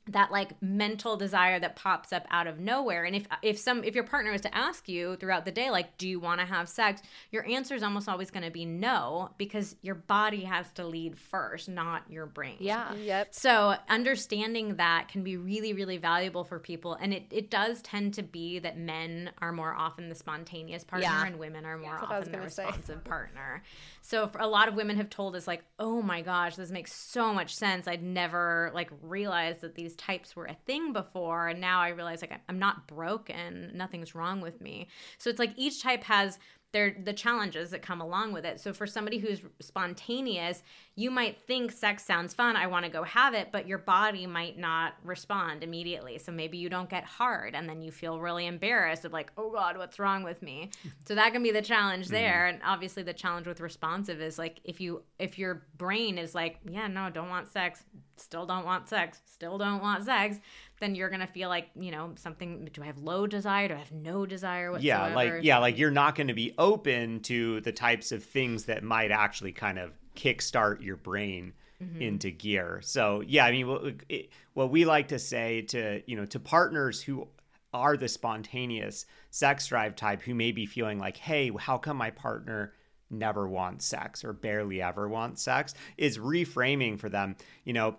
that 0.09 0.31
like 0.31 0.61
mental 0.63 1.17
desire 1.17 1.59
that 1.59 1.77
pops 1.77 2.13
up 2.13 2.27
out 2.31 2.47
of 2.47 2.61
nowhere 2.61 3.05
and 3.05 3.17
if 3.17 3.27
if 3.43 3.59
some 3.59 3.83
if 3.85 3.95
your 3.95 4.05
partner 4.05 4.33
is 4.33 4.41
to 4.43 4.55
ask 4.55 4.89
you 4.89 5.17
throughout 5.17 5.45
the 5.47 5.51
day 5.51 5.71
like 5.71 5.97
do 5.97 6.07
you 6.07 6.21
want 6.21 6.41
to 6.41 6.47
have 6.47 6.69
sex 6.69 7.01
your 7.31 7.47
answer 7.49 7.75
is 7.75 7.83
almost 7.83 8.09
always 8.09 8.31
going 8.31 8.45
to 8.45 8.51
be 8.51 8.65
no 8.67 9.31
because 9.39 9.77
your 9.81 9.95
body 9.95 10.43
has 10.45 10.71
to 10.73 10.87
lead 10.87 11.17
first 11.19 11.69
not 11.69 12.03
your 12.11 12.27
brain 12.27 12.57
Yeah. 12.61 12.93
Yep. 12.95 13.29
so 13.35 13.75
understanding 13.89 14.77
that 14.77 15.09
can 15.09 15.23
be 15.25 15.37
really, 15.37 15.73
really 15.73 15.97
valuable 15.97 16.45
for 16.45 16.59
people. 16.59 16.95
And 16.95 17.13
it, 17.15 17.25
it 17.31 17.51
does 17.51 17.81
tend 17.83 18.15
to 18.15 18.23
be 18.23 18.59
that 18.59 18.77
men 18.79 19.31
are 19.39 19.51
more 19.51 19.73
often 19.75 20.09
the 20.09 20.15
spontaneous 20.15 20.85
partner 20.85 21.09
Yeah. 21.09 21.27
and 21.27 21.39
women 21.39 21.65
are 21.65 21.79
more 21.79 21.95
what 21.95 22.11
often 22.11 22.31
the 22.33 22.39
gonna 22.39 22.51
say. 22.51 22.65
responsive 22.67 23.03
partner. 23.05 23.63
So 24.03 24.29
for 24.29 24.39
a 24.41 24.47
lot 24.47 24.69
of 24.69 24.75
women 24.75 24.97
have 24.99 25.09
told 25.11 25.35
us 25.37 25.47
like, 25.47 25.65
oh 25.79 26.03
my 26.03 26.21
gosh, 26.21 26.57
this 26.57 26.71
makes 26.71 26.93
so 26.93 27.33
much 27.33 27.55
sense. 27.55 27.89
I'd 27.89 28.03
never 28.03 28.71
like 28.75 28.91
realized 29.03 29.63
that 29.63 29.75
these 29.75 29.94
types 29.95 30.37
were 30.37 30.47
a 30.47 30.57
thing 30.67 30.93
before. 30.93 31.49
And 31.49 31.61
now 31.61 31.81
I 31.81 31.89
realize 31.89 32.21
like 32.23 32.41
I'm 32.49 32.59
not 32.59 32.87
broken. 32.87 33.71
Nothing's 33.75 34.15
wrong 34.15 34.41
with 34.41 34.61
me. 34.61 34.89
So 35.19 35.31
it's 35.31 35.39
like 35.39 35.53
each 35.57 35.83
type 35.83 36.05
has 36.05 36.39
their 36.75 36.97
the 37.05 37.13
challenges 37.13 37.71
that 37.71 37.81
come 37.83 38.01
along 38.01 38.33
with 38.33 38.45
it. 38.45 38.61
So 38.61 38.73
for 38.75 38.87
somebody 38.87 39.19
who's 39.19 39.41
spontaneous, 39.61 40.63
you 40.97 41.09
might 41.09 41.41
think 41.41 41.71
sex 41.71 42.05
sounds 42.05 42.35
fun, 42.35 42.57
I 42.57 42.67
want 42.67 42.85
to 42.85 42.91
go 42.91 43.05
have 43.05 43.33
it, 43.33 43.51
but 43.53 43.69
your 43.69 43.79
body 43.79 44.27
might 44.27 44.59
not 44.59 44.95
respond 45.05 45.63
immediately. 45.63 46.19
So 46.19 46.33
maybe 46.33 46.59
you 46.59 46.69
don't 46.69 46.91
get 46.91 47.05
hard 47.05 47.55
and 47.55 47.69
then 47.69 47.81
you 47.81 47.93
feel 47.93 48.19
really 48.19 48.47
embarrassed 48.47 49.05
of 49.05 49.13
like, 49.13 49.31
"Oh 49.39 49.51
god, 49.51 49.79
what's 49.79 50.01
wrong 50.01 50.25
with 50.25 50.43
me?" 50.43 50.71
So 51.07 51.15
that 51.15 51.33
can 51.33 51.45
be 51.45 51.53
the 51.53 51.63
challenge 51.63 52.07
mm-hmm. 52.07 52.15
there. 52.15 52.47
And 52.47 52.61
obviously 52.65 53.05
the 53.05 53.15
challenge 53.15 53.47
with 53.47 53.61
responsive 53.61 54.21
is 54.21 54.37
like 54.37 54.61
if 54.65 54.81
you 54.81 55.03
if 55.21 55.39
your 55.39 55.63
brain 55.79 56.19
is 56.19 56.35
like, 56.35 56.59
"Yeah, 56.69 56.89
no, 56.89 57.09
don't 57.09 57.31
want 57.31 57.49
sex, 57.49 57.85
still 58.17 58.47
don't 58.47 58.65
want 58.65 58.89
sex, 58.89 59.21
still 59.25 59.59
don't 59.59 59.81
want 59.81 60.05
sex," 60.05 60.39
then 60.81 60.95
you're 60.95 61.09
going 61.09 61.21
to 61.21 61.27
feel 61.27 61.49
like, 61.49 61.69
you 61.79 61.91
know, 61.91 62.13
something 62.17 62.69
do 62.73 62.83
I 62.83 62.87
have 62.87 62.99
low 62.99 63.27
desire? 63.27 63.69
Do 63.69 63.75
I 63.75 63.79
have 63.79 63.93
no 63.93 64.27
desire 64.27 64.73
whatsoever? 64.73 65.09
Yeah, 65.09 65.15
like 65.15 65.33
yeah, 65.43 65.59
like 65.59 65.79
you're 65.79 65.91
not 65.91 66.15
going 66.15 66.29
to 66.29 66.35
be 66.35 66.55
open 66.59 67.21
to 67.21 67.61
the 67.61 67.73
types 67.73 68.13
of 68.13 68.25
things 68.25 68.65
that 68.65 68.83
might 68.83 69.11
actually 69.11 69.53
kind 69.53 69.79
of 69.79 69.93
kickstart 70.17 70.83
your 70.83 70.97
brain 70.97 71.53
mm-hmm. 71.83 72.03
into 72.03 72.31
gear. 72.31 72.81
So 72.83 73.23
yeah, 73.27 73.45
I 73.45 73.51
mean, 73.51 73.69
what, 73.69 73.95
it, 74.09 74.31
what 74.55 74.71
we 74.71 74.85
like 74.85 75.09
to 75.09 75.19
say 75.19 75.63
to 75.63 76.03
you 76.07 76.17
know 76.17 76.27
to 76.27 76.41
partners 76.41 77.03
who 77.03 77.29
are 77.73 77.97
the 77.97 78.09
spontaneous 78.09 79.05
sex 79.31 79.67
drive 79.67 79.97
type 79.97 80.23
who 80.23 80.35
may 80.35 80.53
be 80.53 80.65
feeling 80.65 80.99
like, 80.99 81.17
hey, 81.17 81.51
how 81.59 81.77
come 81.77 81.97
my 81.97 82.11
partner 82.11 82.73
never 83.11 83.49
wants 83.49 83.85
sex 83.85 84.25
or 84.25 84.33
barely 84.33 84.81
ever 84.83 85.09
wants 85.09 85.43
sex, 85.43 85.75
is 85.97 86.19
reframing 86.19 86.99
for 86.99 87.09
them. 87.09 87.37
You 87.65 87.73
know, 87.73 87.97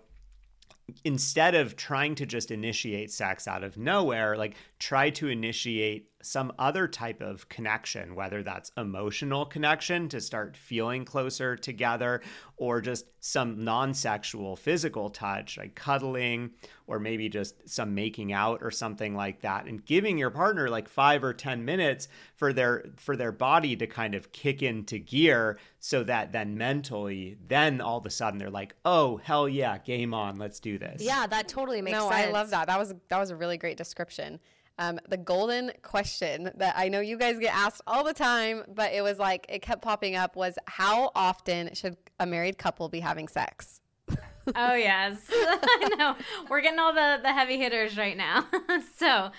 instead 1.04 1.54
of 1.54 1.76
trying 1.76 2.14
to 2.14 2.26
just 2.26 2.50
initiate 2.50 3.10
sex 3.10 3.48
out 3.48 3.64
of 3.64 3.76
nowhere, 3.76 4.36
like 4.36 4.56
try 4.78 5.10
to 5.10 5.28
initiate 5.28 6.08
some 6.22 6.52
other 6.58 6.88
type 6.88 7.20
of 7.20 7.48
connection, 7.48 8.14
whether 8.14 8.42
that's 8.42 8.72
emotional 8.76 9.46
connection 9.46 10.08
to 10.08 10.20
start 10.20 10.56
feeling 10.56 11.04
closer 11.04 11.56
together, 11.56 12.20
or 12.56 12.80
just 12.80 13.06
some 13.20 13.64
non 13.64 13.92
sexual 13.92 14.56
physical 14.56 15.10
touch, 15.10 15.58
like 15.58 15.74
cuddling, 15.74 16.50
or 16.86 16.98
maybe 16.98 17.28
just 17.28 17.68
some 17.68 17.94
making 17.94 18.32
out 18.32 18.60
or 18.62 18.70
something 18.70 19.14
like 19.14 19.40
that, 19.42 19.66
and 19.66 19.84
giving 19.84 20.18
your 20.18 20.30
partner 20.30 20.68
like 20.68 20.88
five 20.88 21.22
or 21.22 21.32
10 21.32 21.64
minutes 21.64 22.08
for 22.34 22.52
their 22.52 22.84
for 22.96 23.16
their 23.16 23.32
body 23.32 23.76
to 23.76 23.86
kind 23.86 24.14
of 24.14 24.32
kick 24.32 24.62
into 24.62 24.98
gear 24.98 25.58
so 25.78 26.02
that 26.02 26.32
then 26.32 26.56
mentally, 26.56 27.36
then 27.46 27.80
all 27.80 27.98
of 27.98 28.06
a 28.06 28.10
sudden 28.10 28.38
they're 28.38 28.50
like, 28.50 28.74
oh 28.84 29.18
hell 29.18 29.48
yeah, 29.48 29.78
game 29.78 30.12
on, 30.14 30.36
let's 30.36 30.60
do 30.60 30.78
this. 30.78 31.02
Yeah, 31.02 31.26
that 31.26 31.46
totally 31.46 31.82
makes 31.82 31.98
no, 31.98 32.10
sense. 32.10 32.26
I 32.26 32.30
love 32.30 32.50
that. 32.50 32.66
That 32.66 32.78
was 32.78 32.94
that 33.08 33.18
was 33.18 33.30
a 33.30 33.36
really 33.36 33.58
great 33.58 33.76
description. 33.76 34.40
Um, 34.78 35.00
the 35.08 35.16
golden 35.16 35.72
question 35.82 36.50
that 36.56 36.74
I 36.76 36.88
know 36.90 37.00
you 37.00 37.16
guys 37.16 37.38
get 37.38 37.54
asked 37.54 37.80
all 37.86 38.04
the 38.04 38.12
time, 38.12 38.62
but 38.68 38.92
it 38.92 39.02
was 39.02 39.18
like 39.18 39.46
it 39.48 39.62
kept 39.62 39.80
popping 39.80 40.16
up 40.16 40.36
was 40.36 40.58
how 40.66 41.10
often 41.14 41.74
should 41.74 41.96
a 42.20 42.26
married 42.26 42.58
couple 42.58 42.88
be 42.88 43.00
having 43.00 43.28
sex? 43.28 43.80
Oh 44.54 44.74
yes, 44.74 45.18
I 45.32 45.90
know. 45.98 46.14
We're 46.48 46.60
getting 46.60 46.78
all 46.78 46.92
the 46.94 47.18
the 47.20 47.32
heavy 47.32 47.56
hitters 47.58 47.96
right 47.98 48.16
now. 48.16 48.46
so 48.96 49.32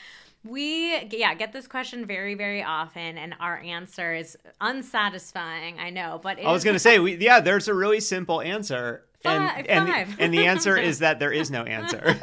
we 0.43 0.97
yeah 1.12 1.34
get 1.34 1.54
this 1.54 1.65
question 1.65 2.06
very 2.06 2.36
very 2.36 2.62
often, 2.62 3.17
and 3.17 3.34
our 3.39 3.58
answer 3.60 4.13
is 4.13 4.36
unsatisfying. 4.60 5.80
I 5.80 5.91
know, 5.91 6.19
but 6.21 6.39
it 6.39 6.45
I 6.45 6.52
was 6.52 6.63
gonna 6.63 6.80
say, 6.80 7.00
we, 7.00 7.15
yeah, 7.17 7.39
there's 7.39 7.67
a 7.69 7.73
really 7.73 8.00
simple 8.00 8.41
answer, 8.41 9.06
and 9.23 9.50
Five- 9.50 9.65
and 9.69 9.88
five. 9.88 10.15
and 10.19 10.34
the 10.34 10.45
answer 10.45 10.76
is 10.78 11.00
that 11.00 11.19
there 11.19 11.32
is 11.32 11.50
no 11.52 11.63
answer. 11.63 12.19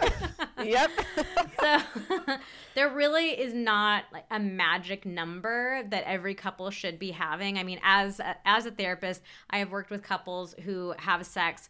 Yep. 0.65 0.91
so 1.61 1.79
there 2.75 2.89
really 2.91 3.31
is 3.31 3.55
not 3.55 4.05
like 4.13 4.25
a 4.31 4.39
magic 4.39 5.07
number 5.07 5.83
that 5.91 6.05
every 6.05 6.35
couple 6.35 6.71
should 6.71 6.99
be 6.99 7.11
having. 7.11 7.59
I 7.59 7.63
mean, 7.63 7.81
as 7.83 8.21
a, 8.21 8.37
as 8.45 8.67
a 8.67 8.71
therapist, 8.71 9.23
I 9.51 9.59
have 9.59 9.71
worked 9.71 9.91
with 9.91 10.03
couples 10.03 10.55
who 10.65 10.95
have 10.99 11.25
sex 11.27 11.69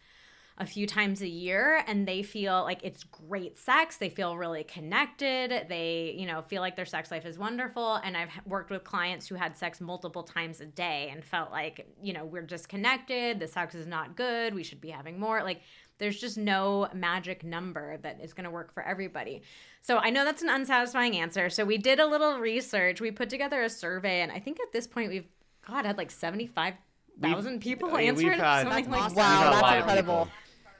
a 0.58 0.66
few 0.66 0.86
times 0.86 1.20
a 1.20 1.26
year 1.26 1.82
and 1.88 2.06
they 2.06 2.22
feel 2.22 2.62
like 2.62 2.78
it's 2.84 3.02
great 3.02 3.58
sex. 3.58 3.96
They 3.96 4.08
feel 4.08 4.36
really 4.36 4.62
connected. 4.62 5.66
They 5.68 6.14
you 6.16 6.26
know 6.26 6.42
feel 6.42 6.60
like 6.60 6.76
their 6.76 6.84
sex 6.84 7.10
life 7.10 7.26
is 7.26 7.38
wonderful. 7.38 7.96
And 7.96 8.16
i've 8.16 8.30
worked 8.46 8.70
with 8.70 8.84
clients 8.84 9.26
who 9.26 9.34
had 9.34 9.56
sex 9.56 9.80
multiple 9.80 10.22
times 10.22 10.60
a 10.60 10.66
day 10.66 11.10
and 11.12 11.24
felt 11.24 11.50
like 11.50 11.86
you 12.00 12.12
know 12.12 12.24
we're 12.24 12.42
disconnected. 12.42 13.40
The 13.40 13.48
sex 13.48 13.74
is 13.74 13.86
not 13.86 14.16
good. 14.16 14.54
We 14.54 14.62
should 14.62 14.80
be 14.80 14.90
having 14.90 15.18
more. 15.18 15.42
Like 15.42 15.62
there's 16.04 16.20
just 16.20 16.36
no 16.36 16.86
magic 16.92 17.42
number 17.42 17.96
that 17.98 18.20
is 18.22 18.32
going 18.34 18.44
to 18.44 18.50
work 18.50 18.72
for 18.74 18.82
everybody 18.82 19.42
so 19.80 19.96
i 19.98 20.10
know 20.10 20.24
that's 20.24 20.42
an 20.42 20.50
unsatisfying 20.50 21.16
answer 21.16 21.48
so 21.48 21.64
we 21.64 21.78
did 21.78 21.98
a 21.98 22.06
little 22.06 22.38
research 22.38 23.00
we 23.00 23.10
put 23.10 23.30
together 23.30 23.62
a 23.62 23.70
survey 23.70 24.20
and 24.20 24.30
i 24.30 24.38
think 24.38 24.58
at 24.60 24.70
this 24.72 24.86
point 24.86 25.10
we've 25.10 25.26
god 25.66 25.86
had 25.86 25.96
like 25.96 26.10
75000 26.10 27.60
people 27.60 27.90
We've- 27.90 28.06
answer 28.06 28.30
it 28.32 28.38
had- 28.38 28.62
something 28.68 28.90
like 28.90 29.00
That's 29.02 29.14
that. 29.14 29.40
Wow, 29.40 29.50
We've 29.52 29.60
that's 29.60 29.76
incredible. 29.78 30.28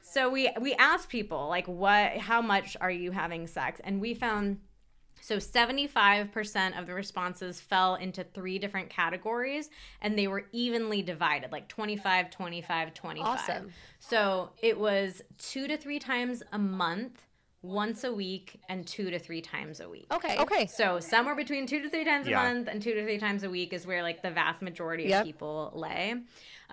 So 0.03 0.29
we 0.29 0.51
we 0.61 0.75
asked 0.75 1.09
people 1.09 1.49
like 1.49 1.67
what 1.67 2.17
how 2.19 2.41
much 2.43 2.77
are 2.81 2.91
you 2.91 3.11
having 3.11 3.47
sex? 3.49 3.81
And 3.83 4.01
we 4.01 4.15
found 4.15 4.59
so 5.25 5.39
75% 5.39 6.79
of 6.79 6.87
the 6.87 6.93
responses 6.93 7.59
fell 7.59 7.95
into 7.95 8.25
three 8.25 8.59
different 8.59 8.91
categories 8.91 9.71
and 10.03 10.19
they 10.19 10.27
were 10.29 10.45
evenly 10.53 11.01
divided, 11.01 11.51
like 11.51 11.67
25, 11.67 12.29
25, 12.31 12.93
25. 12.93 13.27
Awesome. 13.27 13.71
So 14.01 14.51
it 14.61 14.79
was 14.79 15.23
2 15.39 15.67
to 15.69 15.79
3 15.79 15.99
times 15.99 16.43
a 16.53 16.59
month, 16.59 17.23
once 17.63 18.05
a 18.05 18.13
week 18.13 18.61
and 18.69 18.87
2 18.87 19.09
to 19.13 19.19
3 19.19 19.41
times 19.41 19.81
a 19.81 19.89
week. 19.89 20.13
Okay. 20.13 20.37
Okay. 20.39 20.67
So 20.67 21.01
somewhere 21.01 21.35
between 21.35 21.67
two 21.67 21.81
to 21.81 21.89
three 21.89 22.05
times 22.05 22.29
Yeah. 22.29 22.43
a 22.43 22.53
month 22.53 22.69
and 22.69 22.83
two 22.83 22.93
to 22.93 23.03
three 23.03 23.17
times 23.17 23.45
a 23.45 23.49
week 23.49 23.73
is 23.73 23.87
where 23.87 24.03
like 24.03 24.21
the 24.21 24.31
vast 24.31 24.61
majority 24.61 25.05
of 25.05 25.11
Yep. 25.11 25.25
people 25.25 25.73
lay. 25.75 26.17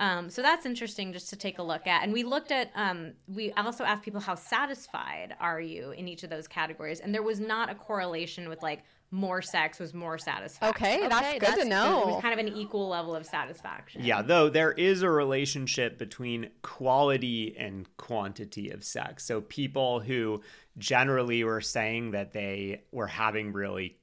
Um, 0.01 0.31
so 0.31 0.41
that's 0.41 0.65
interesting 0.65 1.13
just 1.13 1.29
to 1.29 1.35
take 1.35 1.59
a 1.59 1.63
look 1.63 1.85
at. 1.85 2.03
And 2.03 2.11
we 2.11 2.23
looked 2.23 2.51
at, 2.51 2.71
um, 2.73 3.13
we 3.27 3.51
also 3.53 3.83
asked 3.83 4.01
people 4.01 4.19
how 4.19 4.33
satisfied 4.33 5.35
are 5.39 5.61
you 5.61 5.91
in 5.91 6.07
each 6.07 6.23
of 6.23 6.31
those 6.31 6.47
categories, 6.47 6.99
and 6.99 7.13
there 7.13 7.21
was 7.21 7.39
not 7.39 7.69
a 7.69 7.75
correlation 7.75 8.49
with 8.49 8.63
like 8.63 8.83
more 9.11 9.41
sex 9.43 9.77
was 9.77 9.93
more 9.93 10.17
satisfaction. 10.17 10.69
Okay, 10.69 11.07
that's 11.07 11.33
good 11.33 11.41
that's 11.41 11.63
to 11.63 11.69
know. 11.69 12.01
It 12.01 12.07
was 12.07 12.21
kind 12.21 12.33
of 12.33 12.43
an 12.43 12.53
equal 12.55 12.87
level 12.87 13.15
of 13.15 13.27
satisfaction. 13.27 14.03
Yeah, 14.03 14.23
though 14.23 14.49
there 14.49 14.71
is 14.71 15.03
a 15.03 15.09
relationship 15.09 15.99
between 15.99 16.49
quality 16.63 17.55
and 17.59 17.85
quantity 17.97 18.71
of 18.71 18.83
sex. 18.83 19.23
So 19.23 19.41
people 19.41 19.99
who 19.99 20.41
generally 20.79 21.43
were 21.43 21.61
saying 21.61 22.11
that 22.11 22.31
they 22.31 22.83
were 22.91 23.07
having 23.07 23.53
really 23.53 23.99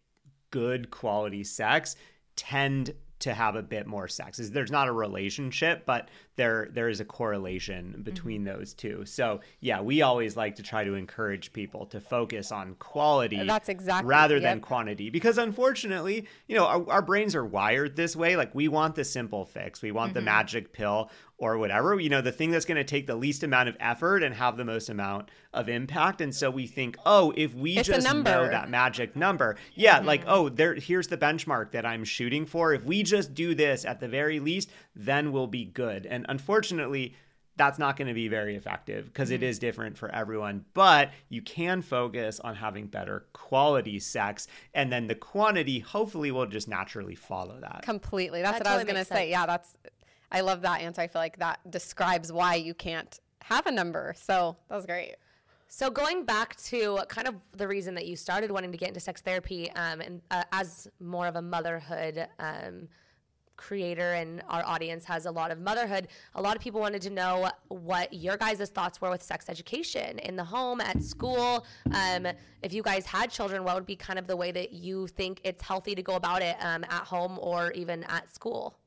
good 0.51 0.91
quality 0.91 1.43
sex 1.43 1.97
tend 2.37 2.95
to 3.21 3.35
have 3.35 3.57
a 3.57 3.63
bit 3.63 3.87
more 3.87 4.09
sex. 4.09 4.39
There's 4.39 4.71
not 4.71 4.89
a 4.89 4.93
relationship, 4.93 5.85
but 5.87 6.09
there 6.39 6.69
there 6.73 6.89
is 6.89 7.01
a 7.01 7.05
correlation 7.05 8.01
between 8.03 8.45
mm-hmm. 8.45 8.59
those 8.59 8.73
two. 8.73 9.05
So 9.05 9.41
yeah, 9.61 9.83
we 9.83 10.01
always 10.01 10.37
like 10.37 10.57
to 10.57 10.63
try 10.63 10.85
to 10.85 10.95
encourage 10.95 11.53
people 11.53 11.85
to 11.87 12.01
focus 12.01 12.51
on 12.51 12.77
quality 12.77 13.45
That's 13.45 13.69
exactly- 13.69 14.09
rather 14.09 14.41
than 14.41 14.61
quantity. 14.61 15.11
Because 15.11 15.37
unfortunately 15.37 16.27
you 16.47 16.57
know 16.57 16.65
our, 16.65 16.89
our 16.89 17.03
brains 17.03 17.35
are 17.35 17.45
wired 17.45 17.97
this 17.97 18.17
way. 18.17 18.37
Like 18.37 18.55
we 18.55 18.69
want 18.69 18.95
the 18.95 19.05
simple 19.05 19.45
fix. 19.45 19.83
We 19.83 19.93
want 19.93 20.15
the 20.15 20.21
mm-hmm. 20.21 20.27
magic 20.27 20.73
pill 20.73 21.11
or 21.37 21.59
whatever. 21.59 21.99
You 22.01 22.09
know 22.09 22.21
the 22.21 22.33
thing 22.33 22.51
that's 22.51 22.65
going 22.65 22.77
to 22.77 22.85
take 22.85 23.07
the 23.07 23.17
least 23.17 23.43
amount 23.43 23.69
of 23.69 23.77
effort 23.81 24.23
and 24.23 24.35
have 24.35 24.57
the 24.57 24.65
most 24.65 24.89
amount 24.89 25.31
of 25.53 25.69
impact. 25.69 26.21
And 26.21 26.35
so 26.35 26.51
we 26.51 26.67
think 26.67 26.97
oh 27.05 27.33
if 27.37 27.55
we 27.55 27.77
It's 27.77 27.89
just 27.89 28.07
know 28.15 28.23
that 28.23 28.71
magic 28.71 29.17
number 29.17 29.57
yeah 29.75 29.99
mm-hmm. 29.99 30.07
like 30.07 30.23
oh 30.27 30.49
there 30.49 30.75
here's 30.75 31.09
the 31.09 31.17
benchmark 31.17 31.73
that 31.73 31.85
i'm 31.85 32.05
shooting 32.05 32.47
for. 32.47 32.73
If 32.73 32.85
we 32.85 33.03
just 33.03 33.35
do 33.35 33.55
this 33.55 33.85
at 33.85 34.01
the 34.01 34.09
very 34.09 34.41
least 34.41 34.71
then 34.95 35.33
we'll 35.33 35.47
be 35.47 35.65
good. 35.65 36.07
And 36.07 36.27
unfortunately 36.29 37.15
that's 37.57 37.79
not 37.79 37.97
going 37.97 38.07
to 38.07 38.15
be 38.15 38.29
very 38.29 38.55
effective 38.55 39.07
because 39.07 39.31
Mm-hmm. 39.31 39.43
it 39.43 39.49
is 39.49 39.59
different 39.59 39.99
for 39.99 40.09
everyone. 40.15 40.65
But 40.75 41.11
you 41.29 41.43
can 41.43 41.83
focus 41.83 42.39
on 42.39 42.55
having 42.55 42.87
better 42.87 43.27
quality 43.33 43.99
sex, 43.99 44.47
and 44.75 44.93
then 44.93 45.09
the 45.09 45.17
quantity 45.17 45.81
hopefully 45.81 46.31
will 46.31 46.47
just 46.47 46.69
naturally 46.69 47.17
follow 47.17 47.59
that. 47.61 47.83
Completely. 47.83 48.43
That's 48.43 48.59
That 48.59 48.67
what 48.67 48.73
I 48.73 48.77
was 48.77 48.85
going 48.85 48.97
to 48.97 49.05
say. 49.05 49.29
Yeah, 49.31 49.45
that's 49.47 49.77
I 50.31 50.43
love 50.43 50.63
that 50.63 50.83
answer. 50.83 51.01
I 51.03 51.09
feel 51.09 51.21
like 51.21 51.39
that 51.39 51.59
describes 51.69 52.31
why 52.33 52.55
you 52.55 52.75
can't 52.75 53.19
have 53.43 53.67
a 53.67 53.73
number. 53.73 54.15
So, 54.17 54.57
that 54.69 54.77
was 54.77 54.87
great. 54.87 55.17
So 55.71 55.91
going 55.91 56.25
back 56.25 56.57
to 56.67 57.01
kind 57.09 57.29
of 57.29 57.35
the 57.57 57.67
reason 57.69 57.95
that 57.97 58.07
you 58.07 58.17
started 58.17 58.51
wanting 58.51 58.73
to 58.73 58.79
get 58.79 58.89
into 58.89 59.01
sex 59.01 59.21
therapy, 59.21 59.71
um, 59.73 60.01
and 60.01 60.23
uh, 60.31 60.45
as 60.53 60.89
more 61.01 61.27
of 61.27 61.37
a 61.37 61.43
motherhood 61.43 62.27
um, 62.39 62.89
creator, 63.69 64.15
and 64.15 64.43
our 64.49 64.65
audience 64.65 65.05
has 65.05 65.27
a 65.27 65.31
lot 65.31 65.51
of 65.51 65.59
motherhood. 65.61 66.09
A 66.35 66.41
lot 66.41 66.57
of 66.57 66.63
people 66.63 66.81
wanted 66.81 67.03
to 67.03 67.11
know 67.11 67.51
what 67.69 68.11
your 68.15 68.39
guys' 68.39 68.71
thoughts 68.71 69.01
were 69.03 69.11
with 69.11 69.23
sex 69.23 69.51
education 69.51 70.19
in 70.21 70.37
the 70.37 70.45
home, 70.45 70.81
at 70.81 71.03
school. 71.03 71.67
Um, 71.93 72.27
if 72.63 72.73
you 72.73 72.83
guys 72.83 73.05
had 73.05 73.31
children, 73.31 73.65
what 73.65 73.75
would 73.75 73.85
be 73.85 73.97
kind 73.97 74.19
of 74.19 74.27
the 74.27 74.37
way 74.37 74.51
that 74.53 74.73
you 74.73 75.09
think 75.09 75.43
it's 75.45 75.63
healthy 75.63 75.95
to 75.95 76.03
go 76.03 76.15
about 76.15 76.41
it 76.41 76.57
um, 76.61 76.85
at 76.85 77.03
home 77.03 77.39
or 77.39 77.73
even 77.73 78.05
at 78.05 78.33
school? 78.35 78.79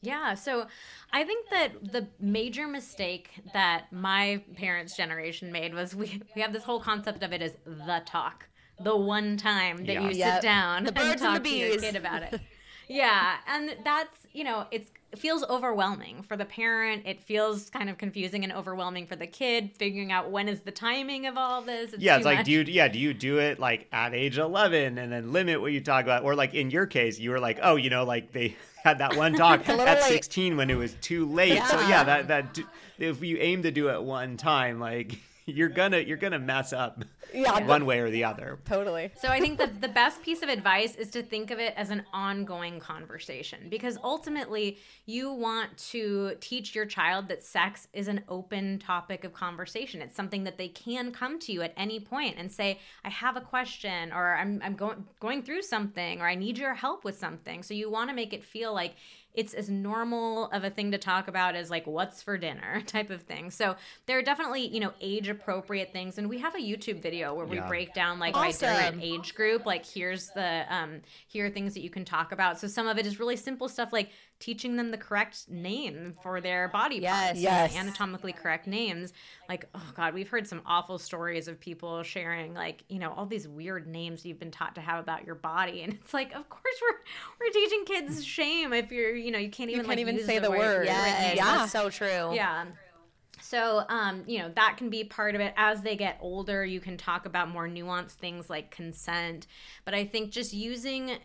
Yeah, 0.00 0.34
so 0.34 0.66
I 1.12 1.24
think 1.24 1.48
that 1.50 1.92
the 1.92 2.06
major 2.20 2.68
mistake 2.68 3.30
that 3.52 3.92
my 3.92 4.42
parents' 4.56 4.96
generation 4.96 5.50
made 5.50 5.74
was 5.74 5.94
we, 5.96 6.22
we 6.36 6.42
have 6.42 6.52
this 6.52 6.62
whole 6.62 6.80
concept 6.80 7.22
of 7.24 7.32
it 7.32 7.42
as 7.42 7.54
the 7.64 8.02
talk, 8.06 8.48
the 8.80 8.94
one 8.96 9.36
time 9.36 9.78
that 9.86 9.94
Yeah. 9.94 10.02
you 10.02 10.10
Yep. 10.10 10.34
sit 10.34 10.42
down 10.42 10.84
The 10.84 10.88
and 10.90 10.96
birds 10.96 11.10
and 11.10 11.20
talk 11.20 11.42
the 11.42 11.50
to 11.50 11.56
your 11.56 11.70
bees. 11.72 11.80
kid 11.80 11.96
about 11.96 12.22
it. 12.22 12.40
yeah, 12.88 13.36
and 13.46 13.76
that's 13.84 14.26
you 14.32 14.44
know 14.44 14.66
it's 14.70 14.90
it 15.10 15.18
feels 15.18 15.42
overwhelming 15.44 16.22
for 16.22 16.36
the 16.36 16.44
parent. 16.44 17.02
It 17.06 17.20
feels 17.22 17.70
kind 17.70 17.88
of 17.88 17.96
confusing 17.96 18.44
and 18.44 18.52
overwhelming 18.52 19.06
for 19.06 19.16
the 19.16 19.26
kid 19.26 19.70
figuring 19.74 20.12
out 20.12 20.30
when 20.30 20.48
is 20.48 20.60
the 20.60 20.70
timing 20.70 21.26
of 21.26 21.38
all 21.38 21.62
this. 21.62 21.94
yeah, 21.98 22.16
it's 22.16 22.24
like 22.26 22.38
much. 22.38 22.46
do 22.46 22.52
you 22.52 22.60
yeah 22.62 22.88
do 22.88 22.98
you 22.98 23.14
do 23.14 23.38
it 23.38 23.58
like 23.58 23.86
at 23.92 24.12
age 24.14 24.38
eleven 24.38 24.98
and 24.98 25.10
then 25.12 25.32
limit 25.32 25.60
what 25.60 25.72
you 25.72 25.80
talk 25.80 26.04
about, 26.04 26.24
or 26.24 26.34
like 26.34 26.54
in 26.54 26.70
your 26.70 26.86
case 26.86 27.18
you 27.18 27.30
were 27.30 27.40
like 27.40 27.58
oh 27.62 27.76
you 27.76 27.88
know 27.90 28.04
like 28.04 28.32
they 28.32 28.54
had 28.84 28.98
that 28.98 29.16
one 29.16 29.32
talk 29.34 29.66
at 29.68 30.02
sixteen 30.02 30.56
when 30.56 30.68
it 30.70 30.76
was 30.76 30.94
too 31.00 31.26
late. 31.26 31.62
So 31.64 31.80
Yeah. 31.80 31.88
yeah, 31.88 32.04
that 32.04 32.28
that 32.28 32.58
if 32.98 33.22
you 33.22 33.38
aim 33.38 33.62
to 33.62 33.70
do 33.70 33.88
it 33.90 34.02
one 34.02 34.36
time 34.36 34.78
like 34.80 35.18
you're 35.48 35.68
gonna 35.68 35.98
you're 35.98 36.16
gonna 36.16 36.38
mess 36.38 36.72
up 36.72 37.04
Yeah. 37.32 37.58
one 37.66 37.86
way 37.86 38.00
or 38.00 38.10
the 38.10 38.24
other. 38.24 38.58
Totally. 38.64 39.10
So 39.20 39.28
I 39.28 39.40
think 39.40 39.58
that 39.58 39.80
the 39.80 39.88
best 39.88 40.22
piece 40.22 40.42
of 40.42 40.48
advice 40.48 40.94
is 40.94 41.10
to 41.10 41.22
think 41.22 41.50
of 41.50 41.58
it 41.58 41.74
as 41.76 41.90
an 41.90 42.04
ongoing 42.12 42.80
conversation 42.80 43.68
because 43.68 43.98
ultimately 44.02 44.78
you 45.06 45.32
want 45.32 45.76
to 45.90 46.36
teach 46.40 46.74
your 46.74 46.86
child 46.86 47.28
that 47.28 47.42
sex 47.42 47.88
is 47.92 48.08
an 48.08 48.22
open 48.28 48.78
topic 48.78 49.24
of 49.24 49.32
conversation. 49.32 50.00
It's 50.02 50.16
something 50.16 50.44
that 50.44 50.58
they 50.58 50.68
can 50.68 51.12
come 51.12 51.38
to 51.40 51.52
you 51.52 51.62
at 51.62 51.72
any 51.76 52.00
point 52.00 52.36
and 52.38 52.50
say, 52.50 52.78
"I 53.04 53.10
have 53.10 53.36
a 53.36 53.40
question," 53.40 54.12
or 54.12 54.36
"I'm 54.36 54.60
I'm 54.64 54.74
going 54.74 55.04
going 55.20 55.42
through 55.42 55.62
something," 55.62 56.20
or 56.20 56.28
"I 56.28 56.34
need 56.34 56.58
your 56.58 56.74
help 56.74 57.04
with 57.04 57.18
something." 57.18 57.62
So 57.62 57.74
you 57.74 57.90
want 57.90 58.10
to 58.10 58.16
make 58.16 58.32
it 58.32 58.44
feel 58.44 58.72
like 58.72 58.94
it's 59.38 59.54
as 59.54 59.70
normal 59.70 60.50
of 60.50 60.64
a 60.64 60.70
thing 60.70 60.90
to 60.90 60.98
talk 60.98 61.28
about 61.28 61.54
as 61.54 61.70
like 61.70 61.86
what's 61.86 62.20
for 62.24 62.36
dinner 62.36 62.80
type 62.86 63.08
of 63.08 63.22
thing. 63.22 63.52
So 63.52 63.76
there 64.06 64.18
are 64.18 64.22
definitely, 64.22 64.66
you 64.66 64.80
know, 64.80 64.92
age 65.00 65.28
appropriate 65.28 65.92
things 65.92 66.18
and 66.18 66.28
we 66.28 66.38
have 66.40 66.56
a 66.56 66.58
YouTube 66.58 67.00
video 67.00 67.32
where 67.34 67.46
we 67.46 67.58
Yeah. 67.58 67.68
break 67.68 67.94
down 67.94 68.18
like 68.18 68.36
Awesome. 68.36 68.68
by 68.68 68.76
different 68.86 69.02
age 69.04 69.36
group 69.36 69.64
like 69.64 69.86
here's 69.86 70.30
the 70.30 70.64
um 70.68 71.02
here 71.28 71.46
are 71.46 71.50
things 71.50 71.72
that 71.74 71.82
you 71.82 71.90
can 71.90 72.04
talk 72.04 72.32
about. 72.32 72.58
So 72.58 72.66
some 72.66 72.88
of 72.88 72.98
it 72.98 73.06
is 73.06 73.20
really 73.20 73.36
simple 73.36 73.68
stuff 73.68 73.92
like 73.92 74.10
teaching 74.40 74.76
them 74.76 74.90
the 74.92 74.96
correct 74.96 75.48
name 75.48 76.14
for 76.22 76.40
their 76.40 76.68
body 76.68 76.96
Yes. 76.96 77.24
parts, 77.26 77.40
Yes. 77.40 77.72
the 77.72 77.78
anatomically 77.80 78.32
correct 78.32 78.66
names. 78.66 79.12
Like 79.48 79.68
oh 79.74 79.92
god, 79.96 80.14
we've 80.14 80.28
heard 80.28 80.46
some 80.46 80.62
awful 80.64 80.98
stories 80.98 81.48
of 81.48 81.58
people 81.58 82.02
sharing 82.02 82.54
like, 82.54 82.84
you 82.88 82.98
know, 82.98 83.12
all 83.12 83.26
these 83.26 83.48
weird 83.48 83.86
names 83.86 84.24
you've 84.24 84.38
been 84.38 84.50
taught 84.50 84.74
to 84.76 84.80
have 84.80 85.00
about 85.00 85.24
your 85.26 85.34
body 85.34 85.82
and 85.82 85.92
it's 85.94 86.14
like 86.14 86.32
of 86.34 86.48
course 86.48 86.62
we're 86.82 86.98
we're 87.46 87.52
teaching 87.52 87.84
kids 87.84 88.24
shame 88.24 88.72
if 88.72 88.92
you're, 88.92 89.14
you 89.14 89.30
know, 89.30 89.38
you 89.38 89.50
can't 89.50 89.70
even 89.70 89.80
can't 89.80 89.88
like 89.88 89.98
even 89.98 90.16
use 90.16 90.26
say 90.26 90.38
the 90.38 90.48
right- 90.50 90.58
word. 90.58 90.78
right 90.78 90.86
Yes, 90.86 91.20
name. 91.28 91.36
Yeah. 91.36 91.56
that's 91.58 91.72
so 91.72 91.90
true. 91.90 92.34
Yeah. 92.34 92.66
So, 93.48 93.84
um, 93.88 94.24
you 94.26 94.40
know, 94.40 94.52
that 94.56 94.76
can 94.76 94.90
be 94.90 95.04
part 95.04 95.34
of 95.34 95.40
it. 95.40 95.54
As 95.56 95.80
they 95.80 95.96
get 95.96 96.18
older, 96.20 96.66
you 96.66 96.80
can 96.80 96.98
talk 96.98 97.24
about 97.24 97.48
more 97.48 97.66
nuanced 97.66 98.10
things 98.10 98.50
like 98.50 98.70
consent. 98.70 99.46
But 99.86 99.94
I 99.94 100.04
think 100.04 100.32
just 100.32 100.52
using, 100.52 101.16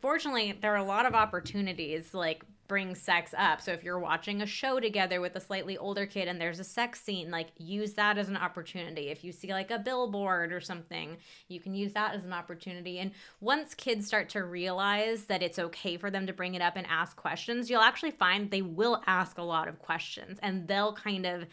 fortunately, 0.00 0.56
there 0.62 0.72
are 0.72 0.76
a 0.76 0.84
lot 0.84 1.06
of 1.06 1.14
opportunities 1.14 2.14
like 2.14 2.44
bring 2.68 2.94
sex 2.94 3.34
up. 3.36 3.60
So 3.60 3.72
if 3.72 3.82
you're 3.82 3.98
watching 3.98 4.42
a 4.42 4.46
show 4.46 4.80
together 4.80 5.20
with 5.20 5.36
a 5.36 5.40
slightly 5.40 5.76
older 5.76 6.06
kid 6.06 6.28
and 6.28 6.40
there's 6.40 6.60
a 6.60 6.64
sex 6.64 7.00
scene, 7.00 7.30
like 7.30 7.48
use 7.58 7.94
that 7.94 8.18
as 8.18 8.28
an 8.28 8.36
opportunity. 8.36 9.08
If 9.08 9.24
you 9.24 9.32
see 9.32 9.52
like 9.52 9.70
a 9.70 9.78
billboard 9.78 10.52
or 10.52 10.60
something, 10.60 11.16
you 11.48 11.60
can 11.60 11.74
use 11.74 11.92
that 11.92 12.14
as 12.14 12.24
an 12.24 12.32
opportunity. 12.32 12.98
And 12.98 13.12
once 13.40 13.74
kids 13.74 14.06
start 14.06 14.28
to 14.30 14.44
realize 14.44 15.24
that 15.24 15.42
it's 15.42 15.58
okay 15.58 15.96
for 15.96 16.10
them 16.10 16.26
to 16.26 16.32
bring 16.32 16.54
it 16.54 16.62
up 16.62 16.76
and 16.76 16.86
ask 16.88 17.16
questions, 17.16 17.70
you'll 17.70 17.80
actually 17.80 18.10
find 18.10 18.50
they 18.50 18.62
will 18.62 19.02
ask 19.06 19.38
a 19.38 19.42
lot 19.42 19.68
of 19.68 19.78
questions 19.78 20.38
and 20.42 20.66
they'll 20.68 20.94
kind 20.94 21.26
of 21.26 21.46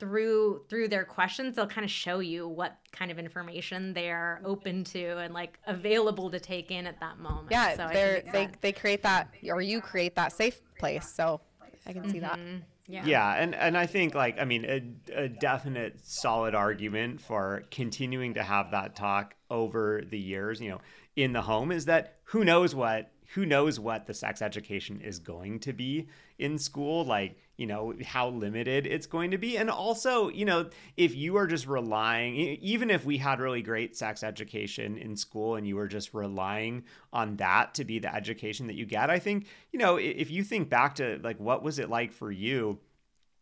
through 0.00 0.62
through 0.68 0.88
their 0.88 1.04
questions 1.04 1.54
they'll 1.54 1.66
kind 1.66 1.84
of 1.84 1.90
show 1.90 2.18
you 2.18 2.48
what 2.48 2.78
kind 2.92 3.10
of 3.10 3.18
information 3.18 3.92
they're 3.92 4.40
open 4.44 4.82
to 4.82 5.18
and 5.18 5.32
like 5.32 5.58
available 5.66 6.30
to 6.30 6.40
take 6.40 6.70
in 6.70 6.86
at 6.86 6.98
that 7.00 7.18
moment 7.18 7.48
Yeah, 7.50 7.76
so 7.76 7.88
they're, 7.92 8.20
think 8.20 8.24
it's 8.24 8.32
they 8.32 8.48
they 8.60 8.72
create 8.72 9.02
that 9.02 9.28
or 9.48 9.60
you 9.60 9.80
create 9.80 10.14
that 10.16 10.32
safe 10.32 10.60
place. 10.78 11.08
So, 11.08 11.40
I 11.86 11.92
can 11.92 12.08
see 12.10 12.18
that. 12.20 12.38
Mm-hmm. 12.38 12.58
yeah 12.86 13.04
Yeah, 13.04 13.34
and 13.34 13.54
and 13.54 13.76
I 13.76 13.86
think 13.86 14.14
like 14.14 14.40
I 14.40 14.44
mean 14.44 14.64
a, 14.64 14.82
a 15.14 15.28
definite 15.28 16.00
solid 16.04 16.54
argument 16.54 17.20
for 17.20 17.64
continuing 17.70 18.34
to 18.34 18.42
have 18.42 18.72
that 18.72 18.96
talk 18.96 19.34
over 19.50 20.02
the 20.08 20.18
years, 20.18 20.60
you 20.60 20.70
know, 20.70 20.80
in 21.16 21.32
the 21.32 21.42
home 21.42 21.70
is 21.70 21.84
that 21.86 22.16
who 22.24 22.44
knows 22.44 22.74
what 22.74 23.10
who 23.34 23.44
knows 23.44 23.80
what 23.80 24.06
the 24.06 24.14
sex 24.14 24.40
education 24.40 25.00
is 25.00 25.18
going 25.18 25.58
to 25.58 25.72
be 25.72 26.06
in 26.38 26.56
school 26.56 27.04
like 27.04 27.36
you 27.56 27.66
know 27.66 27.92
how 28.04 28.28
limited 28.28 28.86
it's 28.86 29.06
going 29.06 29.32
to 29.32 29.38
be. 29.38 29.56
And 29.56 29.68
also 29.68 30.28
you 30.28 30.44
know 30.44 30.70
if 30.96 31.16
you 31.16 31.36
are 31.36 31.48
just 31.48 31.66
relying 31.66 32.36
even 32.36 32.90
if 32.90 33.04
we 33.04 33.18
had 33.18 33.40
really 33.40 33.60
great 33.60 33.96
sex 33.96 34.22
education 34.22 34.96
in 34.96 35.16
school 35.16 35.56
and 35.56 35.66
you 35.66 35.74
were 35.74 35.88
just 35.88 36.14
relying 36.14 36.84
on 37.12 37.36
that 37.36 37.74
to 37.74 37.84
be 37.84 37.98
the 37.98 38.14
education 38.14 38.68
that 38.68 38.76
you 38.76 38.86
get 38.86 39.10
i 39.10 39.18
think 39.18 39.46
you 39.72 39.78
know 39.78 39.96
if 39.96 40.30
you 40.30 40.44
think 40.44 40.68
back 40.68 40.94
to 40.94 41.18
like 41.22 41.38
what 41.40 41.62
was 41.62 41.78
it 41.78 41.90
like 41.90 42.12
for 42.12 42.30
you 42.30 42.78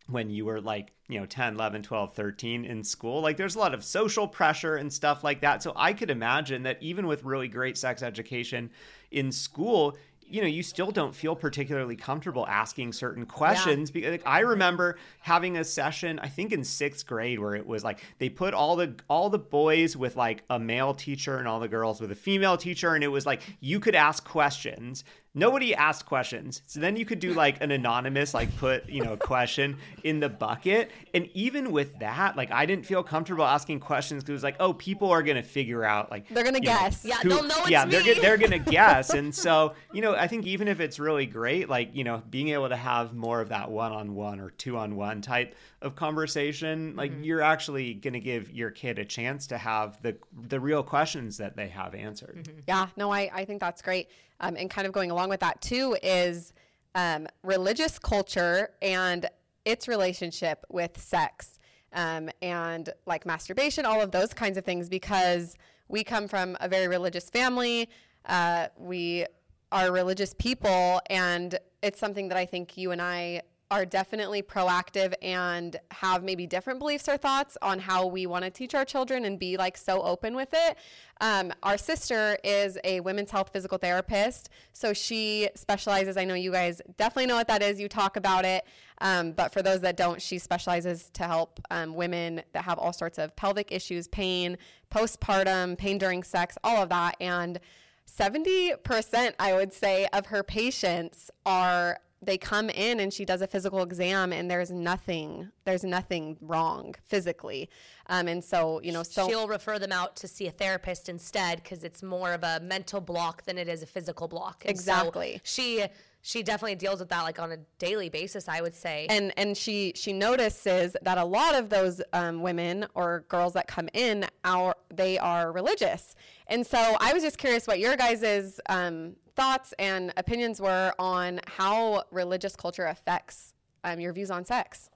when 0.07 0.29
you 0.29 0.45
were 0.45 0.59
like 0.59 0.91
you 1.07 1.19
know 1.19 1.25
10 1.25 1.55
11 1.55 1.83
12 1.83 2.13
13 2.13 2.65
in 2.65 2.83
school? 2.83 3.21
Like 3.21 3.37
there's 3.37 3.55
a 3.55 3.59
lot 3.59 3.73
of 3.73 3.83
social 3.83 4.27
pressure 4.27 4.75
and 4.75 4.91
stuff 4.91 5.23
like 5.23 5.41
that. 5.41 5.63
So 5.63 5.73
i 5.75 5.93
could 5.93 6.09
imagine 6.09 6.63
that 6.63 6.81
even 6.81 7.07
with 7.07 7.23
really 7.23 7.47
great 7.47 7.77
sex 7.77 8.03
education 8.03 8.69
in 9.13 9.31
school 9.31 9.95
you 10.27 10.41
know 10.41 10.47
you 10.47 10.63
still 10.63 10.89
don't 10.89 11.13
feel 11.13 11.35
particularly 11.35 11.95
comfortable 11.95 12.47
asking 12.47 12.91
certain 12.91 13.25
questions 13.25 13.91
because 13.91 14.11
like, 14.11 14.23
i 14.25 14.39
remember 14.39 14.97
having 15.19 15.57
a 15.57 15.63
session 15.63 16.17
i 16.19 16.27
think 16.27 16.51
in 16.51 16.63
sixth 16.63 17.05
grade 17.05 17.39
where 17.39 17.55
it 17.55 17.65
was 17.65 17.83
like 17.83 17.99
they 18.17 18.29
put 18.29 18.53
all 18.53 18.75
the 18.75 18.95
all 19.09 19.29
the 19.29 19.39
boys 19.39 19.95
with 19.95 20.15
like 20.15 20.43
a 20.49 20.57
male 20.57 20.93
teacher 20.93 21.37
and 21.37 21.47
all 21.47 21.59
the 21.59 21.67
girls 21.67 22.01
with 22.01 22.11
a 22.11 22.15
female 22.15 22.57
teacher 22.57 22.95
and 22.95 23.03
it 23.03 23.09
was 23.09 23.25
like 23.25 23.41
you 23.59 23.79
could 23.79 23.95
ask 23.95 24.25
questions 24.25 25.03
nobody 25.35 25.73
asked 25.73 26.05
questions 26.05 26.61
so 26.67 26.79
then 26.79 26.95
you 26.95 27.05
could 27.05 27.19
do 27.19 27.33
like 27.33 27.59
an 27.61 27.71
anonymous 27.71 28.33
like 28.35 28.55
put 28.57 28.87
you 28.87 29.03
know 29.03 29.13
a 29.13 29.17
question 29.17 29.75
in 30.03 30.19
the 30.19 30.29
bucket 30.29 30.91
and 31.15 31.27
even 31.33 31.71
with 31.71 31.97
that 31.99 32.37
like 32.37 32.51
i 32.51 32.65
didn't 32.67 32.85
feel 32.85 33.01
comfortable 33.01 33.43
asking 33.43 33.79
questions 33.79 34.21
because 34.23 34.29
it 34.29 34.33
was 34.33 34.43
like 34.43 34.55
oh 34.59 34.73
people 34.73 35.09
are 35.09 35.23
gonna 35.23 35.41
figure 35.41 35.83
out 35.83 36.11
like 36.11 36.27
They're 36.29 36.43
gonna 36.43 36.59
you 36.59 36.65
know, 36.65 36.77
guess. 36.79 37.03
Yeah, 37.03 37.15
who- 37.23 37.29
they'll 37.29 37.43
know 37.43 37.55
it's 37.61 37.69
yeah 37.71 37.85
they're, 37.85 38.03
they're 38.15 38.37
gonna 38.37 38.59
guess 38.59 39.09
and 39.11 39.33
so 39.33 39.73
you 39.91 40.01
know 40.01 40.13
i 40.15 40.27
think 40.27 40.45
even 40.45 40.67
if 40.67 40.79
it's 40.79 40.99
really 40.99 41.25
great 41.25 41.67
like 41.67 41.95
you 41.95 42.03
know 42.03 42.21
being 42.29 42.49
able 42.49 42.69
to 42.69 42.75
have 42.77 43.15
more 43.15 43.41
of 43.41 43.49
that 43.49 43.71
one-on-one 43.71 44.39
or 44.39 44.51
two-on-one 44.51 45.21
type 45.21 45.55
of 45.81 45.95
conversation 45.95 46.95
like 46.95 47.11
Mm-hmm. 47.11 47.23
you're 47.23 47.41
actually 47.41 47.93
gonna 47.95 48.19
give 48.19 48.51
your 48.51 48.69
kid 48.71 48.97
a 48.99 49.05
chance 49.05 49.47
to 49.47 49.57
have 49.57 50.01
the 50.03 50.15
the 50.47 50.59
real 50.59 50.83
questions 50.83 51.37
that 51.37 51.55
they 51.55 51.67
have 51.69 51.95
answered 51.95 52.35
Mm-hmm. 52.43 52.59
Yeah, 52.67 52.87
no, 52.97 53.11
I, 53.11 53.29
I 53.33 53.45
think 53.45 53.59
that's 53.59 53.81
great. 53.81 54.09
Um, 54.43 54.57
and 54.57 54.69
kind 54.69 54.85
of 54.85 54.91
going 54.91 55.09
along 55.09 55.29
with 55.29 55.39
that 55.39 55.61
too 55.61 55.95
is 56.03 56.53
um, 56.95 57.27
religious 57.43 57.97
culture 57.97 58.71
and 58.81 59.29
its 59.63 59.87
relationship 59.87 60.65
with 60.69 60.99
sex 60.99 61.59
um, 61.93 62.29
and 62.41 62.89
like 63.05 63.25
masturbation, 63.25 63.85
all 63.85 64.01
of 64.01 64.11
those 64.11 64.33
kinds 64.33 64.57
of 64.57 64.65
things, 64.65 64.89
because 64.89 65.55
we 65.87 66.03
come 66.03 66.27
from 66.27 66.57
a 66.59 66.67
very 66.67 66.89
religious 66.89 67.29
family. 67.29 67.87
Uh, 68.25 68.67
we 68.77 69.25
are 69.71 69.91
religious 69.91 70.33
people, 70.33 70.99
and 71.09 71.57
it's 71.81 71.99
something 71.99 72.27
that 72.27 72.37
I 72.37 72.45
think 72.45 72.77
you 72.77 72.91
and 72.91 73.01
I 73.01 73.43
are 73.73 73.85
definitely 73.85 74.43
proactive 74.43 75.15
and 75.23 75.77
have 75.89 76.23
maybe 76.23 76.45
different 76.45 76.77
beliefs 76.77 77.09
or 77.09 77.17
thoughts 77.17 77.57
on 77.59 77.79
how 77.79 78.05
we 78.05 78.27
want 78.27 78.43
to 78.43 78.51
teach 78.51 78.75
our 78.75 78.85
children 78.85 79.25
and 79.25 79.39
be 79.39 79.57
like 79.57 79.75
so 79.77 79.99
open 80.03 80.35
with 80.35 80.49
it. 80.53 80.77
Um, 81.21 81.51
our 81.63 81.75
sister 81.75 82.37
is 82.43 82.77
a 82.83 82.99
women's 82.99 83.31
health 83.31 83.49
physical 83.51 83.79
therapist, 83.79 84.49
so 84.73 84.93
she 84.93 85.49
specializes. 85.55 86.17
I 86.17 86.23
know 86.23 86.35
you 86.35 86.51
guys 86.51 86.83
definitely 86.97 87.25
know 87.25 87.35
what 87.35 87.47
that 87.47 87.63
is. 87.63 87.79
You 87.79 87.89
talk 87.89 88.15
about 88.15 88.45
it, 88.45 88.63
um, 88.99 89.31
but 89.31 89.51
for 89.51 89.63
those 89.63 89.79
that 89.79 89.97
don't, 89.97 90.21
she 90.21 90.37
specializes 90.37 91.09
to 91.13 91.23
help 91.23 91.59
um, 91.71 91.95
women 91.95 92.43
that 92.51 92.65
have 92.65 92.77
all 92.77 92.93
sorts 92.93 93.17
of 93.17 93.35
pelvic 93.35 93.71
issues, 93.71 94.07
pain, 94.07 94.55
postpartum, 94.91 95.79
pain 95.79 95.97
during 95.97 96.21
sex, 96.21 96.59
all 96.63 96.83
of 96.83 96.89
that, 96.89 97.15
and 97.19 97.59
70% 98.07 99.33
I 99.39 99.53
would 99.53 99.73
say 99.73 100.07
of 100.13 100.27
her 100.27 100.43
patients 100.43 101.31
are 101.43 101.97
they 102.25 102.37
come 102.37 102.69
in 102.69 102.99
and 102.99 103.13
she 103.13 103.25
does 103.25 103.41
a 103.41 103.47
physical 103.47 103.81
exam 103.83 104.31
and 104.33 104.49
there's 104.49 104.71
nothing 104.71 105.49
there's 105.65 105.83
nothing 105.83 106.37
wrong 106.41 106.95
physically 107.03 107.69
um, 108.07 108.27
and 108.27 108.43
so 108.43 108.81
you 108.83 108.91
know 108.91 109.03
so 109.03 109.27
She'll 109.27 109.47
refer 109.47 109.79
them 109.79 109.91
out 109.91 110.15
to 110.17 110.27
see 110.27 110.47
a 110.47 110.51
therapist 110.51 111.09
instead 111.09 111.63
because 111.63 111.83
it's 111.83 112.03
more 112.03 112.33
of 112.33 112.43
a 112.43 112.59
mental 112.61 112.99
block 113.01 113.43
than 113.43 113.57
it 113.57 113.67
is 113.69 113.81
a 113.81 113.85
physical 113.85 114.27
block. 114.27 114.63
And 114.65 114.77
so 114.77 114.81
Exactly. 114.91 115.41
she 115.43 115.85
she 116.21 116.41
definitely 116.41 116.75
deals 116.75 116.99
with 116.99 117.09
that 117.09 117.21
like 117.23 117.39
on 117.39 117.51
a 117.51 117.57
daily 117.79 118.09
basis. 118.09 118.47
I 118.49 118.61
would 118.61 118.73
say. 118.73 119.07
and 119.09 119.33
and 119.37 119.55
she 119.57 119.93
she 119.95 120.11
notices 120.13 120.95
that 121.01 121.17
a 121.17 121.23
lot 121.25 121.55
of 121.55 121.69
those 121.69 122.01
um, 122.13 122.41
women 122.41 122.85
or 122.93 123.25
girls 123.29 123.53
that 123.53 123.67
come 123.67 123.87
in 123.93 124.25
are 124.43 124.75
they 124.93 125.17
are 125.17 125.51
religious 125.51 126.15
and 126.47 126.65
so 126.67 126.77
i 126.99 127.13
was 127.13 127.23
just 127.23 127.37
curious 127.37 127.65
what 127.67 127.79
your 127.79 127.95
guys' 127.95 128.59
um, 128.69 129.15
thoughts 129.35 129.73
and 129.79 130.13
opinions 130.17 130.61
were 130.61 130.93
on 130.99 131.39
how 131.47 132.03
religious 132.11 132.55
culture 132.55 132.85
affects 132.85 133.53
um, 133.83 133.99
your 133.99 134.13
views 134.13 134.31
on 134.31 134.45
sex 134.45 134.89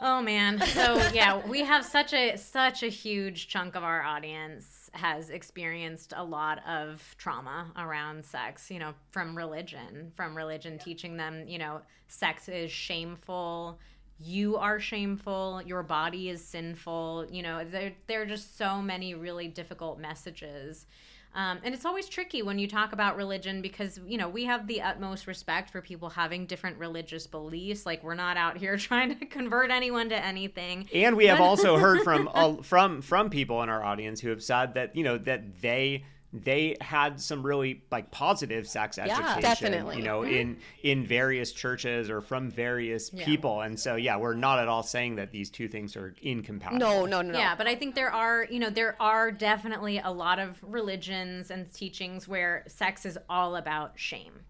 Oh 0.00 0.20
man. 0.20 0.60
So 0.60 0.96
yeah, 1.14 1.40
we 1.46 1.60
have 1.60 1.84
such 1.84 2.12
a 2.12 2.36
such 2.36 2.82
a 2.82 2.88
huge 2.88 3.48
chunk 3.48 3.74
of 3.74 3.84
our 3.84 4.02
audience 4.02 4.90
has 4.92 5.30
experienced 5.30 6.12
a 6.16 6.22
lot 6.22 6.60
of 6.68 7.14
trauma 7.18 7.72
around 7.76 8.24
sex, 8.24 8.70
you 8.70 8.78
know, 8.78 8.92
from 9.10 9.36
religion, 9.36 10.12
from 10.14 10.36
religion 10.36 10.78
teaching 10.78 11.16
them, 11.16 11.48
you 11.48 11.58
know, 11.58 11.80
sex 12.06 12.48
is 12.48 12.70
shameful, 12.70 13.78
you 14.20 14.56
are 14.56 14.78
shameful, 14.78 15.62
your 15.64 15.82
body 15.82 16.28
is 16.28 16.44
sinful, 16.44 17.26
you 17.30 17.42
know, 17.42 17.64
there 17.64 17.92
there 18.06 18.22
are 18.22 18.26
just 18.26 18.58
so 18.58 18.82
many 18.82 19.14
really 19.14 19.48
difficult 19.48 19.98
messages. 19.98 20.86
Um, 21.34 21.58
and 21.64 21.74
it's 21.74 21.84
always 21.84 22.08
tricky 22.08 22.42
when 22.42 22.58
you 22.58 22.68
talk 22.68 22.92
about 22.92 23.16
religion 23.16 23.60
because, 23.60 23.98
you 24.06 24.16
know, 24.16 24.28
we 24.28 24.44
have 24.44 24.66
the 24.66 24.80
utmost 24.82 25.26
respect 25.26 25.70
for 25.70 25.80
people 25.80 26.08
having 26.08 26.46
different 26.46 26.78
religious 26.78 27.26
beliefs. 27.26 27.84
Like, 27.84 28.04
we're 28.04 28.14
not 28.14 28.36
out 28.36 28.56
here 28.56 28.76
trying 28.78 29.18
to 29.18 29.26
convert 29.26 29.70
anyone 29.70 30.08
to 30.10 30.24
anything. 30.24 30.88
and 30.92 31.16
we 31.16 31.26
have 31.26 31.40
also 31.40 31.76
heard 31.76 32.02
from 32.02 32.28
from 32.62 33.02
from 33.02 33.30
people 33.30 33.62
in 33.62 33.68
our 33.68 33.82
audience 33.82 34.20
who 34.20 34.28
have 34.28 34.42
said 34.42 34.74
that 34.74 34.94
you 34.94 35.02
know 35.02 35.18
that 35.18 35.60
they 35.60 36.04
they 36.34 36.76
had 36.80 37.20
some 37.20 37.46
really 37.46 37.82
like 37.90 38.10
positive 38.10 38.66
sex 38.66 38.98
education 38.98 39.40
Definitely. 39.40 39.98
you 39.98 40.02
know 40.02 40.20
mm-hmm. 40.20 40.34
in 40.34 40.56
in 40.82 41.06
various 41.06 41.52
churches 41.52 42.10
or 42.10 42.20
from 42.20 42.50
various 42.50 43.10
people. 43.10 43.60
And 43.60 43.78
so 43.78 43.94
yeah 43.94 44.16
we're 44.16 44.34
not 44.34 44.58
at 44.58 44.68
all 44.68 44.82
saying 44.82 45.16
that 45.16 45.30
these 45.30 45.50
two 45.50 45.68
things 45.68 45.96
are 45.96 46.14
incompatible. 46.22 46.78
No 46.78 47.06
no 47.06 47.22
no 47.22 47.32
no. 47.32 47.38
Yeah, 47.38 47.54
but 47.54 47.66
I 47.66 47.74
think 47.74 47.94
there 47.94 48.12
are, 48.12 48.46
you 48.50 48.58
know, 48.58 48.70
there 48.70 49.00
are 49.00 49.30
definitely 49.30 49.98
a 49.98 50.10
lot 50.10 50.38
of 50.38 50.58
religions 50.62 51.50
and 51.50 51.72
teachings 51.72 52.26
where 52.26 52.64
sex 52.66 53.04
is 53.04 53.18
all 53.28 53.56
about 53.56 53.92
shame. 53.96 54.40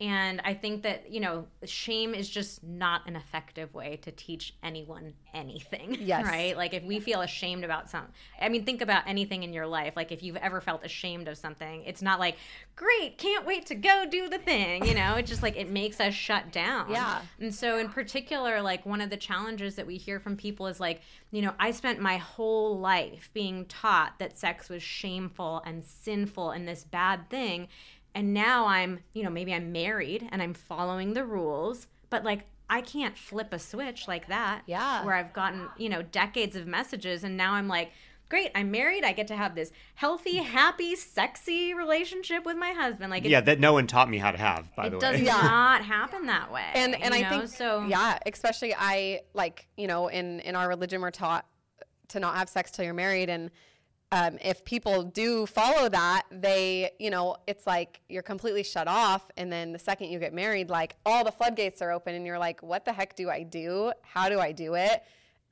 And 0.00 0.40
I 0.44 0.54
think 0.54 0.82
that, 0.82 1.10
you 1.10 1.20
know, 1.20 1.46
shame 1.64 2.14
is 2.14 2.28
just 2.28 2.64
not 2.64 3.06
an 3.06 3.14
effective 3.14 3.72
way 3.72 3.96
to 4.02 4.10
teach 4.10 4.54
anyone 4.62 5.14
anything. 5.32 5.98
Yes. 6.04 6.26
Right? 6.26 6.54
Like 6.56 6.74
if 6.74 6.82
we 6.82 7.00
feel 7.00 7.22
ashamed 7.22 7.64
about 7.64 7.88
something, 7.88 8.12
I 8.38 8.50
mean, 8.50 8.64
think 8.64 8.82
about 8.82 9.04
anything 9.06 9.42
in 9.42 9.54
your 9.54 9.66
life. 9.66 9.94
Like 9.96 10.12
if 10.12 10.22
you've 10.22 10.36
ever 10.36 10.60
felt 10.60 10.84
ashamed 10.84 11.28
of 11.28 11.38
something, 11.38 11.82
it's 11.84 12.02
not 12.02 12.20
like, 12.20 12.36
great, 12.76 13.16
can't 13.16 13.46
wait 13.46 13.66
to 13.66 13.74
go 13.74 14.04
do 14.10 14.28
the 14.28 14.36
thing. 14.38 14.84
You 14.84 14.94
know, 14.94 15.14
it's 15.14 15.30
just 15.30 15.42
like 15.42 15.56
it 15.56 15.70
makes 15.70 15.98
us 16.00 16.12
shut 16.12 16.52
down. 16.52 16.90
Yeah. 16.90 17.22
And 17.40 17.54
so, 17.54 17.78
in 17.78 17.88
particular, 17.88 18.60
like 18.60 18.84
one 18.84 19.00
of 19.00 19.08
the 19.08 19.16
challenges 19.16 19.76
that 19.76 19.86
we 19.86 19.96
hear 19.96 20.20
from 20.20 20.36
people 20.36 20.66
is 20.66 20.78
like, 20.78 21.00
you 21.30 21.40
know, 21.40 21.54
I 21.58 21.70
spent 21.70 22.00
my 22.00 22.18
whole 22.18 22.78
life 22.78 23.30
being 23.32 23.64
taught 23.66 24.18
that 24.18 24.36
sex 24.36 24.68
was 24.68 24.82
shameful 24.82 25.62
and 25.64 25.84
sinful 25.84 26.50
and 26.50 26.68
this 26.68 26.84
bad 26.84 27.30
thing. 27.30 27.68
And 28.14 28.32
now 28.32 28.66
I'm, 28.66 29.00
you 29.12 29.22
know, 29.22 29.30
maybe 29.30 29.52
I'm 29.52 29.72
married 29.72 30.28
and 30.30 30.40
I'm 30.40 30.54
following 30.54 31.14
the 31.14 31.24
rules, 31.24 31.86
but 32.10 32.24
like, 32.24 32.46
I 32.70 32.80
can't 32.80 33.16
flip 33.16 33.52
a 33.52 33.58
switch 33.58 34.08
like 34.08 34.28
that. 34.28 34.62
Yeah. 34.66 35.04
Where 35.04 35.14
I've 35.14 35.32
gotten, 35.32 35.68
you 35.76 35.88
know, 35.88 36.02
decades 36.02 36.56
of 36.56 36.66
messages 36.66 37.24
and 37.24 37.36
now 37.36 37.52
I'm 37.52 37.68
like, 37.68 37.92
great, 38.28 38.50
I'm 38.54 38.70
married. 38.70 39.04
I 39.04 39.12
get 39.12 39.28
to 39.28 39.36
have 39.36 39.54
this 39.54 39.70
healthy, 39.94 40.38
happy, 40.38 40.96
sexy 40.96 41.74
relationship 41.74 42.44
with 42.44 42.56
my 42.56 42.70
husband. 42.70 43.10
Like, 43.10 43.24
it, 43.24 43.30
yeah 43.30 43.40
that 43.42 43.60
no 43.60 43.72
one 43.72 43.86
taught 43.86 44.08
me 44.08 44.18
how 44.18 44.30
to 44.30 44.38
have 44.38 44.74
by 44.74 44.88
the 44.88 44.98
way. 44.98 45.08
it 45.08 45.12
does 45.18 45.20
not 45.26 45.84
happen 45.84 46.26
that 46.26 46.50
way. 46.50 46.64
and 46.74 46.94
and 47.00 47.14
I 47.14 47.20
know? 47.22 47.30
think 47.30 47.48
so. 47.48 47.84
yeah, 47.86 48.18
especially 48.26 48.74
I 48.74 49.20
like 49.34 49.68
you 49.76 49.86
know 49.86 50.08
in 50.08 50.40
in 50.40 50.56
our 50.56 50.68
religion 50.68 51.00
we're 51.00 51.10
taught 51.10 51.46
to 52.08 52.20
not 52.20 52.36
have 52.36 52.48
sex 52.48 52.70
till 52.70 52.84
you're 52.84 52.94
married, 52.94 53.28
and 53.30 53.50
um, 54.14 54.38
if 54.40 54.64
people 54.64 55.02
do 55.02 55.44
follow 55.44 55.88
that, 55.88 56.22
they 56.30 56.92
you 57.00 57.10
know 57.10 57.36
it's 57.48 57.66
like 57.66 58.00
you're 58.08 58.22
completely 58.22 58.62
shut 58.62 58.86
off, 58.86 59.28
and 59.36 59.52
then 59.52 59.72
the 59.72 59.78
second 59.78 60.10
you 60.10 60.20
get 60.20 60.32
married, 60.32 60.70
like 60.70 60.94
all 61.04 61.24
the 61.24 61.32
floodgates 61.32 61.82
are 61.82 61.90
open, 61.90 62.14
and 62.14 62.24
you're 62.24 62.38
like, 62.38 62.62
what 62.62 62.84
the 62.84 62.92
heck 62.92 63.16
do 63.16 63.28
I 63.28 63.42
do? 63.42 63.92
How 64.02 64.28
do 64.28 64.38
I 64.38 64.52
do 64.52 64.74
it? 64.76 65.02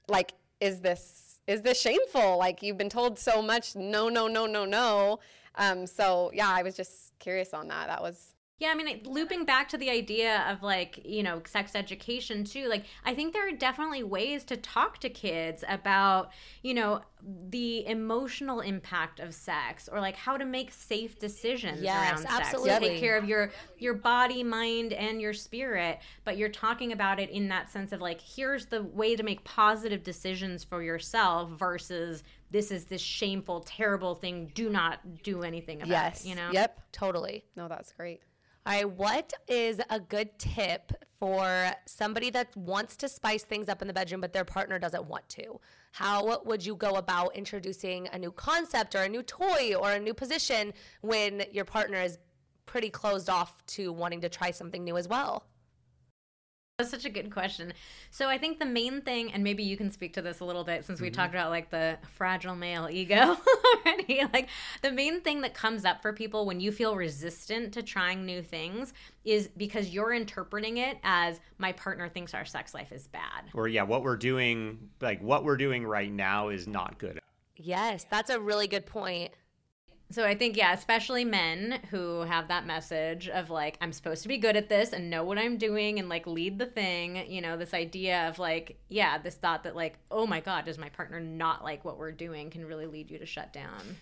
Like, 0.06 0.34
is 0.60 0.78
this 0.78 1.40
is 1.48 1.62
this 1.62 1.80
shameful? 1.80 2.38
Like 2.38 2.62
you've 2.62 2.78
been 2.78 2.88
told 2.88 3.18
so 3.18 3.42
much, 3.42 3.74
no, 3.74 4.08
no, 4.08 4.28
no, 4.28 4.46
no, 4.46 4.64
no. 4.64 5.18
Um, 5.56 5.84
so 5.84 6.30
yeah, 6.32 6.48
I 6.48 6.62
was 6.62 6.76
just 6.76 7.18
curious 7.18 7.52
on 7.52 7.66
that. 7.66 7.88
That 7.88 8.00
was 8.00 8.32
Yeah, 8.62 8.68
I 8.68 8.74
mean, 8.76 8.86
it- 8.86 9.06
looping 9.08 9.44
back 9.44 9.68
to 9.70 9.76
the 9.76 9.90
idea 9.90 10.46
of 10.48 10.62
like, 10.62 11.00
you 11.04 11.24
know, 11.24 11.42
sex 11.44 11.74
education 11.74 12.44
too, 12.44 12.68
like, 12.68 12.84
I 13.04 13.12
think 13.12 13.32
there 13.32 13.48
are 13.48 13.50
definitely 13.50 14.04
ways 14.04 14.44
to 14.44 14.56
talk 14.56 14.98
to 14.98 15.10
kids 15.10 15.64
about, 15.68 16.30
you 16.62 16.72
know, 16.72 17.00
the 17.50 17.84
emotional 17.86 18.60
impact 18.60 19.18
of 19.18 19.34
sex 19.34 19.88
or 19.90 19.98
like 19.98 20.14
how 20.14 20.36
to 20.36 20.44
make 20.44 20.70
safe 20.70 21.18
decisions 21.18 21.82
Yes, 21.82 22.08
around 22.08 22.18
sex. 22.18 22.34
absolutely. 22.34 22.90
Take 22.90 23.00
care 23.00 23.16
of 23.16 23.24
your 23.28 23.50
your 23.78 23.94
body, 23.94 24.44
mind, 24.44 24.92
and 24.92 25.20
your 25.20 25.32
spirit, 25.32 25.98
but 26.24 26.36
you're 26.36 26.48
talking 26.48 26.92
about 26.92 27.18
it 27.18 27.30
in 27.30 27.48
that 27.48 27.68
sense 27.68 27.90
of 27.90 28.00
like, 28.00 28.20
here's 28.20 28.66
the 28.66 28.84
way 28.84 29.16
to 29.16 29.24
make 29.24 29.42
positive 29.42 30.04
decisions 30.04 30.62
for 30.62 30.84
yourself 30.84 31.50
versus 31.50 32.22
this 32.52 32.70
is 32.70 32.84
this 32.84 33.02
shameful, 33.02 33.60
terrible 33.62 34.14
thing. 34.14 34.52
Do 34.54 34.70
not 34.70 35.24
do 35.24 35.42
anything 35.42 35.78
about 35.78 35.88
yes, 35.88 36.24
it. 36.24 36.28
You 36.28 36.36
know? 36.36 36.50
yep. 36.52 36.80
totally. 36.92 37.44
No, 37.56 37.66
that's 37.66 37.92
great. 37.92 38.20
All 38.64 38.72
right, 38.72 38.88
what 38.88 39.32
is 39.48 39.80
a 39.90 39.98
good 39.98 40.38
tip 40.38 40.92
for 41.18 41.72
somebody 41.84 42.30
that 42.30 42.56
wants 42.56 42.96
to 42.98 43.08
spice 43.08 43.42
things 43.42 43.68
up 43.68 43.82
in 43.82 43.88
the 43.88 43.94
bedroom, 43.94 44.20
but 44.20 44.32
their 44.32 44.44
partner 44.44 44.78
doesn't 44.78 45.04
want 45.06 45.28
to? 45.30 45.58
How 45.90 46.40
would 46.44 46.64
you 46.64 46.76
go 46.76 46.94
about 46.94 47.34
introducing 47.34 48.08
a 48.12 48.18
new 48.20 48.30
concept 48.30 48.94
or 48.94 49.02
a 49.02 49.08
new 49.08 49.24
toy 49.24 49.74
or 49.74 49.90
a 49.90 49.98
new 49.98 50.14
position 50.14 50.74
when 51.00 51.42
your 51.50 51.64
partner 51.64 52.00
is 52.00 52.18
pretty 52.66 52.88
closed 52.88 53.28
off 53.28 53.66
to 53.66 53.92
wanting 53.92 54.20
to 54.20 54.28
try 54.28 54.52
something 54.52 54.84
new 54.84 54.96
as 54.96 55.08
well? 55.08 55.44
That's 56.82 56.90
such 56.90 57.04
a 57.04 57.10
good 57.10 57.30
question. 57.30 57.72
So 58.10 58.28
I 58.28 58.38
think 58.38 58.58
the 58.58 58.66
main 58.66 59.02
thing, 59.02 59.32
and 59.32 59.44
maybe 59.44 59.62
you 59.62 59.76
can 59.76 59.88
speak 59.88 60.14
to 60.14 60.22
this 60.22 60.40
a 60.40 60.44
little 60.44 60.64
bit 60.64 60.84
since 60.84 61.00
we 61.00 61.08
mm-hmm. 61.08 61.14
talked 61.14 61.32
about 61.32 61.50
like 61.50 61.70
the 61.70 61.96
fragile 62.14 62.56
male 62.56 62.88
ego 62.90 63.36
already. 63.86 64.22
Like 64.32 64.48
the 64.82 64.90
main 64.90 65.20
thing 65.20 65.42
that 65.42 65.54
comes 65.54 65.84
up 65.84 66.02
for 66.02 66.12
people 66.12 66.44
when 66.44 66.58
you 66.58 66.72
feel 66.72 66.96
resistant 66.96 67.72
to 67.74 67.84
trying 67.84 68.26
new 68.26 68.42
things 68.42 68.94
is 69.24 69.48
because 69.56 69.90
you're 69.90 70.12
interpreting 70.12 70.78
it 70.78 70.98
as 71.04 71.38
my 71.58 71.70
partner 71.70 72.08
thinks 72.08 72.34
our 72.34 72.44
sex 72.44 72.74
life 72.74 72.90
is 72.90 73.06
bad. 73.06 73.44
Or 73.54 73.68
yeah, 73.68 73.84
what 73.84 74.02
we're 74.02 74.16
doing, 74.16 74.90
like 75.00 75.22
what 75.22 75.44
we're 75.44 75.56
doing 75.56 75.86
right 75.86 76.10
now 76.10 76.48
is 76.48 76.66
not 76.66 76.98
good. 76.98 77.20
Yes, 77.54 78.06
that's 78.10 78.30
a 78.30 78.40
really 78.40 78.66
good 78.66 78.86
point. 78.86 79.30
So 80.12 80.26
I 80.26 80.34
think 80.34 80.58
yeah, 80.58 80.74
especially 80.74 81.24
men 81.24 81.80
who 81.90 82.20
have 82.20 82.48
that 82.48 82.66
message 82.66 83.28
of 83.28 83.48
like 83.48 83.78
I'm 83.80 83.92
supposed 83.92 84.22
to 84.22 84.28
be 84.28 84.36
good 84.36 84.56
at 84.56 84.68
this 84.68 84.92
and 84.92 85.08
know 85.08 85.24
what 85.24 85.38
I'm 85.38 85.56
doing 85.56 85.98
and 85.98 86.08
like 86.10 86.26
lead 86.26 86.58
the 86.58 86.66
thing, 86.66 87.30
you 87.30 87.40
know, 87.40 87.56
this 87.56 87.72
idea 87.72 88.28
of 88.28 88.38
like 88.38 88.76
yeah, 88.88 89.16
this 89.16 89.36
thought 89.36 89.64
that 89.64 89.74
like 89.74 89.98
oh 90.10 90.26
my 90.26 90.40
god, 90.40 90.66
does 90.66 90.76
my 90.76 90.90
partner 90.90 91.18
not 91.18 91.64
like 91.64 91.84
what 91.84 91.96
we're 91.96 92.12
doing 92.12 92.50
can 92.50 92.66
really 92.66 92.86
lead 92.86 93.10
you 93.10 93.18
to 93.18 93.26
shut 93.26 93.54
down. 93.54 93.96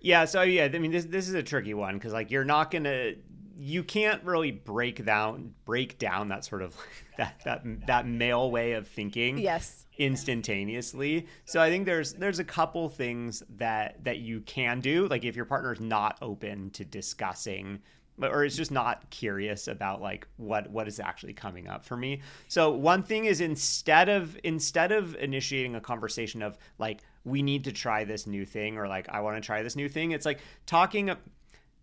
Yeah, 0.00 0.26
so 0.26 0.42
yeah, 0.42 0.64
I 0.64 0.78
mean 0.78 0.90
this 0.90 1.06
this 1.06 1.28
is 1.28 1.34
a 1.34 1.42
tricky 1.42 1.72
one 1.72 1.98
cuz 1.98 2.12
like 2.12 2.30
you're 2.30 2.44
not 2.44 2.70
to 2.84 3.16
you 3.56 3.82
can't 3.82 4.22
really 4.24 4.50
break 4.50 5.04
down 5.04 5.54
break 5.64 5.98
down 5.98 6.28
that 6.28 6.44
sort 6.44 6.62
of 6.62 6.76
that 7.18 7.40
that 7.44 7.86
that 7.86 8.06
male 8.06 8.50
way 8.50 8.72
of 8.72 8.88
thinking 8.88 9.38
yes. 9.38 9.86
instantaneously. 9.98 11.26
So 11.44 11.60
i 11.60 11.70
think 11.70 11.86
there's 11.86 12.14
there's 12.14 12.38
a 12.38 12.44
couple 12.44 12.88
things 12.88 13.42
that 13.56 14.02
that 14.04 14.18
you 14.18 14.40
can 14.40 14.80
do. 14.80 15.06
Like 15.08 15.24
if 15.24 15.36
your 15.36 15.44
partner's 15.44 15.80
not 15.80 16.18
open 16.22 16.70
to 16.70 16.84
discussing 16.84 17.80
or 18.22 18.44
is 18.44 18.56
just 18.56 18.70
not 18.70 19.10
curious 19.10 19.66
about 19.66 20.00
like 20.00 20.26
what 20.36 20.70
what 20.70 20.86
is 20.86 21.00
actually 21.00 21.32
coming 21.32 21.68
up 21.68 21.84
for 21.84 21.96
me. 21.96 22.20
So 22.48 22.70
one 22.70 23.02
thing 23.02 23.24
is 23.24 23.40
instead 23.40 24.08
of 24.08 24.38
instead 24.44 24.92
of 24.92 25.16
initiating 25.16 25.74
a 25.74 25.80
conversation 25.80 26.42
of 26.42 26.56
like 26.78 27.00
we 27.24 27.42
need 27.42 27.64
to 27.64 27.72
try 27.72 28.04
this 28.04 28.26
new 28.26 28.44
thing 28.44 28.76
or 28.76 28.86
like 28.86 29.08
i 29.08 29.20
want 29.20 29.34
to 29.36 29.40
try 29.40 29.62
this 29.62 29.76
new 29.76 29.88
thing 29.88 30.12
it's 30.12 30.26
like 30.26 30.40
talking 30.66 31.10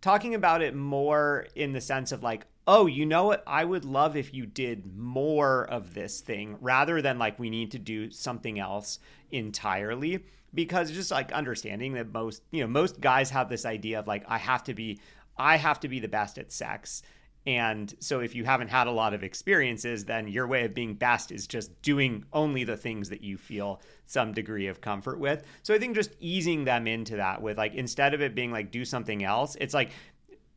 talking 0.01 0.35
about 0.35 0.61
it 0.61 0.75
more 0.75 1.47
in 1.55 1.73
the 1.73 1.81
sense 1.81 2.11
of 2.11 2.23
like, 2.23 2.45
oh, 2.67 2.85
you 2.85 3.05
know 3.05 3.25
what? 3.25 3.43
I 3.47 3.63
would 3.63 3.85
love 3.85 4.15
if 4.15 4.33
you 4.33 4.45
did 4.45 4.97
more 4.97 5.65
of 5.65 5.93
this 5.93 6.21
thing 6.21 6.57
rather 6.59 7.01
than 7.01 7.19
like 7.19 7.39
we 7.39 7.49
need 7.49 7.71
to 7.71 7.79
do 7.79 8.11
something 8.11 8.59
else 8.59 8.99
entirely. 9.31 10.23
Because 10.53 10.91
just 10.91 11.11
like 11.11 11.31
understanding 11.31 11.93
that 11.93 12.11
most, 12.11 12.43
you 12.51 12.61
know, 12.61 12.67
most 12.67 12.99
guys 12.99 13.29
have 13.29 13.47
this 13.47 13.65
idea 13.65 13.99
of 13.99 14.07
like, 14.07 14.25
I 14.27 14.37
have 14.37 14.63
to 14.65 14.73
be, 14.73 14.99
I 15.37 15.55
have 15.55 15.79
to 15.79 15.87
be 15.87 15.99
the 15.99 16.09
best 16.09 16.37
at 16.37 16.51
sex. 16.51 17.03
And 17.47 17.93
so 17.99 18.19
if 18.19 18.35
you 18.35 18.43
haven't 18.43 18.67
had 18.67 18.85
a 18.85 18.91
lot 18.91 19.13
of 19.13 19.23
experiences, 19.23 20.05
then 20.05 20.27
your 20.27 20.45
way 20.45 20.63
of 20.63 20.75
being 20.75 20.93
best 20.93 21.31
is 21.31 21.47
just 21.47 21.81
doing 21.81 22.23
only 22.33 22.63
the 22.63 22.77
things 22.77 23.09
that 23.09 23.23
you 23.23 23.37
feel 23.37 23.81
some 24.05 24.31
degree 24.33 24.67
of 24.67 24.81
comfort 24.81 25.19
with. 25.19 25.43
So 25.63 25.73
I 25.73 25.79
think 25.79 25.95
just 25.95 26.11
easing 26.19 26.65
them 26.65 26.85
into 26.85 27.15
that 27.15 27.41
with 27.41 27.57
like 27.57 27.73
instead 27.73 28.13
of 28.13 28.21
it 28.21 28.35
being 28.35 28.51
like 28.51 28.71
do 28.71 28.85
something 28.85 29.23
else, 29.23 29.57
it's 29.59 29.73
like 29.73 29.91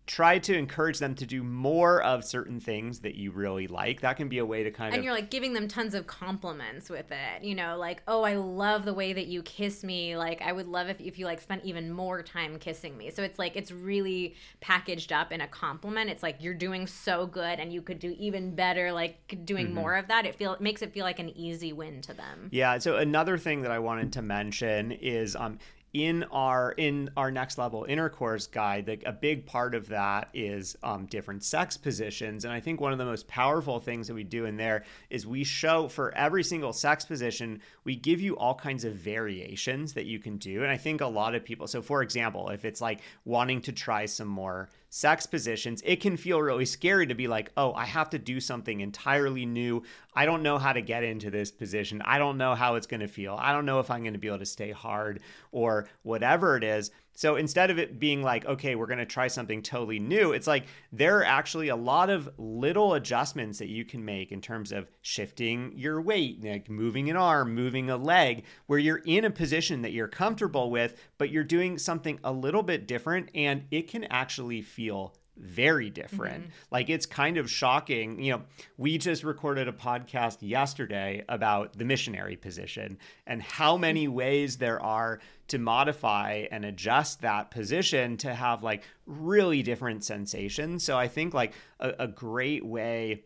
try 0.06 0.38
to 0.38 0.56
encourage 0.56 0.98
them 0.98 1.14
to 1.14 1.24
do 1.24 1.42
more 1.42 2.02
of 2.02 2.24
certain 2.24 2.60
things 2.60 3.00
that 3.00 3.14
you 3.14 3.30
really 3.30 3.66
like. 3.66 4.02
That 4.02 4.18
can 4.18 4.28
be 4.28 4.38
a 4.38 4.44
way 4.44 4.62
to 4.62 4.70
kind 4.70 4.88
and 4.88 4.94
of 4.94 4.98
And 4.98 5.04
you're 5.04 5.14
like 5.14 5.30
giving 5.30 5.54
them 5.54 5.66
tons 5.66 5.94
of 5.94 6.06
compliments 6.06 6.90
with 6.90 7.10
it. 7.10 7.42
You 7.42 7.54
know, 7.54 7.78
like, 7.78 8.02
"Oh, 8.06 8.22
I 8.22 8.34
love 8.34 8.84
the 8.84 8.92
way 8.92 9.14
that 9.14 9.28
you 9.28 9.42
kiss 9.42 9.82
me. 9.82 10.16
Like, 10.16 10.42
I 10.42 10.52
would 10.52 10.68
love 10.68 10.88
if 10.88 11.00
if 11.00 11.18
you 11.18 11.24
like 11.24 11.40
spent 11.40 11.64
even 11.64 11.90
more 11.90 12.22
time 12.22 12.58
kissing 12.58 12.98
me." 12.98 13.10
So 13.10 13.22
it's 13.22 13.38
like 13.38 13.56
it's 13.56 13.72
really 13.72 14.34
packaged 14.60 15.10
up 15.10 15.32
in 15.32 15.40
a 15.40 15.48
compliment. 15.48 16.10
It's 16.10 16.22
like 16.22 16.36
you're 16.40 16.54
doing 16.54 16.86
so 16.86 17.26
good 17.26 17.58
and 17.58 17.72
you 17.72 17.80
could 17.80 17.98
do 17.98 18.14
even 18.18 18.54
better 18.54 18.92
like 18.92 19.40
doing 19.44 19.66
mm-hmm. 19.66 19.74
more 19.74 19.94
of 19.96 20.08
that. 20.08 20.26
It 20.26 20.34
feel 20.34 20.52
it 20.52 20.60
makes 20.60 20.82
it 20.82 20.92
feel 20.92 21.04
like 21.04 21.18
an 21.18 21.30
easy 21.30 21.72
win 21.72 22.02
to 22.02 22.12
them. 22.12 22.50
Yeah, 22.52 22.76
so 22.78 22.96
another 22.96 23.38
thing 23.38 23.62
that 23.62 23.70
I 23.70 23.78
wanted 23.78 24.12
to 24.14 24.22
mention 24.22 24.92
is 24.92 25.34
um 25.34 25.58
in 25.94 26.24
our 26.32 26.72
in 26.72 27.08
our 27.16 27.30
next 27.30 27.56
level 27.56 27.86
intercourse 27.88 28.48
guide 28.48 28.88
like 28.88 29.04
a 29.06 29.12
big 29.12 29.46
part 29.46 29.76
of 29.76 29.88
that 29.88 30.28
is 30.34 30.76
um, 30.82 31.06
different 31.06 31.42
sex 31.44 31.76
positions. 31.76 32.44
And 32.44 32.52
i 32.52 32.58
think 32.58 32.80
one 32.80 32.92
of 32.92 32.98
the 32.98 33.04
most 33.04 33.28
powerful 33.28 33.78
things 33.78 34.08
that 34.08 34.14
we 34.14 34.24
do 34.24 34.44
in 34.44 34.56
there 34.56 34.84
is 35.08 35.24
we 35.24 35.44
show 35.44 35.86
for 35.86 36.12
every 36.16 36.42
single 36.42 36.72
sex 36.72 37.04
position 37.04 37.60
we 37.84 37.94
give 37.94 38.20
you 38.20 38.36
all 38.36 38.56
kinds 38.56 38.84
of 38.84 38.94
variations 38.94 39.92
that 39.94 40.06
you 40.06 40.18
can 40.18 40.36
do. 40.36 40.62
And 40.62 40.70
i 40.70 40.76
think 40.76 41.00
a 41.00 41.06
lot 41.06 41.36
of 41.36 41.44
people 41.44 41.68
so 41.68 41.80
for 41.80 42.02
example 42.02 42.50
if 42.50 42.64
it's 42.64 42.80
like 42.80 43.00
wanting 43.24 43.60
to 43.62 43.72
try 43.72 44.06
some 44.06 44.28
more 44.28 44.68
sex 44.94 45.26
positions, 45.26 45.82
it 45.84 46.00
can 46.00 46.16
feel 46.16 46.40
really 46.40 46.64
scary 46.64 47.04
to 47.04 47.16
be 47.16 47.26
like, 47.26 47.50
oh, 47.56 47.72
I 47.74 47.84
have 47.84 48.10
to 48.10 48.18
do 48.18 48.38
something 48.38 48.80
entirely 48.80 49.44
new. 49.44 49.82
I 50.14 50.24
don't 50.24 50.44
know 50.44 50.56
how 50.56 50.72
to 50.72 50.80
get 50.80 51.02
into 51.02 51.32
this 51.32 51.50
position. 51.50 52.00
I 52.04 52.18
don't 52.18 52.38
know 52.38 52.54
how 52.54 52.76
it's 52.76 52.86
going 52.86 53.00
to 53.00 53.08
feel. 53.08 53.34
I 53.36 53.52
don't 53.52 53.66
know 53.66 53.80
if 53.80 53.90
I'm 53.90 54.02
going 54.02 54.12
to 54.12 54.20
be 54.20 54.28
able 54.28 54.38
to 54.38 54.46
stay 54.46 54.70
hard 54.70 55.18
or 55.50 55.88
whatever 56.04 56.56
it 56.56 56.62
is. 56.62 56.92
So 57.14 57.36
instead 57.36 57.70
of 57.70 57.78
it 57.78 57.98
being 57.98 58.22
like, 58.22 58.44
okay, 58.44 58.74
we're 58.74 58.86
going 58.86 58.98
to 58.98 59.06
try 59.06 59.28
something 59.28 59.62
totally 59.62 59.98
new, 59.98 60.32
it's 60.32 60.46
like 60.46 60.66
there 60.92 61.18
are 61.18 61.24
actually 61.24 61.68
a 61.68 61.76
lot 61.76 62.10
of 62.10 62.28
little 62.38 62.94
adjustments 62.94 63.58
that 63.58 63.68
you 63.68 63.84
can 63.84 64.04
make 64.04 64.32
in 64.32 64.40
terms 64.40 64.72
of 64.72 64.90
shifting 65.02 65.72
your 65.76 66.00
weight, 66.00 66.42
like 66.44 66.68
moving 66.68 67.08
an 67.10 67.16
arm, 67.16 67.54
moving 67.54 67.88
a 67.88 67.96
leg, 67.96 68.44
where 68.66 68.78
you're 68.78 69.02
in 69.04 69.24
a 69.24 69.30
position 69.30 69.82
that 69.82 69.92
you're 69.92 70.08
comfortable 70.08 70.70
with, 70.70 71.00
but 71.18 71.30
you're 71.30 71.44
doing 71.44 71.78
something 71.78 72.18
a 72.24 72.32
little 72.32 72.62
bit 72.62 72.88
different 72.88 73.30
and 73.34 73.64
it 73.70 73.88
can 73.88 74.04
actually 74.04 74.60
feel 74.60 75.14
very 75.36 75.90
different. 75.90 76.44
Mm-hmm. 76.44 76.52
Like 76.70 76.90
it's 76.90 77.06
kind 77.06 77.36
of 77.36 77.50
shocking. 77.50 78.22
You 78.22 78.32
know, 78.32 78.42
we 78.76 78.98
just 78.98 79.24
recorded 79.24 79.68
a 79.68 79.72
podcast 79.72 80.38
yesterday 80.40 81.24
about 81.28 81.76
the 81.76 81.84
missionary 81.84 82.36
position 82.36 82.98
and 83.26 83.42
how 83.42 83.76
many 83.76 84.08
ways 84.08 84.56
there 84.56 84.80
are 84.80 85.20
to 85.48 85.58
modify 85.58 86.46
and 86.50 86.64
adjust 86.64 87.20
that 87.22 87.50
position 87.50 88.16
to 88.18 88.32
have 88.32 88.62
like 88.62 88.84
really 89.06 89.62
different 89.62 90.04
sensations. 90.04 90.84
So 90.84 90.96
I 90.96 91.08
think 91.08 91.34
like 91.34 91.52
a, 91.80 91.94
a 92.00 92.08
great 92.08 92.64
way 92.64 93.24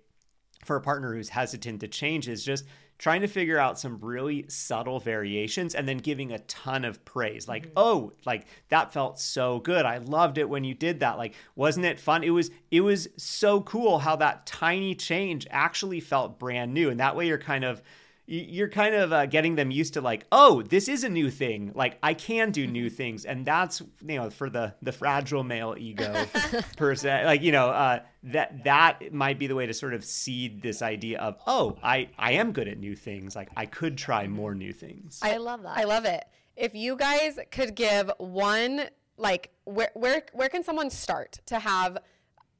for 0.64 0.76
a 0.76 0.80
partner 0.80 1.14
who's 1.14 1.28
hesitant 1.28 1.80
to 1.80 1.88
change 1.88 2.28
is 2.28 2.44
just 2.44 2.64
trying 2.98 3.20
to 3.20 3.28
figure 3.28 3.58
out 3.58 3.78
some 3.78 3.98
really 4.00 4.44
subtle 4.48 4.98
variations 4.98 5.74
and 5.74 5.88
then 5.88 5.98
giving 5.98 6.32
a 6.32 6.38
ton 6.40 6.84
of 6.84 7.04
praise. 7.04 7.48
Like 7.48 7.64
mm-hmm. 7.64 7.78
oh 7.78 8.12
like 8.26 8.46
that 8.68 8.92
felt 8.92 9.18
so 9.18 9.60
good. 9.60 9.86
I 9.86 9.98
loved 9.98 10.38
it 10.38 10.48
when 10.48 10.64
you 10.64 10.74
did 10.74 11.00
that. 11.00 11.16
Like 11.16 11.34
wasn't 11.54 11.86
it 11.86 12.00
fun? 12.00 12.24
It 12.24 12.30
was 12.30 12.50
it 12.70 12.80
was 12.80 13.08
so 13.16 13.60
cool 13.62 13.98
how 13.98 14.16
that 14.16 14.46
tiny 14.46 14.94
change 14.94 15.46
actually 15.50 16.00
felt 16.00 16.38
brand 16.38 16.74
new. 16.74 16.90
And 16.90 17.00
that 17.00 17.16
way 17.16 17.26
you're 17.26 17.38
kind 17.38 17.64
of 17.64 17.82
you're 18.30 18.68
kind 18.68 18.94
of 18.94 19.10
uh, 19.10 19.24
getting 19.24 19.56
them 19.56 19.70
used 19.70 19.94
to 19.94 20.02
like 20.02 20.26
oh 20.30 20.62
this 20.62 20.86
is 20.88 21.02
a 21.02 21.08
new 21.08 21.30
thing. 21.30 21.72
Like 21.74 21.98
i 22.02 22.14
can 22.14 22.50
do 22.50 22.66
new 22.66 22.90
things. 22.90 23.24
And 23.24 23.46
that's 23.46 23.80
you 23.80 24.16
know 24.16 24.30
for 24.30 24.50
the 24.50 24.74
the 24.82 24.92
fragile 24.92 25.42
male 25.42 25.74
ego 25.78 26.26
person 26.76 27.24
like 27.24 27.42
you 27.42 27.52
know 27.52 27.68
uh, 27.70 28.00
that 28.24 28.64
that 28.64 29.12
might 29.12 29.38
be 29.38 29.46
the 29.46 29.54
way 29.54 29.66
to 29.66 29.72
sort 29.72 29.94
of 29.94 30.04
seed 30.04 30.62
this 30.62 30.82
idea 30.82 31.18
of 31.20 31.36
oh 31.46 31.78
i 31.82 32.08
i 32.18 32.32
am 32.32 32.52
good 32.52 32.68
at 32.68 32.78
new 32.78 32.94
things. 32.94 33.34
Like 33.34 33.48
i 33.56 33.64
could 33.64 33.96
try 33.96 34.26
more 34.28 34.54
new 34.54 34.72
things. 34.72 35.20
I 35.22 35.38
love 35.38 35.62
that. 35.62 35.78
I 35.78 35.84
love 35.84 36.04
it. 36.04 36.24
If 36.56 36.74
you 36.74 36.96
guys 36.96 37.38
could 37.50 37.74
give 37.74 38.10
one 38.18 38.88
like 39.16 39.50
where 39.64 39.90
where 39.94 40.22
where 40.32 40.48
can 40.48 40.62
someone 40.62 40.90
start 40.90 41.38
to 41.46 41.58
have 41.58 41.98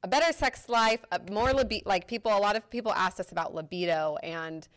a 0.03 0.07
better 0.07 0.31
sex 0.33 0.67
life 0.69 1.03
a 1.11 1.19
more 1.31 1.53
libido 1.53 1.83
like 1.85 2.07
people 2.07 2.35
a 2.35 2.39
lot 2.39 2.55
of 2.55 2.69
people 2.69 2.91
ask 2.93 3.19
us 3.19 3.31
about 3.31 3.53
libido 3.53 4.17
and 4.23 4.67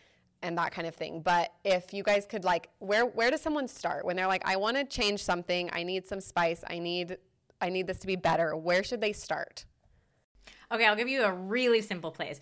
and 0.43 0.59
that 0.59 0.73
kind 0.73 0.87
of 0.87 0.95
thing. 0.95 1.21
But 1.21 1.53
if 1.65 1.93
you 1.93 2.03
guys 2.03 2.27
could 2.27 2.45
like 2.45 2.69
where 2.79 3.07
where 3.07 3.31
does 3.31 3.41
someone 3.41 3.69
start 3.69 4.05
when 4.05 4.17
they're 4.17 4.27
like 4.27 4.43
I 4.45 4.57
want 4.57 4.77
to 4.77 4.85
change 4.85 5.23
something, 5.23 5.71
I 5.73 5.83
need 5.83 6.07
some 6.07 6.21
spice, 6.21 6.65
I 6.69 6.79
need 6.79 7.17
I 7.61 7.69
need 7.69 7.87
this 7.87 7.99
to 8.01 8.07
be 8.07 8.17
better. 8.17 8.57
Where 8.57 8.83
should 8.83 9.01
they 9.01 9.13
start? 9.13 9.65
Okay, 10.71 10.87
I'll 10.87 10.97
give 10.97 11.09
you 11.09 11.23
a 11.23 11.33
really 11.33 11.83
simple 11.83 12.11
place 12.11 12.41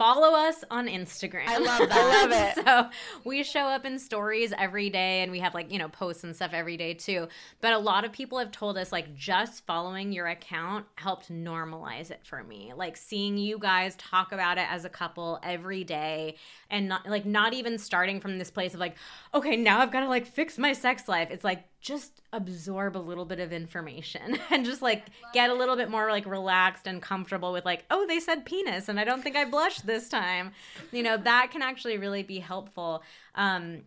follow 0.00 0.34
us 0.34 0.64
on 0.70 0.86
Instagram. 0.86 1.46
I 1.46 1.58
love 1.58 1.78
that. 1.90 1.92
I 1.92 2.22
love 2.22 2.32
it. 2.32 2.64
so 2.64 2.98
we 3.28 3.44
show 3.44 3.60
up 3.66 3.84
in 3.84 3.98
stories 3.98 4.54
every 4.56 4.88
day 4.88 5.20
and 5.20 5.30
we 5.30 5.40
have 5.40 5.52
like, 5.52 5.70
you 5.70 5.78
know, 5.78 5.90
posts 5.90 6.24
and 6.24 6.34
stuff 6.34 6.52
every 6.54 6.78
day 6.78 6.94
too. 6.94 7.28
But 7.60 7.74
a 7.74 7.78
lot 7.78 8.06
of 8.06 8.10
people 8.10 8.38
have 8.38 8.50
told 8.50 8.78
us 8.78 8.92
like 8.92 9.14
just 9.14 9.66
following 9.66 10.10
your 10.10 10.26
account 10.26 10.86
helped 10.94 11.30
normalize 11.30 12.10
it 12.10 12.20
for 12.24 12.42
me. 12.42 12.72
Like 12.74 12.96
seeing 12.96 13.36
you 13.36 13.58
guys 13.58 13.94
talk 13.96 14.32
about 14.32 14.56
it 14.56 14.64
as 14.70 14.86
a 14.86 14.88
couple 14.88 15.38
every 15.42 15.84
day 15.84 16.36
and 16.70 16.88
not 16.88 17.06
like 17.06 17.26
not 17.26 17.52
even 17.52 17.76
starting 17.76 18.20
from 18.20 18.38
this 18.38 18.50
place 18.50 18.72
of 18.72 18.80
like, 18.80 18.96
okay, 19.34 19.54
now 19.54 19.80
I've 19.80 19.92
got 19.92 20.00
to 20.00 20.08
like 20.08 20.26
fix 20.26 20.56
my 20.56 20.72
sex 20.72 21.08
life. 21.08 21.28
It's 21.30 21.44
like 21.44 21.64
just 21.80 22.20
absorb 22.32 22.96
a 22.96 22.98
little 22.98 23.24
bit 23.24 23.40
of 23.40 23.52
information 23.52 24.38
and 24.50 24.64
just 24.64 24.82
like 24.82 25.06
get 25.32 25.50
a 25.50 25.54
little 25.54 25.76
bit 25.76 25.90
more 25.90 26.10
like 26.10 26.26
relaxed 26.26 26.86
and 26.86 27.00
comfortable 27.00 27.52
with 27.52 27.64
like 27.64 27.84
oh 27.90 28.06
they 28.06 28.20
said 28.20 28.44
penis 28.44 28.88
and 28.88 29.00
i 29.00 29.04
don't 29.04 29.22
think 29.22 29.36
i 29.36 29.44
blushed 29.44 29.86
this 29.86 30.08
time. 30.08 30.52
You 30.92 31.02
know 31.02 31.16
that 31.16 31.50
can 31.50 31.62
actually 31.62 31.98
really 31.98 32.22
be 32.22 32.38
helpful. 32.38 33.02
Um 33.34 33.82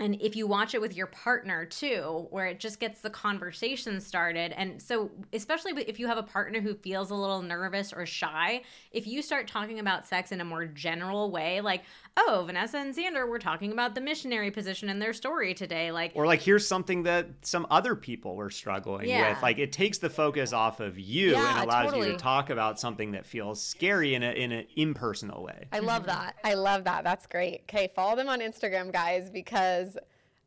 and 0.00 0.20
if 0.20 0.36
you 0.36 0.46
watch 0.46 0.74
it 0.74 0.80
with 0.80 0.96
your 0.96 1.06
partner 1.08 1.64
too 1.64 2.26
where 2.30 2.46
it 2.46 2.60
just 2.60 2.78
gets 2.80 3.00
the 3.00 3.10
conversation 3.10 4.00
started 4.00 4.52
and 4.52 4.80
so 4.80 5.10
especially 5.32 5.72
if 5.86 5.98
you 5.98 6.06
have 6.06 6.18
a 6.18 6.22
partner 6.22 6.60
who 6.60 6.74
feels 6.74 7.10
a 7.10 7.14
little 7.14 7.42
nervous 7.42 7.92
or 7.92 8.06
shy 8.06 8.62
if 8.92 9.06
you 9.06 9.22
start 9.22 9.46
talking 9.48 9.78
about 9.78 10.06
sex 10.06 10.32
in 10.32 10.40
a 10.40 10.44
more 10.44 10.66
general 10.66 11.30
way 11.30 11.60
like 11.60 11.82
oh 12.16 12.44
vanessa 12.46 12.78
and 12.78 12.94
xander 12.94 13.28
were 13.28 13.38
talking 13.38 13.72
about 13.72 13.94
the 13.94 14.00
missionary 14.00 14.50
position 14.50 14.88
in 14.88 14.98
their 14.98 15.12
story 15.12 15.54
today 15.54 15.90
like 15.90 16.12
or 16.14 16.26
like 16.26 16.40
here's 16.40 16.66
something 16.66 17.02
that 17.02 17.26
some 17.42 17.66
other 17.70 17.94
people 17.94 18.36
were 18.36 18.50
struggling 18.50 19.08
Yeah. 19.08 19.30
with 19.30 19.42
like 19.42 19.58
it 19.58 19.72
takes 19.72 19.98
the 19.98 20.10
focus 20.10 20.52
off 20.52 20.80
of 20.80 20.98
you 20.98 21.32
Yeah, 21.32 21.60
and 21.60 21.64
allows 21.70 21.94
you 21.94 22.04
to 22.04 22.16
talk 22.16 22.50
about 22.50 22.78
something 22.78 23.12
that 23.12 23.26
feels 23.26 23.62
scary 23.62 24.14
in 24.14 24.22
a 24.22 24.30
in 24.32 24.52
an 24.52 24.66
impersonal 24.76 25.42
way 25.42 25.66
I 25.72 25.80
love 25.80 26.06
that. 26.06 26.36
I 26.44 26.54
love 26.54 26.84
that. 26.84 27.04
That's 27.04 27.26
great. 27.26 27.62
Okay, 27.62 27.90
follow 27.94 28.16
them 28.16 28.28
on 28.28 28.40
Instagram, 28.40 28.92
guys, 28.92 29.30
because 29.30 29.87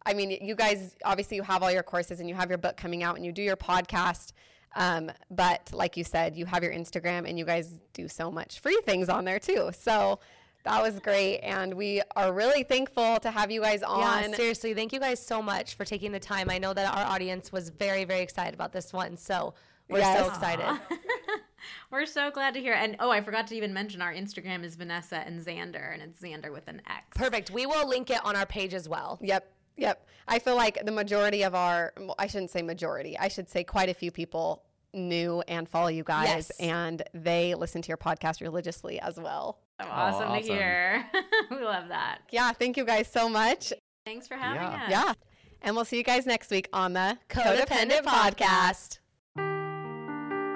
I 0.05 0.13
mean, 0.13 0.31
you 0.41 0.55
guys 0.55 0.95
obviously 1.05 1.37
you 1.37 1.43
have 1.43 1.61
all 1.63 1.71
your 1.71 1.83
courses 1.83 2.19
and 2.19 2.27
you 2.29 2.35
have 2.35 2.49
your 2.49 2.57
book 2.57 2.77
coming 2.77 3.03
out 3.03 3.15
and 3.17 3.25
you 3.25 3.31
do 3.31 3.41
your 3.41 3.57
podcast. 3.57 4.31
Um, 4.75 5.11
but 5.29 5.69
like 5.73 5.97
you 5.97 6.03
said, 6.03 6.35
you 6.35 6.45
have 6.45 6.63
your 6.63 6.71
Instagram 6.73 7.27
and 7.29 7.37
you 7.37 7.45
guys 7.45 7.79
do 7.93 8.07
so 8.07 8.31
much 8.31 8.59
free 8.59 8.79
things 8.85 9.09
on 9.09 9.25
there 9.25 9.39
too. 9.39 9.69
So 9.77 10.19
that 10.63 10.81
was 10.81 10.99
great. 10.99 11.39
And 11.39 11.73
we 11.73 12.01
are 12.15 12.31
really 12.31 12.63
thankful 12.63 13.19
to 13.19 13.31
have 13.31 13.51
you 13.51 13.61
guys 13.61 13.83
on. 13.83 14.29
Yeah, 14.31 14.35
seriously, 14.35 14.73
thank 14.73 14.93
you 14.93 14.99
guys 14.99 15.23
so 15.23 15.41
much 15.41 15.75
for 15.75 15.85
taking 15.85 16.11
the 16.11 16.19
time. 16.19 16.49
I 16.49 16.57
know 16.57 16.73
that 16.73 16.95
our 16.95 17.05
audience 17.05 17.51
was 17.51 17.69
very, 17.69 18.05
very 18.05 18.21
excited 18.21 18.53
about 18.53 18.71
this 18.71 18.93
one, 18.93 19.17
so 19.17 19.53
we're 19.89 19.99
Yes. 19.99 20.19
so 20.19 20.27
excited. 20.27 20.79
we're 21.91 22.05
so 22.05 22.31
glad 22.31 22.53
to 22.55 22.59
hear 22.59 22.73
and 22.73 22.95
oh 22.99 23.11
i 23.11 23.21
forgot 23.21 23.45
to 23.45 23.55
even 23.55 23.71
mention 23.71 24.01
our 24.01 24.11
instagram 24.11 24.63
is 24.63 24.75
vanessa 24.75 25.17
and 25.17 25.39
xander 25.45 25.93
and 25.93 26.01
it's 26.01 26.19
xander 26.19 26.51
with 26.51 26.67
an 26.67 26.81
x 26.87 27.05
Perfect. 27.13 27.51
We 27.51 27.67
will 27.67 27.87
link 27.87 28.09
it 28.09 28.19
on 28.25 28.35
our 28.35 28.45
page 28.47 28.73
as 28.73 28.89
well. 28.89 29.19
Yep. 29.21 29.47
Yep. 29.77 30.07
I 30.27 30.39
feel 30.39 30.55
like 30.55 30.85
the 30.85 30.91
majority 30.91 31.43
of 31.43 31.55
our, 31.55 31.93
well, 31.97 32.15
I 32.19 32.27
shouldn't 32.27 32.51
say 32.51 32.61
majority, 32.61 33.17
I 33.17 33.27
should 33.27 33.49
say 33.49 33.63
quite 33.63 33.89
a 33.89 33.93
few 33.93 34.11
people 34.11 34.63
knew 34.93 35.41
and 35.47 35.67
follow 35.69 35.87
you 35.87 36.03
guys 36.03 36.27
Yes. 36.27 36.51
and 36.59 37.01
they 37.13 37.55
listen 37.55 37.81
to 37.81 37.87
your 37.87 37.97
podcast 37.97 38.41
religiously 38.41 38.99
as 38.99 39.17
well. 39.17 39.59
so 39.81 39.87
awesome, 39.89 40.29
awesome. 40.29 40.43
to 40.43 40.53
hear 40.53 41.05
we 41.51 41.57
love 41.63 41.87
that 41.87 42.19
Yeah. 42.31 42.51
Thank 42.51 42.75
you 42.77 42.85
guys 42.85 43.07
so 43.07 43.29
much. 43.29 43.71
thanks 44.05 44.27
for 44.27 44.35
having 44.35 44.61
Yeah. 44.61 44.83
us 44.83 44.89
Yeah. 45.07 45.13
And 45.61 45.75
we'll 45.75 45.85
see 45.85 45.97
you 45.97 46.03
guys 46.03 46.25
next 46.25 46.49
week 46.51 46.67
on 46.73 46.93
the 46.93 47.17
Codependent 47.29 48.01
Podcast. 48.03 48.97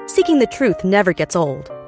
Seeking 0.10 0.40
the 0.40 0.48
truth 0.48 0.84
never 0.84 1.14
gets 1.14 1.36
old. 1.36 1.72